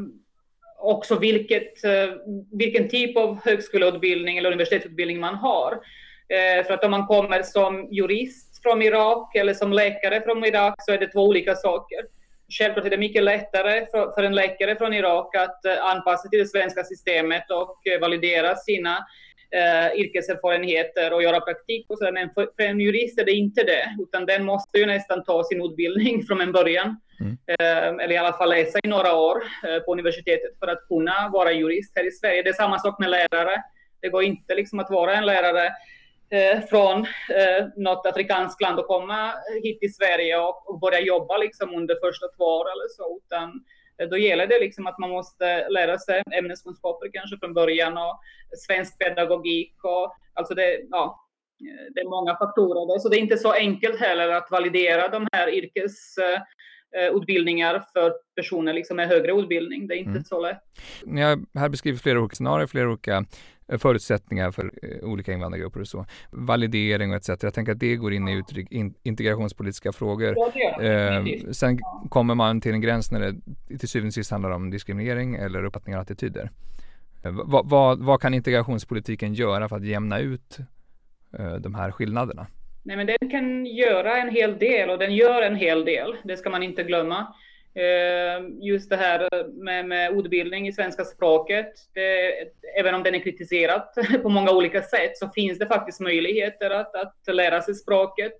också 0.81 1.19
vilket, 1.19 1.83
eh, 1.83 2.09
vilken 2.51 2.89
typ 2.89 3.17
av 3.17 3.39
högskoleutbildning 3.45 4.37
eller 4.37 4.51
universitetsutbildning 4.51 5.19
man 5.19 5.35
har. 5.35 5.71
Eh, 6.29 6.65
för 6.65 6.73
att 6.73 6.83
om 6.83 6.91
man 6.91 7.07
kommer 7.07 7.43
som 7.43 7.87
jurist 7.91 8.61
från 8.63 8.81
Irak 8.81 9.35
eller 9.35 9.53
som 9.53 9.73
läkare 9.73 10.21
från 10.21 10.45
Irak 10.45 10.75
så 10.77 10.91
är 10.91 10.97
det 10.97 11.07
två 11.07 11.23
olika 11.23 11.55
saker. 11.55 11.99
självklart 12.49 12.85
är 12.85 12.89
det 12.89 12.97
mycket 12.97 13.23
lättare 13.23 13.85
för, 13.91 14.23
en 14.23 14.35
läkare 14.35 14.75
från 14.75 14.93
Irak 14.93 15.35
att 15.35 15.65
eh, 15.65 15.85
anpassa 15.85 16.29
till 16.29 16.39
det 16.39 16.47
svenska 16.47 16.83
systemet 16.83 17.51
och 17.51 17.77
validera 18.01 18.55
sina 18.55 19.07
uh, 19.55 19.99
yrkeserfarenheter 19.99 21.13
och 21.13 21.23
göra 21.23 21.41
praktik 21.41 21.85
och 21.89 21.97
sådär. 21.97 22.11
Men 22.11 22.29
för, 22.33 22.49
för, 22.55 22.63
en 22.63 22.79
jurist 22.79 23.19
är 23.19 23.25
det 23.25 23.31
inte 23.31 23.63
det, 23.63 23.95
utan 23.99 24.25
den 24.25 24.45
måste 24.45 24.79
ju 24.79 24.85
nästan 24.85 25.23
ta 25.23 25.43
sin 25.43 25.61
utbildning 25.65 26.23
från 26.27 26.41
en 26.41 26.51
början. 26.51 26.99
Mm. 27.21 27.99
eller 27.99 28.11
i 28.11 28.17
alla 28.17 28.33
fall 28.33 28.49
läsa 28.49 28.79
i 28.83 28.87
några 28.87 29.15
år 29.15 29.43
på 29.85 29.93
universitetet 29.93 30.59
för 30.59 30.67
att 30.67 30.87
kunna 30.87 31.29
vara 31.33 31.51
jurist 31.51 31.91
här 31.95 32.07
i 32.07 32.11
Sverige. 32.11 32.43
Det 32.43 32.49
är 32.49 32.53
samma 32.53 32.79
sak 32.79 32.99
med 32.99 33.09
lärare. 33.09 33.63
Det 34.01 34.09
går 34.09 34.23
inte 34.23 34.55
liksom 34.55 34.79
att 34.79 34.89
vara 34.89 35.13
en 35.13 35.25
lärare 35.25 35.65
eh, 36.31 36.61
från 36.69 36.97
eh, 37.29 37.65
något 37.75 38.05
afrikanskt 38.05 38.61
land 38.61 38.79
och 38.79 38.87
komma 38.87 39.33
hit 39.63 39.79
till 39.79 39.93
Sverige 39.93 40.37
och, 40.37 40.69
och 40.69 40.79
börja 40.79 40.99
jobba 40.99 41.37
liksom 41.37 41.75
under 41.75 41.95
första 42.07 42.27
två 42.27 42.43
år 42.43 42.65
eller 42.71 42.87
så, 42.89 43.19
utan 43.25 43.43
eh, 43.43 43.53
Eh, 44.01 44.07
då 44.09 44.17
gäller 44.17 44.47
det 44.47 44.59
liksom 44.59 44.87
att 44.87 44.99
man 44.99 45.09
måste 45.09 45.69
lära 45.69 45.99
sig 45.99 46.23
ämneskunskaper 46.31 47.09
kanske 47.13 47.37
från 47.37 47.53
början 47.53 47.97
och 47.97 48.19
svensk 48.67 48.99
pedagogik 48.99 49.75
och 49.83 50.15
alltså 50.33 50.53
det, 50.53 50.79
ja, 50.89 51.27
eh, 51.61 51.93
det 51.93 52.01
är 52.01 52.09
många 52.09 52.35
faktorer. 52.35 52.99
Så 52.99 53.09
det 53.09 53.17
är 53.17 53.21
inte 53.21 53.37
så 53.37 53.51
enkelt 53.51 53.99
heller 53.99 54.29
att 54.29 54.51
validera 54.51 55.07
de 55.07 55.27
här 55.31 55.49
yrkes... 55.49 56.17
Eh, 56.17 56.41
eh, 56.97 57.83
för 57.93 58.13
personer 58.35 58.73
liksom 58.73 58.97
med 58.97 59.07
högre 59.07 59.31
utbildning. 59.31 59.87
Det 59.87 59.95
är 59.95 59.97
inte 59.97 60.09
mm. 60.09 60.23
så 60.23 60.41
lätt. 60.41 60.61
Ni 61.05 61.21
har 61.21 61.59
här 61.59 61.69
beskrivit 61.69 62.01
flera 62.01 62.19
olika 62.19 62.35
scenarier, 62.35 62.67
flera 62.67 62.89
olika 62.89 63.25
Eh, 63.71 63.77
förutsättningar 63.77 64.51
för 64.51 64.71
eh, 64.83 65.09
olika 65.09 65.33
invandrargrupper 65.33 65.79
och 65.79 65.87
så. 65.87 66.05
Validering 66.31 67.11
och 67.11 67.15
etc. 67.15 67.29
Jag 67.43 67.53
tänker 67.53 67.71
att 67.71 67.79
det 67.79 67.95
går 67.95 68.13
in 68.13 68.27
i 68.27 68.43
integrationspolitiska 69.03 69.91
frågor. 69.91 70.35
Eh, 70.83 71.23
sen 71.51 71.79
kommer 72.09 72.35
man 72.35 72.61
till 72.61 72.73
en 72.73 72.81
gräns 72.81 73.11
när 73.11 73.19
det 73.19 73.77
till 73.77 73.89
syvende 73.89 74.07
och 74.07 74.13
sist 74.13 74.31
handlar 74.31 74.51
om 74.51 74.69
diskriminering 74.69 75.35
eller 75.35 75.65
uppfattningar 75.65 75.97
och 75.97 76.01
attityder. 76.01 76.51
Vad, 77.23 77.69
vad, 77.69 77.99
vad, 77.99 78.21
kan 78.21 78.33
integrationspolitiken 78.33 79.33
göra 79.33 79.69
för 79.69 79.75
att 79.75 79.85
jämna 79.85 80.19
ut 80.19 80.59
eh, 81.37 81.53
de 81.53 81.75
här 81.75 81.91
skillnaderna? 81.91 82.47
Nej, 82.83 82.97
men 82.97 83.07
den 83.07 83.29
kan 83.29 83.65
göra 83.65 84.17
en 84.17 84.29
hel 84.29 84.59
del 84.59 84.89
och 84.89 84.99
den 84.99 85.15
gör 85.15 85.41
en 85.41 85.55
hel 85.55 85.85
del. 85.85 86.15
Det 86.23 86.37
ska 86.37 86.49
man 86.49 86.63
inte 86.63 86.83
glömma. 86.83 87.33
Eh, 87.75 88.45
just 88.61 88.89
det 88.89 88.97
här 88.97 89.45
med, 89.63 89.85
med 89.85 90.17
utbildning 90.17 90.67
i 90.67 90.73
svenska 90.73 91.05
språket, 91.05 91.73
det, 91.93 92.33
även 92.79 92.95
om 92.95 93.03
den 93.03 93.15
är 93.15 93.19
kritiserad 93.19 93.81
på 94.23 94.29
många 94.29 94.51
olika 94.51 94.81
sätt, 94.81 95.17
så 95.17 95.29
finns 95.29 95.59
det 95.59 95.65
faktiskt 95.65 95.99
möjligheter 95.99 96.69
att, 96.69 96.95
att 96.95 97.35
lära 97.35 97.61
sig 97.61 97.75
språket. 97.75 98.33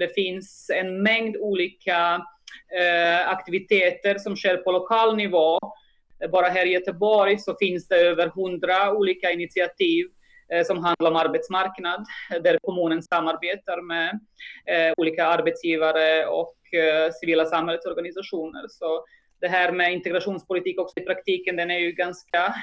Det 0.00 0.14
finns 0.14 0.70
en 0.74 1.02
mängd 1.02 1.36
olika 1.36 2.26
eh, 2.80 3.28
aktiviteter 3.28 4.18
som 4.18 4.36
sker 4.36 4.56
på 4.56 4.72
lokal 4.72 5.16
nivå. 5.16 5.58
Bara 6.32 6.46
här 6.46 6.66
i 6.66 6.72
Göteborg 6.72 7.38
så 7.38 7.56
finns 7.60 7.88
det 7.88 7.96
över 7.96 8.26
hundra 8.26 8.92
olika 8.92 9.30
initiativ 9.30 10.06
som 10.66 10.84
handlar 10.84 11.10
om 11.10 11.16
arbetsmarknad, 11.16 12.06
där 12.42 12.58
kommunen 12.62 13.02
samarbetar 13.02 13.82
med 13.82 14.20
eh, 14.66 14.92
olika 14.96 15.26
arbetsgivare 15.26 16.26
och 16.26 16.54
Eh, 16.74 17.12
civila 17.12 17.44
samhällsorganisationer. 17.44 18.64
Så 18.68 19.04
det 19.40 19.48
här 19.48 19.72
med 19.72 19.92
integrationspolitik 19.92 20.80
också 20.80 21.00
i 21.00 21.04
praktiken, 21.04 21.56
den 21.56 21.70
är 21.70 21.78
ju 21.78 21.92
ganska, 21.92 22.54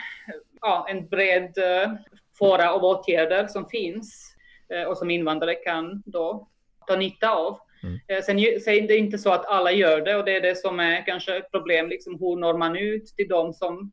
ja, 0.61 0.87
en 0.89 1.07
bred 1.07 1.57
eh, 1.57 1.91
fåra 2.39 2.71
av 2.71 2.83
åtgärder 2.83 3.47
som 3.47 3.69
finns 3.69 4.35
eh, 4.73 4.83
och 4.83 4.97
som 4.97 5.09
invandrare 5.09 5.55
kan 5.55 6.03
då 6.05 6.47
ta 6.87 6.95
nytta 6.95 7.29
av. 7.29 7.59
Mm. 7.83 8.23
Sen, 8.23 8.39
är 8.39 8.87
det 8.87 8.97
inte 8.97 9.17
så 9.17 9.31
att 9.31 9.45
alla 9.45 9.71
gör 9.71 10.01
det 10.01 10.15
och 10.15 10.25
det 10.25 10.35
är 10.35 10.41
det 10.41 10.55
som 10.55 10.79
är 10.79 11.05
kanske 11.05 11.37
ett 11.37 11.51
problem, 11.51 11.89
liksom 11.89 12.19
hur 12.19 12.35
når 12.35 12.57
man 12.57 12.75
ut 12.75 13.05
till 13.05 13.27
dem 13.27 13.53
som, 13.53 13.91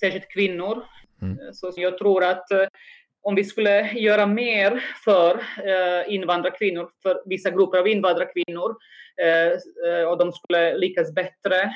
särskilt 0.00 0.32
kvinnor. 0.32 0.84
Mm. 1.22 1.38
Så 1.52 1.72
jag 1.76 1.98
tror 1.98 2.24
att 2.24 2.46
om 3.28 3.34
vi 3.34 3.44
skulle 3.44 3.92
göra 3.92 4.26
mer 4.26 4.84
för 5.04 5.34
eh, 5.64 6.14
invandrarkvinnor, 6.14 6.88
för 7.02 7.22
vissa 7.24 7.50
grupper 7.50 7.78
av 7.78 7.88
invandrarkvinnor, 7.88 8.76
eh, 9.22 9.52
eh, 9.88 10.04
och 10.08 10.18
de 10.18 10.32
skulle 10.32 10.78
lyckas 10.78 11.14
bättre 11.14 11.72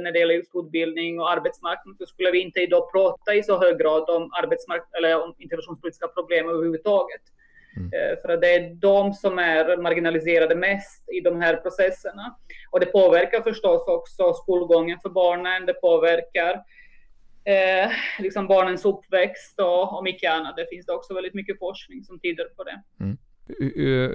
när 0.00 0.12
det 0.12 0.18
gäller 0.18 0.34
just 0.34 0.50
utbildning 0.54 1.20
och 1.20 1.30
arbetsmarknad, 1.30 1.96
så 1.98 2.06
skulle 2.06 2.30
vi 2.30 2.40
inte 2.40 2.60
idag 2.60 2.92
prata 2.92 3.34
i 3.34 3.42
så 3.42 3.58
hög 3.58 3.78
grad 3.78 4.10
om 4.10 4.30
eller 4.98 5.24
om 5.24 5.34
integrationspolitiska 5.38 6.08
problem 6.08 6.48
överhuvudtaget. 6.48 7.22
Mm. 7.76 8.16
För 8.22 8.28
att 8.28 8.40
det 8.40 8.54
är 8.54 8.74
de 8.74 9.12
som 9.12 9.38
är 9.38 9.76
marginaliserade 9.76 10.54
mest 10.54 11.12
i 11.12 11.20
de 11.20 11.40
här 11.40 11.56
processerna. 11.56 12.36
Och 12.70 12.80
det 12.80 12.86
påverkar 12.86 13.40
förstås 13.40 13.88
också 13.88 14.32
skolgången 14.32 14.98
för 15.02 15.10
barnen, 15.10 15.66
det 15.66 15.74
påverkar 15.74 16.62
eh, 17.44 17.90
liksom 18.18 18.46
barnens 18.46 18.84
uppväxt 18.84 19.60
och, 19.60 19.96
och 19.96 20.04
mycket 20.04 20.32
annat. 20.32 20.56
Det 20.56 20.66
finns 20.70 20.86
det 20.86 20.92
också 20.92 21.14
väldigt 21.14 21.34
mycket 21.34 21.58
forskning 21.58 22.04
som 22.04 22.20
tyder 22.20 22.44
på 22.44 22.64
det. 22.64 22.82
Mm. 23.00 23.18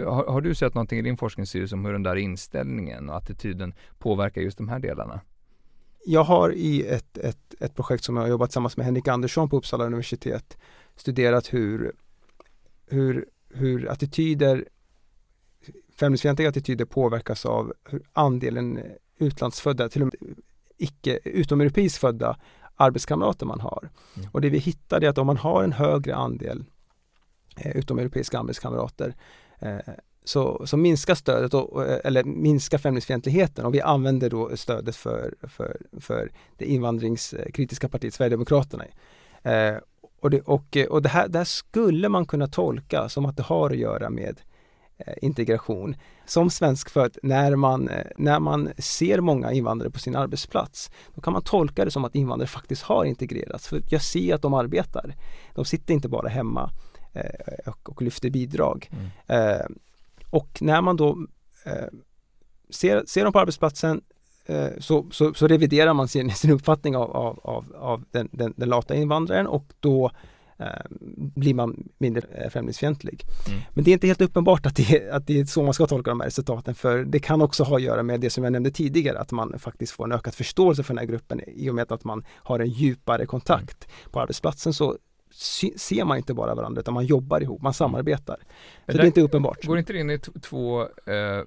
Har, 0.06 0.32
har, 0.32 0.42
du 0.42 0.56
sett 0.56 0.74
någonting 0.74 1.00
i 1.00 1.02
din 1.02 1.18
forskningsserie 1.18 1.68
om 1.74 1.86
hur 1.86 1.94
den 1.94 2.04
där 2.04 2.16
inställningen 2.16 3.10
och 3.10 3.16
attityden 3.16 3.74
påverkar 4.00 4.42
just 4.42 4.58
de 4.58 4.70
här 4.70 4.80
delarna? 4.80 5.22
Jag 6.06 6.24
har 6.24 6.54
i 6.54 6.88
ett, 6.88 7.18
ett, 7.18 7.56
ett 7.60 7.76
projekt 7.76 8.04
som 8.04 8.16
jag 8.16 8.24
har 8.24 8.30
jobbat 8.30 8.50
tillsammans 8.50 8.78
med 8.78 8.86
Henrik 8.86 9.08
Andersson 9.08 9.50
på 9.50 9.58
Uppsala 9.58 9.86
universitet 9.86 10.58
studerat 10.96 11.54
hur, 11.54 11.92
hur, 12.88 13.26
hur 13.54 13.90
attityder, 13.90 14.68
främlingsfientliga 15.96 16.50
attityder 16.50 16.86
påverkas 16.86 17.46
av 17.46 17.74
hur 17.90 18.02
andelen 18.14 18.80
utlandsfödda, 19.18 19.90
till 19.90 20.02
och 20.02 20.08
med 20.08 20.36
icke 20.78 21.20
utomeuropeiskt 21.24 22.02
födda 22.02 22.38
arbetskamrater 22.78 23.46
man 23.46 23.60
har. 23.60 23.90
Mm. 24.16 24.30
Och 24.32 24.42
det 24.42 24.50
vi 24.50 24.58
hittade 24.58 25.06
är 25.06 25.10
att 25.10 25.18
om 25.18 25.28
man 25.28 25.38
har 25.38 25.64
en 25.64 25.72
högre 25.72 26.16
andel 26.16 26.64
eh, 27.58 27.78
utomeuropeiska 27.78 28.40
arbetskamrater 28.40 29.16
eh, 29.60 29.78
så, 30.24 30.68
så 30.68 30.78
minskar 30.78 31.16
stödet, 31.16 31.54
och, 31.54 31.86
eller 31.86 32.24
minskar 32.24 32.78
främlingsfientligheten 32.78 33.66
och 33.66 33.74
vi 33.74 33.82
använder 33.82 34.30
då 34.30 34.58
stödet 34.58 34.96
för, 34.96 35.36
för, 35.42 35.78
för 36.00 36.32
det 36.58 36.66
invandringskritiska 36.66 37.90
partiet 37.90 38.14
Sverigedemokraterna. 38.14 38.84
Eh, 39.44 39.76
och 40.20 40.30
det, 40.30 40.42
och, 40.42 40.78
och 40.90 41.02
det, 41.02 41.10
här, 41.10 41.28
det 41.28 41.38
här 41.38 41.46
skulle 41.46 42.10
man 42.10 42.26
kunna 42.26 42.48
tolka 42.48 43.10
som 43.10 43.26
att 43.26 43.38
det 43.38 43.44
har 43.44 43.70
att 43.70 43.78
göra 43.78 44.10
med 44.10 44.40
Eh, 44.40 44.47
integration. 45.22 45.96
Som 46.26 46.50
svenskfödd, 46.50 47.18
när 47.24 47.56
man, 47.56 47.90
eh, 47.90 48.06
när 48.18 48.40
man 48.40 48.70
ser 48.78 49.22
många 49.22 49.52
invandrare 49.52 49.92
på 49.92 50.00
sin 50.00 50.16
arbetsplats, 50.16 50.92
då 51.16 51.22
kan 51.22 51.34
man 51.34 51.42
tolka 51.42 51.86
det 51.86 51.92
som 51.92 52.06
att 52.06 52.16
invandrare 52.16 52.48
faktiskt 52.48 52.84
har 52.84 53.06
integrerats. 53.06 53.68
För 53.68 53.82
jag 53.90 54.02
ser 54.02 54.36
att 54.36 54.42
de 54.42 54.54
arbetar. 54.54 55.16
De 55.56 55.66
sitter 55.66 55.94
inte 55.94 56.10
bara 56.10 56.30
hemma 56.30 56.72
eh, 57.14 57.70
och, 57.72 57.90
och 57.90 58.02
lyfter 58.02 58.30
bidrag. 58.30 58.90
Mm. 58.92 59.08
Eh, 59.28 59.66
och 60.30 60.58
när 60.62 60.82
man 60.82 60.98
då 60.98 61.18
eh, 61.66 61.88
ser, 62.70 63.04
ser 63.06 63.24
dem 63.24 63.34
på 63.34 63.40
arbetsplatsen 63.40 64.02
eh, 64.46 64.70
så, 64.80 65.06
så, 65.12 65.34
så, 65.34 65.48
reviderar 65.48 65.94
man 65.94 66.08
sin, 66.08 66.32
sin 66.32 66.52
uppfattning 66.52 66.96
av, 66.96 67.12
av, 67.12 67.40
av, 67.44 67.76
av 67.80 68.04
den, 68.12 68.30
den, 68.32 68.54
den 68.58 68.70
lata 68.70 68.96
invandraren 68.96 69.48
och 69.48 69.74
då 69.80 70.12
Eh, 70.12 70.12
blir 71.36 71.54
man 71.54 71.90
mindre 71.98 72.22
eh, 72.32 72.50
främlingsfientlig. 72.50 73.26
Mm. 73.48 73.60
Men 73.74 73.84
det 73.84 73.92
är 73.92 73.94
inte 73.94 74.08
helt 74.08 74.22
uppenbart 74.22 74.66
att 74.66 74.76
det, 74.76 75.10
att 75.10 75.28
det 75.28 75.40
är 75.40 75.46
så 75.46 75.64
man 75.64 75.74
ska 75.74 75.88
tolka 75.88 76.12
de 76.12 76.20
här 76.20 76.28
resultaten 76.28 76.76
för 76.76 77.04
det 77.04 77.20
kan 77.20 77.42
också 77.42 77.64
ha 77.64 77.76
att 77.76 77.82
göra 77.82 78.04
med 78.04 78.20
det 78.20 78.30
som 78.30 78.44
jag 78.44 78.54
nämnde 78.54 78.72
tidigare 78.72 79.20
att 79.20 79.32
man 79.32 79.60
faktiskt 79.60 79.92
får 79.92 80.04
en 80.06 80.12
ökad 80.12 80.34
förståelse 80.34 80.84
för 80.84 80.94
den 80.94 81.00
här 81.00 81.06
gruppen 81.06 81.42
i 81.48 81.70
och 81.70 81.76
med 81.76 81.92
att 81.92 82.04
man 82.04 82.26
har 82.30 82.60
en 82.60 82.70
djupare 82.70 83.26
kontakt. 83.26 83.86
Mm. 83.86 84.12
På 84.12 84.20
arbetsplatsen 84.20 84.74
så 84.74 84.98
ser 85.32 86.06
man 86.06 86.18
inte 86.18 86.34
bara 86.34 86.56
varandra 86.56 86.80
utan 86.80 86.94
man 86.94 87.06
jobbar 87.06 87.42
ihop, 87.42 87.62
man 87.62 87.74
samarbetar. 87.74 88.38
Så 88.86 88.92
det, 88.92 88.98
det 88.98 89.04
är 89.04 89.06
inte 89.06 89.22
uppenbart. 89.22 89.66
Går 89.66 89.78
inte 89.80 89.94
det 89.94 90.00
in 90.00 90.10
i 90.10 90.20
två 90.20 90.82
eh, 90.82 91.44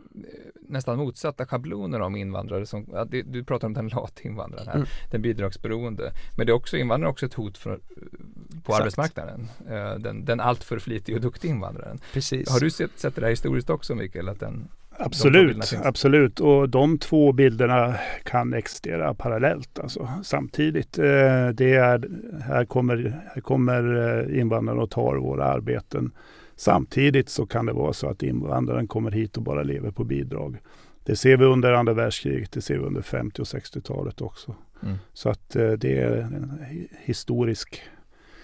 nästan 0.68 0.98
motsatta 0.98 1.46
schabloner 1.46 2.00
om 2.00 2.16
invandrare? 2.16 2.66
Som, 2.66 2.86
ja, 2.92 3.04
det, 3.04 3.22
du 3.22 3.44
pratar 3.44 3.66
om 3.66 3.74
den 3.74 3.88
lata 3.94 4.22
invandraren 4.22 4.66
här, 4.66 4.74
mm. 4.74 4.86
den 5.10 5.22
bidragsberoende. 5.22 6.12
Men 6.36 6.46
det 6.46 6.52
är 6.52 6.54
också 6.54 6.76
invandrare 6.76 7.10
också 7.10 7.26
ett 7.26 7.34
hot 7.34 7.58
för, 7.58 7.76
på 7.76 8.72
Exakt. 8.72 8.80
arbetsmarknaden. 8.80 9.48
Eh, 9.68 9.94
den, 9.94 10.24
den 10.24 10.40
alltför 10.40 10.78
flitig 10.78 11.14
och 11.14 11.20
duktig 11.20 11.48
invandraren. 11.48 12.00
Precis. 12.12 12.50
Har 12.50 12.60
du 12.60 12.70
sett, 12.70 12.98
sett 12.98 13.14
det 13.14 13.22
här 13.22 13.30
historiskt 13.30 13.70
också 13.70 13.94
Mikael? 13.94 14.28
Att 14.28 14.40
den, 14.40 14.68
Absolut, 15.01 15.72
absolut. 15.84 16.40
Och 16.40 16.68
de 16.68 16.98
två 16.98 17.32
bilderna 17.32 17.94
kan 18.24 18.55
existera 18.55 19.14
parallellt, 19.14 19.78
alltså 19.78 20.09
samtidigt. 20.22 20.98
Eh, 20.98 21.48
det 21.48 21.74
är, 21.74 22.11
här 22.42 22.64
kommer, 22.64 23.22
här 23.34 23.40
kommer 23.40 24.18
eh, 24.30 24.40
invandrarna 24.40 24.82
och 24.82 24.90
tar 24.90 25.16
våra 25.16 25.44
arbeten. 25.44 26.12
Samtidigt 26.57 27.28
så 27.28 27.46
kan 27.46 27.66
det 27.66 27.72
vara 27.72 27.92
så 27.92 28.07
att 28.07 28.22
invandraren 28.22 28.86
kommer 28.86 29.11
hit 29.11 29.36
och 29.36 29.42
bara 29.42 29.62
lever 29.62 29.90
på 29.90 30.05
bidrag. 30.05 30.57
Det 31.05 31.16
ser 31.16 31.36
vi 31.36 31.44
under 31.44 31.72
andra 31.72 31.92
världskriget, 31.92 32.53
det 32.53 32.61
ser 32.61 32.78
vi 32.78 32.84
under 32.84 33.03
50 33.03 33.42
och 33.42 33.46
60-talet 33.46 34.20
också. 34.20 34.55
Mm. 34.82 34.96
Så 35.12 35.28
att 35.28 35.57
eh, 35.57 35.70
det 35.72 35.98
är 35.98 36.16
en 36.16 36.59
historisk, 37.01 37.82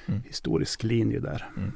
mm. 0.06 0.22
historisk 0.26 0.82
linje 0.82 1.20
där. 1.20 1.46
Mm. 1.56 1.72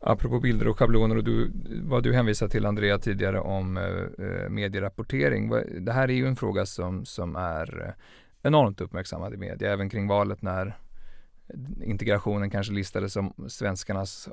Apropå 0.00 0.40
bilder 0.40 0.68
och 0.68 0.78
schabloner 0.78 1.16
och 1.16 1.24
du, 1.24 1.50
vad 1.82 2.02
du 2.02 2.12
hänvisade 2.12 2.50
till 2.50 2.66
Andrea 2.66 2.98
tidigare 2.98 3.40
om 3.40 3.76
eh, 3.76 4.48
medierapportering. 4.48 5.50
Det 5.84 5.92
här 5.92 6.08
är 6.08 6.14
ju 6.14 6.26
en 6.26 6.36
fråga 6.36 6.66
som, 6.66 7.04
som 7.04 7.36
är 7.36 7.94
enormt 8.42 8.80
uppmärksammad 8.80 9.34
i 9.34 9.36
media, 9.36 9.72
även 9.72 9.90
kring 9.90 10.06
valet 10.06 10.42
när 10.42 10.78
integrationen 11.82 12.50
kanske 12.50 12.72
listades 12.72 13.12
som 13.12 13.34
svenskarnas 13.48 14.28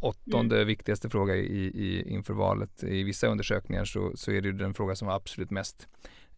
åttonde 0.00 0.56
mm. 0.56 0.66
viktigaste 0.66 1.10
fråga 1.10 1.36
i, 1.36 1.64
i, 1.64 2.12
inför 2.12 2.34
valet. 2.34 2.84
I 2.84 3.02
vissa 3.02 3.26
undersökningar 3.26 3.84
så, 3.84 4.12
så 4.14 4.32
är 4.32 4.40
det 4.40 4.52
den 4.52 4.74
fråga 4.74 4.94
som 4.94 5.08
var 5.08 5.14
absolut 5.14 5.50
mest 5.50 5.88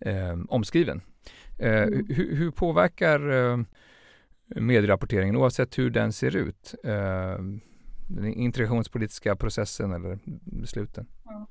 eh, 0.00 0.38
omskriven. 0.48 1.00
Eh, 1.58 1.82
mm. 1.82 2.06
hur, 2.08 2.36
hur, 2.36 2.50
påverkar 2.50 3.30
eh, 3.30 3.58
medierapporteringen 4.46 5.36
oavsett 5.36 5.78
hur 5.78 5.90
den 5.90 6.12
ser 6.12 6.36
ut? 6.36 6.74
Eh, 6.84 7.38
den 8.16 8.34
integrationspolitiska 8.34 9.36
processen 9.36 9.92
eller 9.92 10.18
besluten? 10.44 11.06
Ja. 11.24 11.46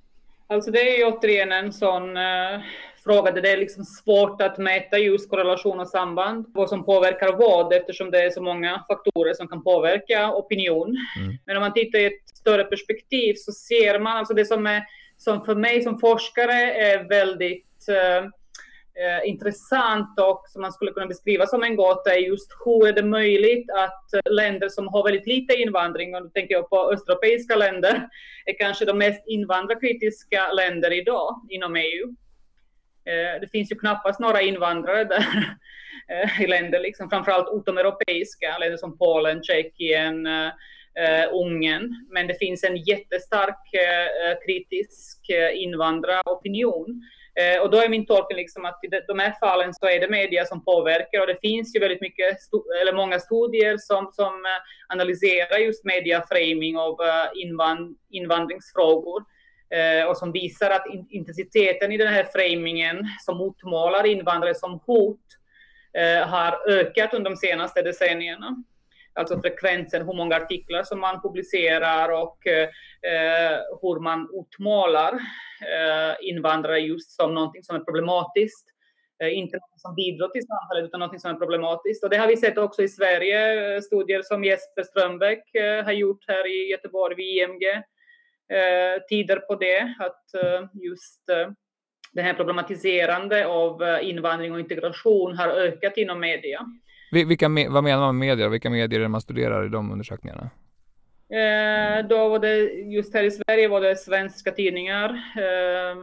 Alltså 0.47 0.71
det 0.71 0.79
är 0.79 0.97
ju 0.97 1.05
återigen 1.05 1.51
en 1.51 1.73
sån 1.73 2.17
uh, 2.17 2.61
fråga 3.03 3.31
där 3.31 3.41
det 3.41 3.51
är 3.51 3.57
liksom 3.57 3.85
svårt 3.85 4.41
att 4.41 4.57
mäta 4.57 4.97
just 4.97 5.29
korrelation 5.29 5.79
och 5.79 5.87
samband, 5.87 6.45
vad 6.47 6.69
som 6.69 6.85
påverkar 6.85 7.37
vad, 7.37 7.73
eftersom 7.73 8.11
det 8.11 8.23
är 8.23 8.29
så 8.29 8.41
många 8.41 8.83
faktorer 8.87 9.33
som 9.33 9.47
kan 9.47 9.63
påverka 9.63 10.33
opinion. 10.33 10.97
Mm. 11.19 11.37
Men 11.45 11.57
om 11.57 11.61
man 11.61 11.73
tittar 11.73 11.99
i 11.99 12.05
ett 12.05 12.37
större 12.37 12.63
perspektiv 12.63 13.33
så 13.37 13.51
ser 13.51 13.99
man, 13.99 14.17
alltså 14.17 14.33
det 14.33 14.45
som 14.45 14.67
är, 14.67 14.83
som 15.17 15.45
för 15.45 15.55
mig 15.55 15.81
som 15.81 15.99
forskare 15.99 16.73
är 16.73 17.09
väldigt 17.09 17.87
uh, 17.89 18.29
eh, 19.01 19.29
intressant 19.29 20.19
och 20.19 20.43
som 20.47 20.61
man 20.61 20.71
skulle 20.71 20.91
kunna 20.91 21.07
beskriva 21.07 21.45
som 21.45 21.63
en 21.63 21.75
gåta 21.75 22.13
är 22.13 22.19
just 22.19 22.51
hur 22.65 22.87
är 22.87 22.93
det 22.93 23.03
möjligt 23.03 23.69
att 23.69 24.13
eh, 24.13 24.33
länder 24.33 24.69
som 24.69 24.87
har 24.87 25.03
väldigt 25.03 25.27
lite 25.27 25.53
invandring, 25.53 26.15
och 26.15 26.23
då 26.23 26.29
tänker 26.29 26.53
jag 26.53 26.69
på 26.69 26.91
östeuropeiska 26.91 27.55
länder, 27.55 28.07
är 28.45 28.57
kanske 28.57 28.85
de 28.85 28.97
mest 28.97 29.23
invandrarkritiska 29.27 30.51
länder 30.51 30.91
idag 30.91 31.41
inom 31.49 31.75
EU. 31.75 32.15
Eh, 33.05 33.41
det 33.41 33.47
finns 33.51 33.71
ju 33.71 33.75
knappast 33.75 34.19
några 34.19 34.41
invandrare 34.41 35.03
där 35.03 35.25
eh, 36.07 36.41
i 36.41 36.47
länder, 36.47 36.79
liksom, 36.79 37.09
framförallt 37.09 37.59
utomeuropeiska, 37.59 38.57
länder 38.57 38.77
som 38.77 38.97
Polen, 38.97 39.43
Tjeckien, 39.43 40.27
Uh, 40.99 41.35
Ungern, 41.35 42.07
men 42.09 42.27
det 42.27 42.39
finns 42.39 42.63
en 42.63 42.77
jättestark 42.77 43.73
uh, 43.73 44.45
kritisk 44.45 45.19
uh, 45.29 45.63
invandraropinion 45.63 47.01
Eh, 47.39 47.61
och 47.61 47.69
då 47.69 47.77
är 47.77 47.89
min 47.89 48.05
tolkning 48.05 48.37
liksom 48.37 48.65
att 48.65 48.79
i 48.83 48.87
de 49.07 49.19
här 49.19 49.35
fallen 49.39 49.73
så 49.73 49.85
är 49.85 49.99
det 49.99 50.09
media 50.09 50.45
som 50.45 50.65
påverkar 50.65 51.21
och 51.21 51.27
det 51.27 51.41
finns 51.41 51.75
ju 51.75 51.79
väldigt 51.79 52.01
mycket, 52.01 52.37
eller 52.81 52.93
många 52.93 53.19
studier 53.19 53.77
som, 53.77 54.11
som 54.13 54.45
eh, 54.45 54.93
analyserar 54.93 55.57
just 55.57 55.85
mediaframing 55.85 56.77
av 56.77 57.01
eh, 57.01 57.41
invand, 57.43 57.97
invandringsfrågor 58.09 59.23
eh, 59.69 60.05
och 60.05 60.17
som 60.17 60.31
visar 60.31 60.69
att 60.69 60.85
intensiteten 61.09 61.91
i 61.91 61.97
den 61.97 62.13
här 62.13 62.27
framingen 62.33 63.07
som 63.25 63.41
utmålar 63.41 64.05
invandrare 64.05 64.55
som 64.55 64.79
hot 64.85 65.19
har 66.27 66.69
ökat 66.69 67.13
under 67.13 67.29
de 67.29 67.37
senaste 67.37 67.81
decennierna 67.81 68.63
alltså 69.13 69.41
frekvensen, 69.41 70.07
hur 70.07 70.13
många 70.13 70.35
artiklar 70.35 70.83
som 70.83 70.99
man 70.99 71.21
publicerar 71.21 72.09
och 72.09 72.47
eh, 72.47 72.69
hur 73.81 73.99
man 73.99 74.29
utmålar 74.41 75.13
eh, 75.13 76.29
invandrare 76.29 76.79
just 76.79 77.11
som 77.11 77.33
någonting 77.33 77.63
som 77.63 77.75
är 77.75 77.79
problematiskt. 77.79 78.67
Eh, 79.23 79.37
inte 79.37 79.57
något 79.57 79.81
som 79.81 79.95
bidrar 79.95 80.27
till 80.27 80.47
samhället 80.47 80.87
utan 80.87 80.99
något 80.99 81.21
som 81.21 81.31
är 81.31 81.35
problematiskt. 81.35 82.03
Och 82.03 82.09
det 82.09 82.17
har 82.17 82.27
vi 82.27 82.37
sett 82.37 82.57
också 82.57 82.83
i 82.83 82.87
Sverige, 82.87 83.75
eh, 83.75 83.81
studier 83.81 84.21
som 84.21 84.43
Jesper 84.43 84.83
Strömbäck 84.83 85.55
eh, 85.55 85.83
har 85.83 85.91
gjort 85.91 86.23
här 86.27 86.47
i 86.47 86.71
Göteborg 86.71 87.15
vid 87.15 87.25
IMG 87.25 87.63
eh, 88.51 89.01
tider 89.09 89.37
på 89.37 89.55
det, 89.55 89.95
att 89.99 90.33
eh, 90.33 90.63
just 90.73 91.29
eh, 91.29 91.49
det 92.13 92.21
här 92.21 92.33
problematiserande 92.33 93.47
av 93.47 93.99
invandring 94.01 94.53
och 94.53 94.59
integration 94.59 95.37
har 95.37 95.47
ökat 95.47 95.97
inom 95.97 96.19
media. 96.19 96.65
Vilka, 97.11 97.49
vad 97.69 97.83
menar 97.83 97.99
man 97.99 98.17
med 98.17 98.27
medier? 98.27 98.49
Vilka 98.49 98.69
medier 98.69 98.99
är 98.99 99.03
det 99.03 99.09
man 99.09 99.21
studerar 99.21 99.65
i 99.65 99.69
de 99.69 99.91
undersökningarna? 99.91 100.49
Eh, 101.31 102.07
då 102.07 102.29
var 102.29 102.39
det, 102.39 102.57
just 102.71 103.13
här 103.13 103.23
i 103.23 103.31
Sverige 103.31 103.67
var 103.67 103.81
det 103.81 103.95
svenska 103.95 104.51
tidningar, 104.51 105.09
eh, 105.37 105.95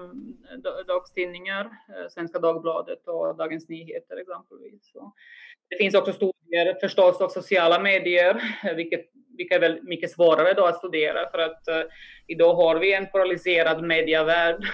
dagstidningar, 0.86 1.64
eh, 1.64 2.09
Svenska 2.11 2.38
Dagbladet 2.38 3.09
och 3.09 3.36
Dagens 3.36 3.68
Nyheter 3.68 4.16
exempelvis. 4.16 4.90
Så 4.92 5.12
det 5.70 5.76
finns 5.76 5.94
också 5.94 6.12
studier 6.12 6.80
förstås 6.80 7.20
av 7.20 7.28
sociala 7.28 7.78
medier, 7.80 8.59
eh, 8.64 8.74
vilket, 8.74 9.06
vilket, 9.36 9.56
är 9.56 9.61
väl 9.61 9.82
mycket 9.82 10.11
svårare 10.11 10.54
då 10.54 10.64
att 10.64 10.78
studera 10.78 11.30
för 11.30 11.38
att 11.38 11.68
eh, 11.68 11.82
idag 12.26 12.54
har 12.54 12.76
vi 12.76 12.94
en 12.94 13.06
polariserad 13.06 13.84
medievärld 13.84 14.64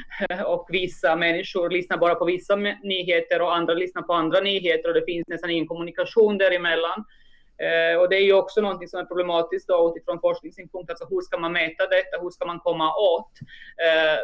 och 0.46 0.66
vissa 0.68 1.16
människor 1.16 1.70
lyssnar 1.70 1.98
bara 1.98 2.14
på 2.14 2.24
vissa 2.24 2.56
nyheter 2.82 3.42
och 3.42 3.56
andra 3.56 3.74
lyssnar 3.74 4.02
på 4.02 4.12
andra 4.12 4.40
nyheter 4.40 4.88
och 4.88 4.94
det 4.94 5.04
finns 5.04 5.28
nästan 5.28 5.50
ingen 5.50 5.66
kommunikation 5.66 6.38
däremellan. 6.38 7.04
Eh, 7.62 8.00
och 8.00 8.08
det 8.08 8.16
är 8.16 8.24
ju 8.24 8.32
också 8.32 8.60
någonting 8.60 8.88
som 8.88 9.00
är 9.00 9.04
problematiskt 9.04 9.68
då 9.68 9.94
utifrån 9.96 10.20
forskningssynpunkt. 10.20 10.90
Alltså 10.90 11.06
hur 11.10 11.20
ska 11.20 11.38
man 11.38 11.52
mäta 11.52 11.86
detta? 11.86 12.22
Hur 12.22 12.30
ska 12.30 12.46
man 12.46 12.58
komma 12.58 12.94
åt 12.94 13.32
eh, 13.86 14.18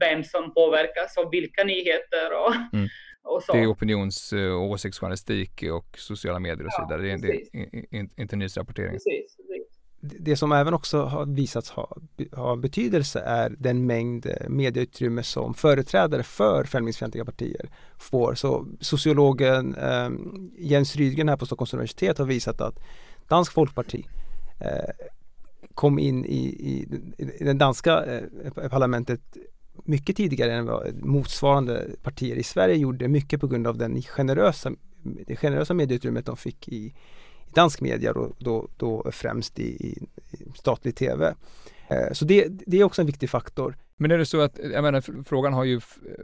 vem 0.00 0.24
som 0.24 0.54
påverkas 0.54 1.18
av 1.18 1.30
vilka 1.30 1.64
nyheter 1.64 2.32
och, 2.44 2.54
mm. 2.72 2.88
och 3.22 3.42
så. 3.42 3.52
Det 3.52 3.58
är 3.58 3.72
opinions 3.72 4.32
och 4.32 4.70
åsiktsjournalistik 4.70 5.64
och 5.72 5.98
sociala 5.98 6.38
medier 6.38 6.66
och 6.66 6.72
så 6.72 6.82
vidare. 6.82 7.02
det 7.02 7.12
är, 7.12 7.18
det 7.18 7.96
är 7.96 8.20
inte 8.22 8.36
nyhetsrapportering. 8.36 8.92
Precis, 8.92 9.36
precis 9.36 9.69
det 10.00 10.36
som 10.36 10.52
även 10.52 10.74
också 10.74 11.02
har 11.02 11.26
visats 11.26 11.70
ha, 11.70 11.96
ha 12.32 12.56
betydelse 12.56 13.20
är 13.20 13.54
den 13.58 13.86
mängd 13.86 14.26
eh, 14.26 14.48
medieutrymme 14.48 15.22
som 15.22 15.54
företrädare 15.54 16.22
för 16.22 16.64
främlingsfientliga 16.64 17.24
partier 17.24 17.70
får. 17.98 18.34
Så 18.34 18.66
sociologen 18.80 19.74
eh, 19.74 20.10
Jens 20.58 20.96
Rydgren 20.96 21.28
här 21.28 21.36
på 21.36 21.46
Stockholms 21.46 21.74
universitet 21.74 22.18
har 22.18 22.26
visat 22.26 22.60
att 22.60 22.78
Dansk 23.28 23.52
Folkparti 23.52 24.06
eh, 24.60 25.06
kom 25.74 25.98
in 25.98 26.24
i, 26.24 26.46
i, 26.46 26.88
i 27.40 27.44
det 27.44 27.52
danska 27.52 28.04
eh, 28.04 28.68
parlamentet 28.68 29.20
mycket 29.84 30.16
tidigare 30.16 30.52
än 30.52 30.66
vad 30.66 31.04
motsvarande 31.04 31.86
partier 32.02 32.36
i 32.36 32.42
Sverige 32.42 32.76
gjorde, 32.76 33.08
mycket 33.08 33.40
på 33.40 33.46
grund 33.46 33.66
av 33.66 33.78
den 33.78 34.02
generösa, 34.02 34.72
det 35.02 35.36
generösa 35.36 35.74
medieutrymmet 35.74 36.26
de 36.26 36.36
fick 36.36 36.68
i, 36.68 36.94
dansk 37.54 37.80
media 37.80 38.12
då, 38.12 38.32
då, 38.38 38.68
då 38.76 39.10
främst 39.12 39.58
i, 39.58 39.62
i, 39.62 39.98
statlig 40.54 40.96
tv. 40.96 41.34
Eh, 41.90 42.12
så 42.12 42.24
det, 42.24 42.46
det 42.48 42.80
är 42.80 42.84
också 42.84 43.02
en 43.02 43.06
viktig 43.06 43.30
faktor. 43.30 43.76
Men 43.96 44.10
är 44.10 44.18
det 44.18 44.26
så 44.26 44.40
att, 44.40 44.58
jag 44.72 44.82
menar 44.82 45.24
frågan 45.24 45.52
har 45.52 45.64
ju 45.64 45.80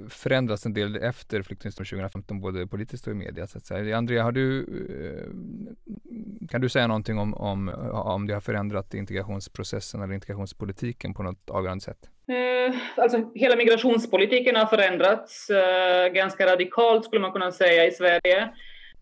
förändrats 0.09 0.67
en 0.67 0.75
del 0.75 0.97
efter 0.97 1.43
flyktingströmmen 1.43 1.87
2015 1.87 2.41
både 2.41 2.67
politiskt 2.67 3.07
och 3.07 3.13
i 3.13 3.17
media 3.17 3.47
så 3.47 3.59
att 3.59 3.67
säga. 3.67 3.97
Andrea, 3.97 4.23
har 4.23 4.33
du, 4.33 4.61
eh, 4.61 5.31
kan 6.49 6.61
du 6.61 6.69
säga 6.69 6.87
någonting 6.87 7.19
om, 7.19 7.35
om, 7.35 7.69
om 7.93 8.27
det 8.27 8.35
har 8.35 8.41
förändrat 8.41 8.95
integrationsprocessen 8.95 10.03
eller 10.03 10.15
integrationspolitiken 10.15 11.15
på 11.15 11.23
något 11.23 11.51
avgörande 11.51 11.85
sätt? 11.85 11.99
Eh, 12.29 13.03
alltså 13.03 13.31
hela 13.35 13.57
migrationspolitiken 13.57 14.57
har 14.57 14.67
förändrats 14.67 15.51
ganska 16.15 16.47
radikalt 16.47 17.05
skulle 17.05 17.21
man 17.23 17.33
kunna 17.33 17.53
säga 17.53 17.87
i 17.87 17.91
Sverige. 17.91 18.53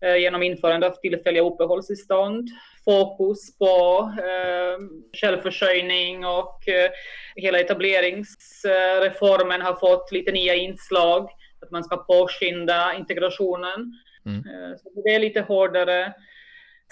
Eh, 0.05 0.17
genom 0.17 0.43
införande 0.43 0.87
av 0.87 0.91
tillfälliga 0.91 1.43
uppehållstillstånd, 1.43 2.49
fokus 2.85 3.57
på 3.57 4.11
eh, 4.19 4.77
självförsörjning 5.21 6.25
och 6.25 6.67
eh, 6.67 6.91
hela 7.35 7.59
etableringsreformen 7.59 9.61
har 9.61 9.73
fått 9.73 10.11
lite 10.11 10.31
nya 10.31 10.55
inslag, 10.55 11.29
att 11.61 11.71
man 11.71 11.83
ska 11.83 11.97
påskynda 11.97 12.93
integrationen. 12.93 13.93
Mm. 14.25 14.37
Eh, 14.37 14.75
så 14.77 15.01
det 15.01 15.15
är 15.15 15.19
lite 15.19 15.41
hårdare 15.41 16.13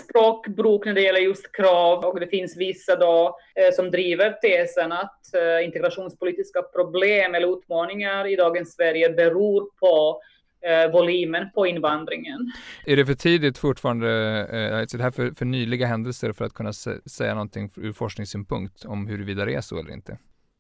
språkbruk 0.04 0.86
när 0.86 0.94
det 0.94 1.02
gäller 1.02 1.20
just 1.20 1.56
krav 1.56 2.06
och 2.06 2.20
det 2.20 2.28
finns 2.28 2.58
vissa 2.58 2.96
då 2.96 3.38
eh, 3.56 3.74
som 3.74 3.92
driver 3.92 4.32
tesen 4.32 4.92
att 4.92 5.36
eh, 5.36 5.66
integrationspolitiska 5.66 6.62
problem 6.62 7.36
eller 7.36 7.58
utmaningar 7.58 8.28
i 8.28 8.36
dagens 8.36 8.76
Sverige 8.76 9.10
beror 9.10 9.70
på 9.80 10.22
eh, 10.64 10.92
volymen 10.92 11.50
på 11.56 11.68
invandringen. 11.68 12.52
Är 12.86 12.96
det 12.96 13.06
för 13.06 13.14
tidigt 13.14 13.58
fortfarande, 13.58 14.10
eh, 14.52 14.80
alltså 14.80 14.98
det 14.98 15.04
här 15.04 15.12
för, 15.12 15.32
för 15.32 15.46
nyliga 15.46 15.86
händelser 15.88 16.32
för 16.32 16.46
att 16.46 16.54
kunna 16.54 16.74
säga 16.74 17.34
någonting 17.34 17.70
ur 17.76 17.94
forskningssynpunkt 17.94 18.86
om 18.86 19.08
huruvida 19.08 19.46
det 19.46 19.54
är 19.54 19.62
så 19.62 19.80
eller 19.80 19.94
inte? 19.94 20.12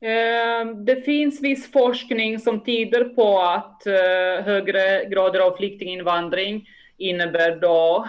Eh, 0.01 0.75
det 0.85 1.01
finns 1.05 1.41
viss 1.41 1.71
forskning 1.71 2.39
som 2.39 2.63
tyder 2.63 3.03
på 3.03 3.39
att 3.39 3.87
eh, 3.87 4.45
högre 4.45 5.05
grader 5.05 5.39
av 5.39 5.57
flyktinginvandring 5.57 6.67
innebär 6.97 7.55
då 7.55 8.07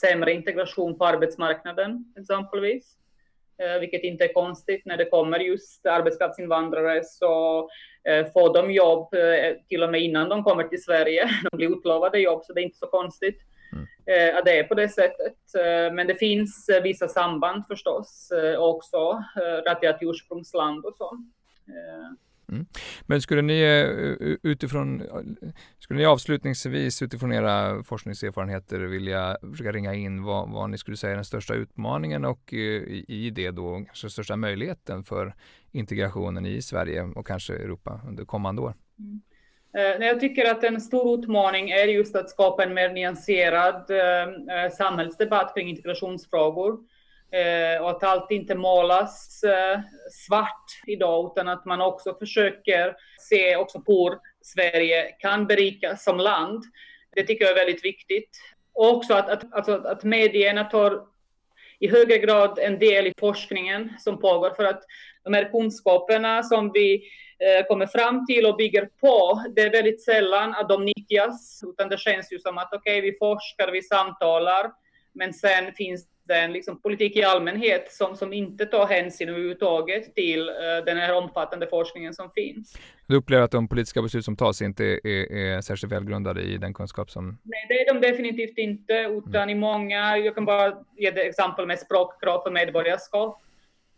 sämre 0.00 0.32
integration 0.32 0.98
på 0.98 1.06
arbetsmarknaden 1.06 2.04
exempelvis. 2.18 2.94
Vilket 3.80 4.02
inte 4.02 4.24
är 4.24 4.32
konstigt 4.32 4.82
när 4.84 4.96
det 4.96 5.04
kommer 5.04 5.38
just 5.38 5.86
arbetskraftsinvandrare 5.86 7.04
så 7.04 7.68
får 8.32 8.54
de 8.54 8.72
jobb 8.72 9.14
eh, 9.14 9.56
till 9.68 9.82
och 9.82 9.90
med 9.90 10.02
innan 10.02 10.28
de 10.28 10.44
kommer 10.44 10.64
till 10.64 10.82
Sverige. 10.82 11.30
De 11.50 11.56
blir 11.56 11.78
utlovade 11.78 12.18
jobb 12.18 12.44
så 12.44 12.52
det 12.52 12.60
är 12.60 12.64
inte 12.64 12.78
så 12.78 12.86
konstigt. 12.86 13.38
mm. 13.72 14.36
att 14.36 14.44
det 14.44 14.58
är 14.58 14.64
på 14.64 14.74
det 14.74 14.88
sättet. 14.88 15.34
Men 15.92 16.06
det 16.06 16.14
finns 16.14 16.70
vissa 16.82 17.08
samband 17.08 17.66
förstås 17.66 18.32
också, 18.58 19.24
relaterat 19.36 19.98
till 19.98 20.10
ursprungsland 20.10 20.84
och 20.84 20.94
så. 20.96 21.18
Mm. 22.52 22.66
Men 23.06 23.22
skulle 23.22 23.42
ni 23.42 23.60
eh, 23.60 24.36
utifrån, 24.42 25.02
skulle 25.78 25.98
ni 25.98 26.06
avslutningsvis 26.06 27.02
utifrån 27.02 27.32
era 27.32 27.82
forskningserfarenheter 27.82 28.80
vilja 28.80 29.36
försöka 29.50 29.72
ringa 29.72 29.94
in 29.94 30.22
vad, 30.22 30.50
vad 30.50 30.70
ni 30.70 30.78
skulle 30.78 30.96
säga 30.96 31.10
är 31.10 31.14
den 31.14 31.24
största 31.24 31.54
utmaningen 31.54 32.24
och 32.24 32.54
eh, 32.54 32.58
i, 32.58 33.04
i 33.08 33.30
det 33.30 33.50
då 33.50 33.82
kanske 33.86 34.10
största 34.10 34.36
möjligheten 34.36 35.04
för 35.04 35.34
integrationen 35.72 36.46
i 36.46 36.62
Sverige 36.62 37.02
och 37.02 37.26
kanske 37.26 37.54
Europa 37.54 38.00
under 38.08 38.24
kommande 38.24 38.62
år? 38.62 38.74
Mm. 38.98 39.20
Eh, 40.00 40.06
jag 40.06 40.20
tycker 40.20 40.50
att 40.50 40.64
en 40.64 40.80
stor 40.80 41.18
utmaning 41.18 41.70
är 41.70 41.84
just 41.84 42.16
att 42.16 42.30
skapa 42.30 42.64
en 42.64 42.74
mer 42.74 42.92
nyanserad 42.92 43.90
samhällsdebatt 44.72 45.54
kring 45.54 45.68
integrationsfrågor. 45.68 46.78
Eh, 47.30 47.82
och 47.82 47.90
att 47.90 48.02
allt 48.02 48.30
inte 48.30 48.54
målas 48.54 49.42
eh, 49.42 49.80
svart 50.26 50.64
idag, 50.86 51.32
utan 51.32 51.48
att 51.48 51.64
man 51.64 51.80
också 51.80 52.14
försöker 52.18 52.96
se 53.18 53.56
också 53.56 53.80
på 53.80 54.08
hur 54.10 54.18
Sverige 54.42 55.02
kan 55.18 55.46
berikas 55.46 56.04
som 56.04 56.16
land. 56.16 56.64
Det 57.14 57.22
tycker 57.22 57.44
jag 57.44 57.52
är 57.52 57.66
väldigt 57.66 57.84
viktigt. 57.84 58.30
Och 58.72 58.96
också 58.96 59.14
att, 59.14 59.28
att, 59.28 59.54
alltså, 59.54 59.74
att 59.74 60.04
medierna 60.04 60.64
tar 60.64 61.02
i 61.78 61.88
högre 61.88 62.18
grad 62.18 62.58
en 62.58 62.78
del 62.78 63.06
i 63.06 63.12
forskningen 63.20 63.92
som 63.98 64.20
pågår, 64.20 64.50
för 64.50 64.64
att 64.64 64.82
de 65.24 65.34
här 65.34 65.50
kunskaperna 65.50 66.42
som 66.42 66.70
vi 66.74 67.02
Eh, 67.40 67.66
kommer 67.66 67.86
fram 67.86 68.26
till 68.26 68.46
och 68.46 68.56
bygger 68.56 68.88
på, 69.00 69.44
det 69.56 69.62
är 69.62 69.70
väldigt 69.70 70.04
sällan 70.04 70.54
att 70.54 70.68
de 70.68 70.84
nyttjas, 70.84 71.60
utan 71.66 71.88
det 71.88 72.00
känns 72.00 72.32
ju 72.32 72.38
som 72.38 72.58
att 72.58 72.74
okej, 72.74 72.98
okay, 72.98 73.10
vi 73.10 73.18
forskar, 73.18 73.72
vi 73.72 73.82
samtalar, 73.82 74.72
men 75.12 75.34
sen 75.34 75.72
finns 75.72 76.06
det 76.28 76.40
en 76.40 76.52
liksom, 76.52 76.80
politik 76.80 77.16
i 77.16 77.22
allmänhet 77.22 77.92
som, 77.92 78.16
som 78.16 78.32
inte 78.32 78.66
tar 78.66 78.86
hänsyn 78.86 79.28
överhuvudtaget 79.28 80.14
till 80.14 80.48
uh, 80.48 80.84
den 80.86 80.96
här 80.96 81.14
omfattande 81.16 81.66
forskningen 81.66 82.14
som 82.14 82.30
finns. 82.30 82.76
Du 83.06 83.16
upplever 83.16 83.44
att 83.44 83.50
de 83.50 83.68
politiska 83.68 84.02
beslut 84.02 84.24
som 84.24 84.36
tas 84.36 84.62
inte 84.62 84.84
är, 84.84 85.32
är 85.32 85.60
särskilt 85.60 85.92
välgrundade 85.92 86.42
i 86.42 86.58
den 86.58 86.74
kunskap 86.74 87.10
som... 87.10 87.38
Nej, 87.42 87.66
det 87.68 87.74
är 87.74 87.94
de 87.94 88.00
definitivt 88.00 88.58
inte, 88.58 88.92
utan 88.92 89.42
mm. 89.42 89.50
i 89.50 89.54
många, 89.54 90.18
jag 90.18 90.34
kan 90.34 90.44
bara 90.44 90.74
ge 90.96 91.06
ett 91.06 91.18
exempel 91.18 91.66
med 91.66 91.78
språkkrav 91.78 92.42
för 92.42 92.50
medborgarskap. 92.50 93.42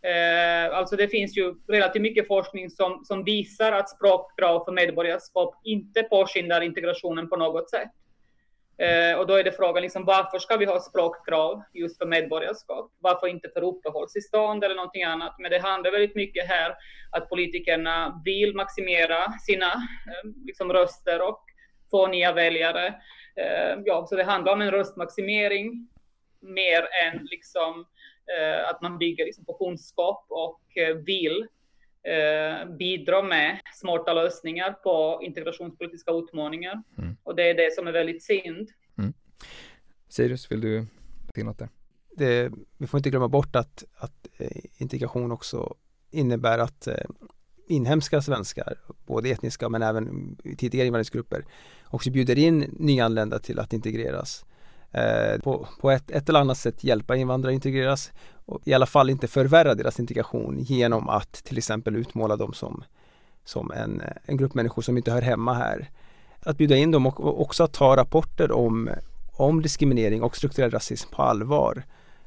Eh, 0.03 0.77
alltså 0.77 0.95
det 0.95 1.07
finns 1.07 1.37
ju 1.37 1.55
relativt 1.67 2.01
mycket 2.01 2.27
forskning 2.27 2.69
som, 2.69 3.05
som 3.05 3.23
visar 3.23 3.71
att 3.71 3.89
språkkrav 3.89 4.65
för 4.65 4.71
medborgarskap 4.71 5.55
inte 5.63 6.03
påskyndar 6.03 6.61
integrationen 6.61 7.29
på 7.29 7.35
något 7.35 7.69
sätt. 7.69 7.91
Eh, 8.81 9.19
och 9.19 9.27
då 9.27 9.33
är 9.33 9.43
det 9.43 9.51
frågan, 9.51 9.81
liksom, 9.81 10.05
varför 10.05 10.39
ska 10.39 10.57
vi 10.57 10.65
ha 10.65 10.79
språkkrav 10.79 11.63
just 11.73 11.97
för 11.97 12.05
medborgarskap? 12.05 12.91
Varför 12.99 13.27
inte 13.27 13.49
för 13.49 13.63
uppehållstillstånd 13.63 14.63
eller 14.63 14.75
någonting 14.75 15.03
annat? 15.03 15.35
Men 15.39 15.51
det 15.51 15.59
handlar 15.59 15.91
väldigt 15.91 16.15
mycket 16.15 16.47
här 16.47 16.75
att 17.11 17.29
politikerna 17.29 18.21
vill 18.25 18.55
maximera 18.55 19.31
sina 19.45 19.73
eh, 19.73 20.29
liksom, 20.45 20.73
röster 20.73 21.27
och 21.27 21.43
få 21.91 22.07
nya 22.07 22.33
väljare. 22.33 22.87
Eh, 23.35 23.79
ja, 23.85 24.05
så 24.09 24.15
det 24.15 24.23
handlar 24.23 24.53
om 24.53 24.61
en 24.61 24.71
röstmaximering 24.71 25.87
mer 26.41 26.87
än 27.05 27.27
liksom 27.31 27.85
Eh, 28.37 28.69
att 28.69 28.81
man 28.81 28.97
bygger 28.97 29.25
liksom 29.25 29.45
på 29.45 29.53
kunskap 29.53 30.25
och 30.29 30.77
eh, 30.77 30.95
vill 30.95 31.47
eh, 32.03 32.69
bidra 32.69 33.21
med 33.21 33.59
smarta 33.73 34.13
lösningar 34.13 34.71
på 34.71 35.19
integrationspolitiska 35.23 36.11
utmaningar. 36.11 36.83
Mm. 36.97 37.10
Och 37.31 37.37
det 37.37 37.49
är 37.49 37.53
det 37.53 37.75
som 37.75 37.87
är 37.87 37.91
väldigt 37.91 38.23
synd. 38.23 38.69
Mm. 38.97 39.13
Sirius, 40.09 40.51
vill 40.51 40.61
du 40.61 40.85
till 41.33 41.45
något 41.45 41.59
där? 41.59 41.69
Det, 42.17 42.51
vi 42.77 42.87
får 42.87 42.97
inte 42.97 43.09
glömma 43.09 43.27
bort 43.27 43.55
att, 43.55 43.83
att 43.97 44.27
integration 44.77 45.31
också 45.31 45.75
innebär 46.11 46.59
att 46.59 46.87
inhemska 47.67 48.21
svenskar, 48.21 48.77
både 49.05 49.29
etniska 49.29 49.69
men 49.69 49.81
även 49.81 50.35
tidigare 50.57 50.87
invandringsgrupper, 50.87 51.45
också 51.85 52.11
bjuder 52.11 52.37
in 52.37 52.59
nyanlända 52.79 53.39
till 53.39 53.59
att 53.59 53.73
integreras 53.73 54.45
eh, 54.91 55.41
på, 55.41 55.67
på 55.81 55.91
ett, 55.91 56.11
ett 56.11 56.29
eller 56.29 56.39
annat 56.39 56.57
sätt 56.57 56.83
hjälpa 56.83 57.15
invandrare 57.15 57.51
att 57.51 57.55
integreras 57.55 58.11
och 58.45 58.61
i 58.65 58.73
alla 58.73 58.85
fall 58.85 59.09
inte 59.09 59.27
förvärra 59.27 59.75
deras 59.75 59.99
integration 59.99 60.59
genom 60.59 61.09
att 61.09 61.33
till 61.33 61.57
exempel 61.57 61.95
utmåla 61.95 62.35
dem 62.35 62.53
som, 62.53 62.83
som 63.43 63.71
en, 63.71 64.01
en 64.25 64.37
grupp 64.37 64.53
människor 64.53 64.81
som 64.81 64.97
inte 64.97 65.11
hör 65.11 65.21
hemma 65.21 65.53
här. 65.53 65.89
Att 66.45 66.57
bjuda 66.57 66.75
in 66.75 66.91
dem 66.91 67.05
och 67.05 67.41
också 67.41 67.63
att 67.63 67.73
ta 67.73 67.97
rapporter 67.97 68.51
om, 68.51 68.89
om 69.31 69.61
diskriminering 69.61 70.23
och 70.23 70.37
strukturell 70.37 70.71
rasism 70.71 71.09
på 71.11 71.21
allvar. 71.21 71.83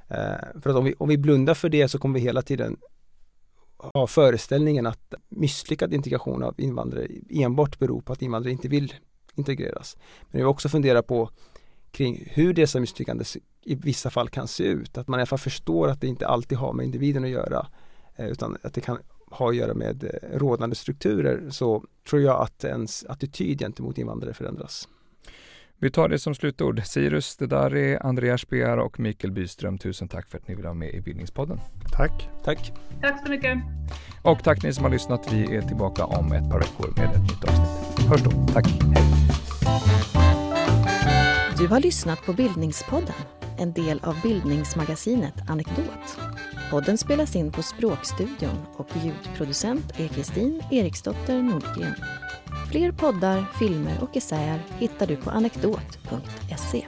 Eh, 0.09 0.61
för 0.63 0.71
att 0.71 0.77
om 0.77 0.85
vi, 0.85 0.95
om 0.99 1.09
vi 1.09 1.19
blundar 1.19 1.55
för 1.55 1.69
det 1.69 1.89
så 1.89 1.99
kommer 1.99 2.15
vi 2.15 2.21
hela 2.21 2.43
tiden 2.43 2.77
ha 3.95 4.07
föreställningen 4.07 4.87
att 4.87 5.15
misslyckad 5.29 5.95
integration 5.95 6.43
av 6.43 6.61
invandrare 6.61 7.09
enbart 7.31 7.79
beror 7.79 8.01
på 8.01 8.13
att 8.13 8.23
invandrare 8.23 8.53
inte 8.53 8.69
vill 8.69 8.95
integreras. 9.35 9.97
Men 10.31 10.41
vi 10.41 10.45
också 10.45 10.69
fundera 10.69 11.03
på 11.03 11.31
kring 11.91 12.29
hur 12.31 12.55
dessa 12.55 12.81
misslyckanden 12.81 13.27
i 13.63 13.75
vissa 13.75 14.11
fall 14.11 14.29
kan 14.29 14.49
se 14.49 14.65
ut. 14.65 14.99
Att 14.99 15.09
man 15.09 15.21
i 15.21 15.23
alla 15.23 15.27
fall 15.27 15.39
förstår 15.39 15.89
att 15.89 16.01
det 16.01 16.07
inte 16.07 16.27
alltid 16.27 16.59
har 16.59 16.73
med 16.73 16.85
individen 16.85 17.25
att 17.25 17.31
göra 17.31 17.67
eh, 18.17 18.27
utan 18.27 18.57
att 18.63 18.75
det 18.75 18.81
kan 18.81 18.99
ha 19.35 19.49
att 19.51 19.57
göra 19.57 19.75
med 19.75 20.05
eh, 20.05 20.39
rådande 20.39 20.77
strukturer 20.77 21.51
så 21.51 21.85
tror 22.09 22.23
jag 22.23 22.43
att 22.43 22.65
ens 22.65 23.05
attityd 23.05 23.59
gentemot 23.59 23.99
invandrare 23.99 24.35
förändras. 24.35 24.89
Vi 25.79 25.91
tar 25.91 26.09
det 26.09 26.19
som 26.19 26.35
slutord. 26.35 26.83
Sirus 26.85 27.37
Dedari, 27.37 27.97
Andreas 28.01 28.49
Bear 28.49 28.77
och 28.77 29.01
Mikael 29.01 29.33
Byström, 29.33 29.79
tusen 29.79 30.09
tack 30.09 30.29
för 30.29 30.39
att 30.39 30.49
ni 30.49 30.55
vill 30.55 30.65
vara 30.65 30.75
med 30.75 30.95
i 30.95 31.01
Bildningspodden. 31.01 31.61
Tack. 31.93 32.29
Tack. 32.45 32.73
Tack 33.01 33.27
så 33.27 33.31
mycket. 33.31 33.59
Och 34.23 34.45
tack 34.45 34.63
ni 34.63 34.73
som 34.73 34.85
har 34.85 34.91
lyssnat. 34.91 35.33
Vi 35.33 35.57
är 35.57 35.63
tillbaka 35.63 36.05
om 36.05 36.33
ett 36.33 36.51
par 36.51 36.59
veckor 36.59 36.95
med 36.97 37.11
ett 37.11 37.23
nytt 37.23 37.45
avsnitt. 37.45 38.09
Hörs 38.09 38.23
då. 38.23 38.31
Tack. 38.53 38.67
Hej. 38.67 39.05
Du 41.59 41.67
har 41.67 41.81
lyssnat 41.81 42.23
på 42.27 42.33
Bildningspodden, 42.33 43.15
en 43.59 43.73
del 43.73 44.01
av 44.03 44.17
bildningsmagasinet 44.23 45.35
Anekdot. 45.49 46.19
Podden 46.75 46.99
spelas 46.99 47.37
in 47.37 47.53
på 47.53 47.63
Språkstudion 47.63 48.67
och 48.77 48.89
ljudproducent 49.05 50.01
är 50.01 50.09
Kristin 50.09 50.63
Eriksdotter 50.71 51.43
Nordgren. 51.43 51.95
Fler 52.71 52.93
poddar, 52.93 53.45
filmer 53.59 54.03
och 54.03 54.17
essäer 54.17 54.61
hittar 54.79 55.07
du 55.07 55.17
på 55.17 55.31
anekdot.se. 55.31 56.87